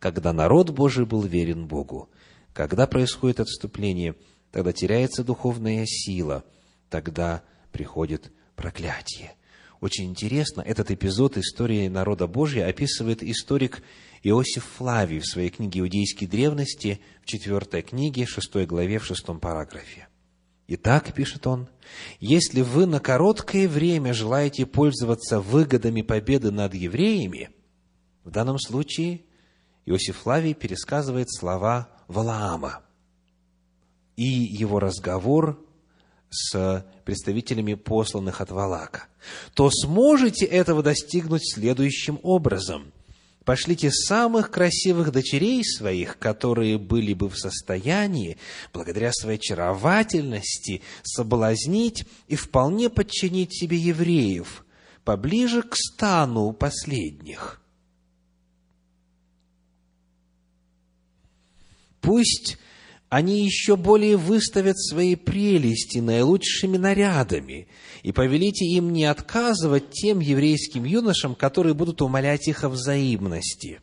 когда 0.00 0.32
народ 0.32 0.70
Божий 0.70 1.04
был 1.04 1.22
верен 1.22 1.66
Богу. 1.66 2.08
Когда 2.52 2.86
происходит 2.86 3.40
отступление, 3.40 4.16
тогда 4.50 4.72
теряется 4.72 5.22
духовная 5.22 5.84
сила, 5.86 6.44
тогда 6.88 7.42
приходит 7.70 8.32
проклятие. 8.56 9.32
Очень 9.80 10.06
интересно, 10.06 10.62
этот 10.62 10.90
эпизод 10.90 11.36
истории 11.36 11.88
народа 11.88 12.26
Божия 12.26 12.66
описывает 12.66 13.22
историк 13.22 13.82
Иосиф 14.22 14.64
Флавий 14.78 15.18
в 15.18 15.26
своей 15.26 15.50
книге 15.50 15.80
«Иудейские 15.80 16.30
древности» 16.30 17.00
в 17.22 17.26
четвертой 17.26 17.82
книге, 17.82 18.24
шестой 18.24 18.64
главе, 18.64 18.98
в 18.98 19.04
шестом 19.04 19.40
параграфе. 19.40 20.08
Итак, 20.66 21.12
пишет 21.12 21.46
он, 21.46 21.68
если 22.20 22.62
вы 22.62 22.86
на 22.86 22.98
короткое 22.98 23.68
время 23.68 24.14
желаете 24.14 24.64
пользоваться 24.64 25.40
выгодами 25.40 26.00
победы 26.00 26.50
над 26.50 26.72
евреями, 26.74 27.50
в 28.24 28.30
данном 28.30 28.58
случае 28.58 29.24
Иосиф 29.84 30.16
Флавий 30.18 30.54
пересказывает 30.54 31.30
слова 31.30 31.88
Валаама 32.08 32.82
и 34.16 34.24
его 34.24 34.80
разговор 34.80 35.62
с 36.30 36.86
представителями 37.04 37.74
посланных 37.74 38.40
от 38.40 38.50
Валака, 38.50 39.04
то 39.52 39.70
сможете 39.70 40.46
этого 40.46 40.82
достигнуть 40.82 41.52
следующим 41.52 42.18
образом– 42.22 42.92
Пошлите 43.44 43.90
самых 43.90 44.50
красивых 44.50 45.12
дочерей 45.12 45.62
своих, 45.64 46.18
которые 46.18 46.78
были 46.78 47.12
бы 47.12 47.28
в 47.28 47.36
состоянии, 47.36 48.38
благодаря 48.72 49.12
своей 49.12 49.38
очаровательности, 49.38 50.82
соблазнить 51.02 52.06
и 52.26 52.36
вполне 52.36 52.88
подчинить 52.88 53.54
себе 53.54 53.76
евреев, 53.76 54.64
поближе 55.04 55.62
к 55.62 55.76
стану 55.76 56.52
последних. 56.52 57.60
Пусть 62.00 62.58
они 63.14 63.44
еще 63.44 63.76
более 63.76 64.16
выставят 64.16 64.76
свои 64.76 65.14
прелести 65.14 65.98
наилучшими 65.98 66.76
нарядами, 66.76 67.68
и 68.02 68.10
повелите 68.10 68.64
им 68.64 68.92
не 68.92 69.04
отказывать 69.04 69.92
тем 69.92 70.18
еврейским 70.18 70.82
юношам, 70.82 71.36
которые 71.36 71.74
будут 71.74 72.02
умолять 72.02 72.48
их 72.48 72.64
о 72.64 72.68
взаимности. 72.68 73.80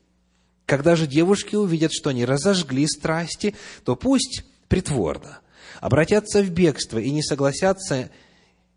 Когда 0.66 0.98
же 0.98 1.08
девушки 1.08 1.56
увидят, 1.56 1.94
что 1.94 2.10
они 2.10 2.26
разожгли 2.26 2.86
страсти, 2.86 3.56
то 3.86 3.96
пусть 3.96 4.44
притворно 4.68 5.40
обратятся 5.80 6.44
в 6.44 6.50
бегство 6.50 6.98
и 6.98 7.10
не 7.10 7.24
согласятся, 7.24 8.12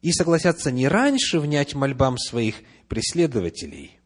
и 0.02 0.12
согласятся 0.12 0.70
не 0.70 0.86
раньше 0.86 1.40
внять 1.40 1.74
мольбам 1.74 2.16
своих 2.16 2.54
преследователей– 2.86 3.98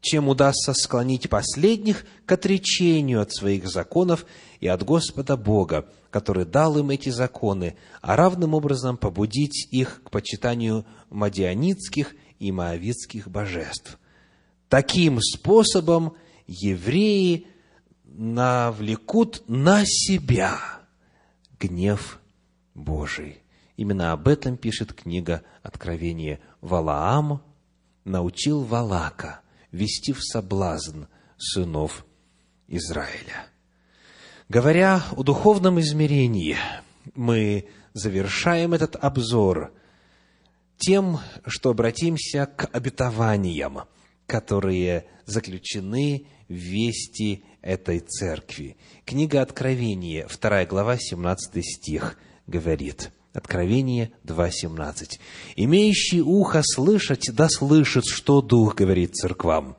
чем 0.00 0.28
удастся 0.28 0.72
склонить 0.74 1.28
последних 1.28 2.04
к 2.24 2.32
отречению 2.32 3.20
от 3.20 3.32
своих 3.32 3.68
законов 3.68 4.26
и 4.60 4.68
от 4.68 4.82
Господа 4.84 5.36
Бога, 5.36 5.88
который 6.10 6.44
дал 6.44 6.78
им 6.78 6.90
эти 6.90 7.08
законы, 7.08 7.76
а 8.00 8.16
равным 8.16 8.54
образом 8.54 8.96
побудить 8.96 9.68
их 9.70 10.02
к 10.04 10.10
почитанию 10.10 10.86
мадианитских 11.10 12.14
и 12.38 12.52
моавитских 12.52 13.28
божеств. 13.28 13.98
Таким 14.68 15.20
способом 15.20 16.14
евреи 16.46 17.46
навлекут 18.04 19.42
на 19.48 19.84
себя 19.84 20.58
гнев 21.58 22.20
Божий. 22.74 23.42
Именно 23.76 24.12
об 24.12 24.28
этом 24.28 24.56
пишет 24.56 24.92
книга 24.92 25.42
Откровения. 25.62 26.40
Валаам 26.60 27.42
научил 28.04 28.62
Валака– 28.62 29.40
ввести 29.72 30.12
в 30.12 30.22
соблазн 30.22 31.04
сынов 31.36 32.06
Израиля. 32.66 33.46
Говоря 34.48 35.02
о 35.12 35.22
духовном 35.22 35.78
измерении, 35.80 36.56
мы 37.14 37.68
завершаем 37.92 38.72
этот 38.72 38.96
обзор 38.96 39.72
тем, 40.78 41.18
что 41.46 41.70
обратимся 41.70 42.46
к 42.46 42.68
обетованиям, 42.72 43.80
которые 44.26 45.06
заключены 45.26 46.26
в 46.48 46.52
вести 46.52 47.44
этой 47.60 48.00
церкви. 48.00 48.76
Книга 49.04 49.42
Откровения, 49.42 50.26
2 50.26 50.64
глава, 50.66 50.96
17 50.96 51.64
стих, 51.64 52.18
говорит, 52.46 53.10
Откровение 53.38 54.10
2.17. 54.24 55.20
«Имеющий 55.54 56.20
ухо 56.20 56.60
слышать, 56.64 57.30
да 57.32 57.48
слышит, 57.48 58.04
что 58.04 58.42
Дух 58.42 58.74
говорит 58.74 59.14
церквам 59.14 59.76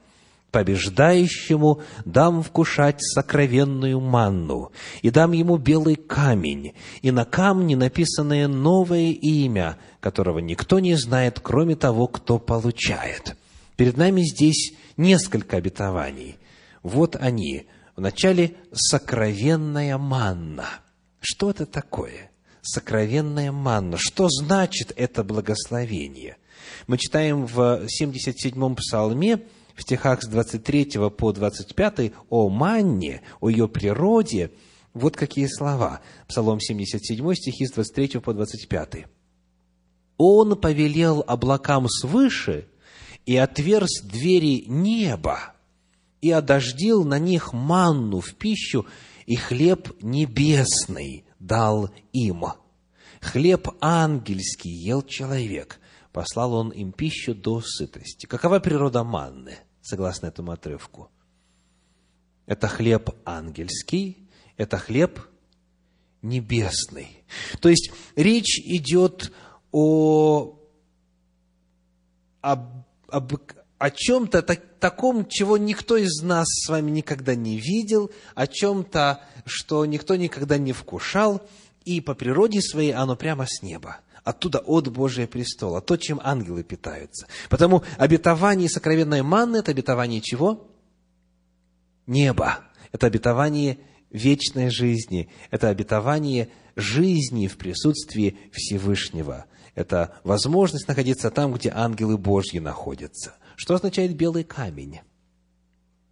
побеждающему 0.51 1.81
дам 2.05 2.41
вкушать 2.41 3.01
сокровенную 3.01 3.99
манну, 3.99 4.71
и 5.03 5.11
дам 5.11 5.33
ему 5.33 5.57
белый 5.57 5.95
камень, 5.95 6.73
и 7.03 7.11
на 7.11 7.23
камне 7.23 7.75
написанное 7.75 8.47
новое 8.47 9.11
имя, 9.11 9.77
которого 9.99 10.39
никто 10.39 10.79
не 10.79 10.95
знает, 10.95 11.39
кроме 11.39 11.75
того, 11.75 12.07
кто 12.07 12.39
получает. 12.39 13.35
Перед 13.75 13.95
нами 13.97 14.21
здесь 14.21 14.73
несколько 14.97 15.57
обетований. 15.57 16.37
Вот 16.81 17.15
они. 17.15 17.67
Вначале 17.95 18.55
сокровенная 18.71 19.99
манна. 19.99 20.65
Что 21.19 21.51
это 21.51 21.67
такое? 21.67 22.28
Сокровенная 22.61 23.51
манна. 23.51 23.97
Что 23.97 24.27
значит 24.29 24.91
это 24.95 25.23
благословение? 25.23 26.37
Мы 26.87 26.97
читаем 26.97 27.45
в 27.45 27.85
77-м 27.85 28.75
псалме, 28.75 29.41
в 29.75 29.81
стихах 29.81 30.21
с 30.21 30.27
23 30.27 31.09
по 31.17 31.31
25 31.31 32.11
о 32.29 32.49
манне, 32.49 33.21
о 33.39 33.49
ее 33.49 33.67
природе, 33.67 34.51
вот 34.93 35.15
какие 35.15 35.47
слова. 35.47 36.01
Псалом 36.27 36.59
77, 36.59 37.33
стихи 37.35 37.65
с 37.65 37.71
23 37.71 38.19
по 38.19 38.33
25. 38.33 39.05
«Он 40.17 40.59
повелел 40.59 41.23
облакам 41.25 41.87
свыше 41.87 42.67
и 43.25 43.37
отверз 43.37 44.01
двери 44.03 44.65
неба, 44.67 45.53
и 46.21 46.31
одождил 46.31 47.05
на 47.05 47.19
них 47.19 47.53
манну 47.53 48.19
в 48.19 48.35
пищу, 48.35 48.85
и 49.25 49.35
хлеб 49.35 49.93
небесный 50.01 51.23
дал 51.39 51.89
им. 52.13 52.45
Хлеб 53.21 53.69
ангельский 53.81 54.71
ел 54.71 55.01
человек, 55.01 55.79
послал 56.11 56.53
он 56.53 56.69
им 56.69 56.91
пищу 56.91 57.33
до 57.33 57.61
сытости. 57.61 58.25
Какова 58.25 58.59
природа 58.59 59.03
манны? 59.03 59.57
согласно 59.89 60.27
этому 60.27 60.51
отрывку. 60.51 61.11
Это 62.45 62.67
хлеб 62.67 63.09
ангельский, 63.25 64.29
это 64.57 64.77
хлеб 64.77 65.19
небесный. 66.21 67.23
То 67.59 67.69
есть 67.69 67.91
речь 68.15 68.59
идет 68.59 69.31
о, 69.71 70.59
об, 72.41 72.85
об, 73.07 73.33
о 73.79 73.89
чем-то 73.89 74.41
так, 74.43 74.61
таком, 74.79 75.25
чего 75.27 75.57
никто 75.57 75.97
из 75.97 76.21
нас 76.21 76.45
с 76.47 76.69
вами 76.69 76.91
никогда 76.91 77.33
не 77.33 77.57
видел, 77.57 78.11
о 78.35 78.45
чем-то, 78.45 79.21
что 79.45 79.85
никто 79.85 80.15
никогда 80.15 80.57
не 80.57 80.73
вкушал, 80.73 81.41
и 81.85 82.01
по 82.01 82.13
природе 82.13 82.61
своей 82.61 82.91
оно 82.91 83.15
прямо 83.15 83.47
с 83.47 83.63
неба 83.63 83.97
оттуда 84.23 84.59
от 84.59 84.89
Божия 84.89 85.25
престола, 85.25 85.81
то, 85.81 85.97
чем 85.97 86.19
ангелы 86.23 86.63
питаются. 86.63 87.25
Потому 87.49 87.83
обетование 87.97 88.69
сокровенной 88.69 89.23
манны– 89.23 89.57
это 89.57 89.71
обетование 89.71 90.21
чего? 90.21 90.67
Неба. 92.05 92.59
Это 92.91 93.07
обетование 93.07 93.79
вечной 94.11 94.69
жизни. 94.69 95.29
Это 95.49 95.69
обетование 95.69 96.49
жизни 96.75 97.47
в 97.47 97.57
присутствии 97.57 98.37
Всевышнего. 98.51 99.45
Это 99.73 100.19
возможность 100.23 100.87
находиться 100.87 101.31
там, 101.31 101.53
где 101.53 101.71
ангелы 101.73 102.17
Божьи 102.17 102.59
находятся. 102.59 103.35
Что 103.59 103.75
означает 103.75 104.15
белый 104.15 104.45
камень? 104.45 105.01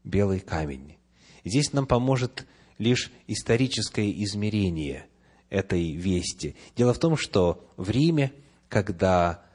Белый 0.04 0.42
камень. 0.42 0.98
Здесь 1.46 1.72
нам 1.72 1.88
поможет 1.88 2.46
лишь 2.78 3.10
историческое 3.26 4.12
измерение– 4.26 5.06
этой 5.50 5.94
вести. 5.94 6.58
Дело 6.76 6.94
в 6.94 7.00
том, 7.00 7.16
что 7.16 7.66
в 7.78 7.90
Риме, 7.90 8.34
когда 8.68 9.46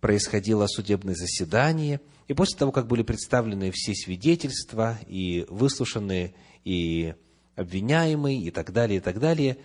происходило 0.00 0.66
судебное 0.68 1.14
заседание, 1.14 2.00
и 2.28 2.32
после 2.32 2.58
того, 2.58 2.72
как 2.72 2.86
были 2.86 3.02
представлены 3.02 3.72
все 3.74 3.92
свидетельства 3.92 4.98
и 5.06 5.44
выслушаны 5.50 6.34
и 6.64 7.14
обвиняемые, 7.56 8.40
и 8.40 8.50
так 8.50 8.72
далее, 8.72 8.96
и 8.96 9.00
так 9.00 9.20
далее, 9.20 9.58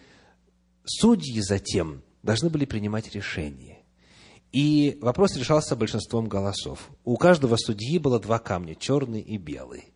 судьи 0.84 1.40
затем 1.40 2.04
должны 2.24 2.50
были 2.50 2.66
принимать 2.66 3.16
решение. 3.16 3.83
И 4.54 5.00
вопрос 5.02 5.36
решался 5.36 5.76
большинством 5.76 6.28
голосов. 6.28 6.92
У 7.04 7.18
каждого 7.18 7.58
судьи 7.58 7.98
было 7.98 8.20
два 8.20 8.38
камня, 8.38 8.76
черный 8.76 9.20
и 9.20 9.38
белый. 9.38 9.92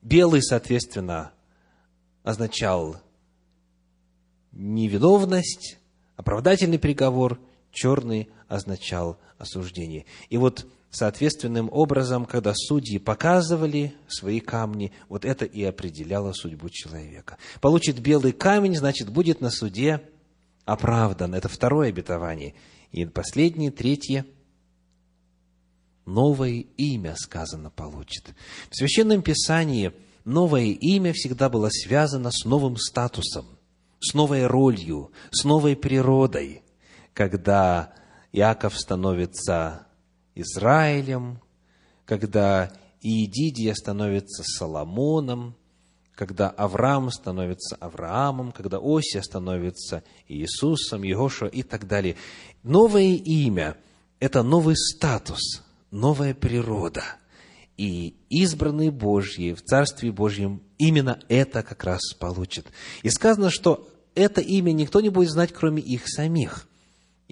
Белый, 0.00 0.42
соответственно, 0.42 1.32
означал 2.22 2.96
невиновность, 4.52 5.78
оправдательный 6.14 6.78
приговор, 6.78 7.40
черный 7.72 8.30
означал 8.46 9.18
осуждение. 9.38 10.06
И 10.28 10.36
вот 10.36 10.66
соответственным 10.90 11.68
образом, 11.72 12.26
когда 12.26 12.52
судьи 12.54 12.98
показывали 12.98 13.92
свои 14.06 14.38
камни, 14.38 14.92
вот 15.08 15.24
это 15.24 15.46
и 15.46 15.64
определяло 15.64 16.32
судьбу 16.32 16.68
человека. 16.70 17.38
Получит 17.60 17.98
белый 17.98 18.30
камень, 18.30 18.76
значит, 18.76 19.10
будет 19.10 19.40
на 19.40 19.50
суде 19.50 20.00
оправдан. 20.64 21.34
Это 21.34 21.48
второе 21.48 21.88
обетование. 21.88 22.54
И 22.94 23.04
последнее, 23.06 23.72
третье, 23.72 24.24
новое 26.06 26.64
имя, 26.76 27.16
сказано, 27.18 27.70
получит. 27.70 28.32
В 28.70 28.76
Священном 28.76 29.22
Писании 29.22 29.92
новое 30.24 30.66
имя 30.66 31.12
всегда 31.12 31.48
было 31.48 31.70
связано 31.70 32.30
с 32.30 32.44
новым 32.44 32.76
статусом 32.76 33.46
с 34.00 34.14
новой 34.14 34.46
ролью, 34.46 35.10
с 35.30 35.44
новой 35.44 35.76
природой, 35.76 36.62
когда 37.14 37.94
Иаков 38.32 38.78
становится 38.78 39.86
Израилем, 40.34 41.40
когда 42.04 42.72
Иедидия 43.00 43.74
становится 43.74 44.42
Соломоном, 44.44 45.56
когда 46.14 46.48
Авраам 46.48 47.10
становится 47.10 47.76
Авраамом, 47.76 48.52
когда 48.52 48.78
Осия 48.80 49.22
становится 49.22 50.04
Иисусом, 50.28 51.02
Егошуа 51.02 51.48
и 51.48 51.62
так 51.62 51.86
далее. 51.86 52.16
Новое 52.62 53.14
имя– 53.14 53.76
это 54.20 54.42
новый 54.42 54.76
статус, 54.76 55.62
новая 55.90 56.34
природа. 56.34 57.02
И 57.76 58.14
избранные 58.30 58.92
Божьи 58.92 59.52
в 59.52 59.62
Царстве 59.62 60.12
Божьем 60.12 60.62
именно 60.78 61.18
это 61.28 61.64
как 61.64 61.82
раз 61.82 62.00
получат. 62.18 62.66
И 63.02 63.10
сказано, 63.10 63.50
что 63.50 63.88
это 64.14 64.40
имя 64.40 64.72
никто 64.72 65.00
не 65.00 65.08
будет 65.08 65.30
знать, 65.30 65.52
кроме 65.52 65.82
их 65.82 66.08
самих. 66.08 66.68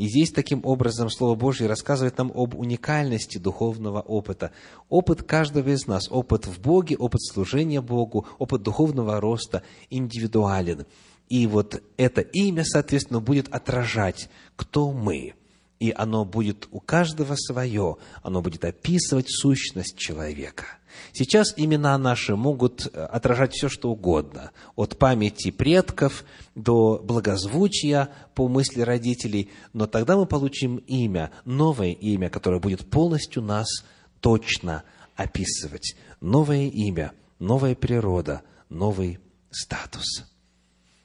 И 0.03 0.09
здесь 0.09 0.33
таким 0.33 0.63
образом 0.65 1.09
Слово 1.11 1.37
Божье 1.37 1.69
рассказывает 1.69 2.19
нам 2.19 2.33
об 2.35 2.57
уникальности 2.57 3.39
духовного 3.39 4.01
опыта. 4.01 4.51
Опыт 4.89 5.23
каждого 5.23 5.69
из 5.69 5.87
нас, 5.87 6.11
опыт 6.11 6.45
в 6.49 6.61
Боге, 6.61 6.97
опыт 6.97 7.23
служения 7.23 7.81
Богу, 7.81 8.27
опыт 8.41 8.63
духовного 8.63 9.21
роста 9.21 9.63
индивидуален. 9.91 10.87
И 11.29 11.47
вот 11.47 11.81
это 11.97 12.21
имя, 12.21 12.65
соответственно, 12.65 13.21
будет 13.21 13.47
отражать, 13.55 14.29
кто 14.57 14.91
мы. 14.91 15.35
И 15.83 15.93
оно 15.97 16.25
будет 16.25 16.69
у 16.71 16.79
каждого 16.79 17.35
свое, 17.35 17.97
оно 18.23 18.41
будет 18.41 18.65
описывать 18.65 19.27
сущность 19.29 19.99
человека– 19.99 20.67
Сейчас 21.13 21.55
имена 21.57 21.97
наши 21.99 22.37
могут 22.37 22.87
э, 22.87 23.05
отражать 23.05 23.53
все, 23.55 23.69
что 23.69 23.91
угодно, 23.91 24.51
от 24.77 24.99
памяти 24.99 25.51
предков 25.51 26.25
до 26.55 26.99
благозвучия 27.03 28.11
по 28.35 28.49
мысли 28.49 28.83
родителей, 28.83 29.51
но 29.73 29.87
тогда 29.87 30.17
мы 30.17 30.27
получим 30.27 30.77
имя, 30.87 31.31
новое 31.45 31.93
имя, 31.93 32.31
которое 32.31 32.61
будет 32.61 32.89
полностью 32.89 33.43
нас 33.43 33.85
точно 34.21 34.85
описывать. 35.17 35.97
Новое 36.21 36.69
имя, 36.69 37.13
новая 37.39 37.75
природа, 37.75 38.43
новый 38.69 39.19
статус. 39.51 40.32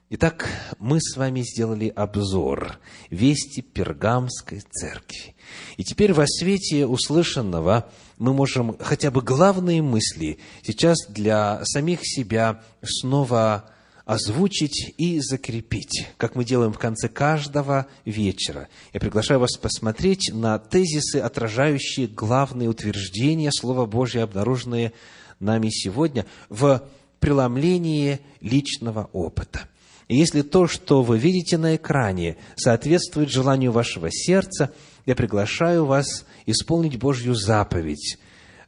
Итак, 0.10 0.48
мы 0.80 1.02
с 1.02 1.18
вами 1.18 1.42
сделали 1.42 1.90
обзор 1.90 2.80
вести 3.10 3.62
Пергамской 3.62 4.62
церкви. 4.62 5.36
И 5.76 5.84
теперь 5.84 6.14
во 6.14 6.26
свете 6.26 6.86
услышанного 6.86 7.92
мы 8.18 8.34
можем 8.34 8.78
хотя 8.80 9.12
бы 9.12 9.22
главные 9.22 9.82
мысли 9.82 10.40
сейчас 10.64 10.96
для 11.10 11.60
самих 11.66 12.00
себя 12.04 12.64
снова 12.82 13.70
озвучить 14.06 14.94
и 14.98 15.20
закрепить, 15.20 16.08
как 16.16 16.36
мы 16.36 16.46
делаем 16.46 16.72
в 16.72 16.80
конце 16.80 17.10
каждого 17.10 17.88
вечера. 18.06 18.70
Я 18.94 19.02
приглашаю 19.02 19.42
вас 19.42 19.58
посмотреть 19.58 20.32
на 20.34 20.58
тезисы, 20.58 21.18
отражающие 21.18 22.08
главные 22.08 22.70
утверждения 22.70 23.52
Слова 23.52 23.86
Божьего, 23.86 24.24
обнаруженные 24.24 24.94
нами 25.42 25.68
сегодня 25.70 26.26
в 26.48 26.82
преломлении 27.20 28.22
личного 28.40 29.10
опыта. 29.12 29.68
И 30.08 30.16
если 30.16 30.42
то, 30.42 30.68
что 30.68 31.02
вы 31.02 31.18
видите 31.18 31.58
на 31.58 31.76
экране, 31.76 32.38
соответствует 32.56 33.30
желанию 33.30 33.72
вашего 33.72 34.10
сердца, 34.12 34.72
я 35.06 35.16
приглашаю 35.16 35.86
вас 35.86 36.26
исполнить 36.46 36.98
Божью 36.98 37.36
заповедь, 37.36 38.18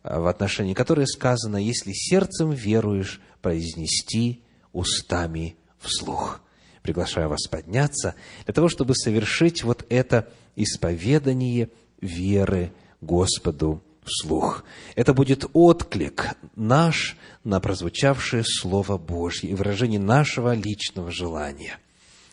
в 0.04 0.28
отношении 0.28 0.74
которой 0.74 1.08
сказано, 1.08 1.58
если 1.58 1.92
сердцем 1.94 2.52
веруешь, 2.52 3.22
произнести 3.42 4.42
устами 4.74 5.56
вслух. 5.80 6.42
Приглашаю 6.82 7.30
вас 7.30 7.48
подняться 7.48 8.16
для 8.46 8.54
того, 8.54 8.68
чтобы 8.68 8.96
совершить 8.96 9.64
вот 9.64 9.86
это 9.90 10.28
исповедание 10.56 11.70
веры 12.02 12.74
Господу 13.02 13.82
вслух. 14.10 14.64
Это 14.96 15.14
будет 15.14 15.46
отклик 15.54 16.36
наш 16.56 17.16
на 17.44 17.60
прозвучавшее 17.60 18.44
Слово 18.44 18.98
Божье 18.98 19.50
и 19.50 19.54
выражение 19.56 20.00
нашего 20.00 20.54
личного 20.54 21.12
желания. 21.12 21.78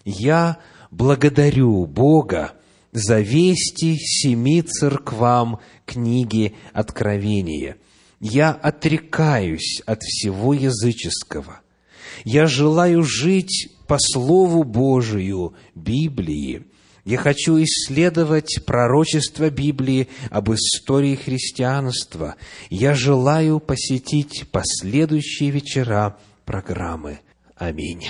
Я 0.05 0.59
благодарю 0.91 1.87
Бога 1.87 2.53
за 2.93 3.21
вести 3.21 3.97
семи 3.97 4.63
церквам 4.63 5.61
книги 5.85 6.57
Откровения. 6.73 7.77
Я 8.19 8.51
отрекаюсь 8.51 9.83
от 9.87 10.03
всего 10.03 10.55
языческого– 10.55 11.61
я 12.25 12.47
желаю 12.47 13.03
жить 13.03 13.69
по 13.87 13.99
Слову 13.99 14.65
Божию, 14.65 15.55
Библии. 15.75 16.65
Я 17.07 17.19
хочу 17.19 17.57
исследовать 17.63 18.65
пророчество 18.67 19.49
Библии 19.49 20.09
об 20.29 20.51
истории 20.51 21.15
христианства. 21.15 22.35
Я 22.69 22.95
желаю 22.95 23.61
посетить 23.61 24.49
последующие 24.51 25.51
вечера 25.51 26.19
программы. 26.45 27.21
Аминь. 27.55 28.09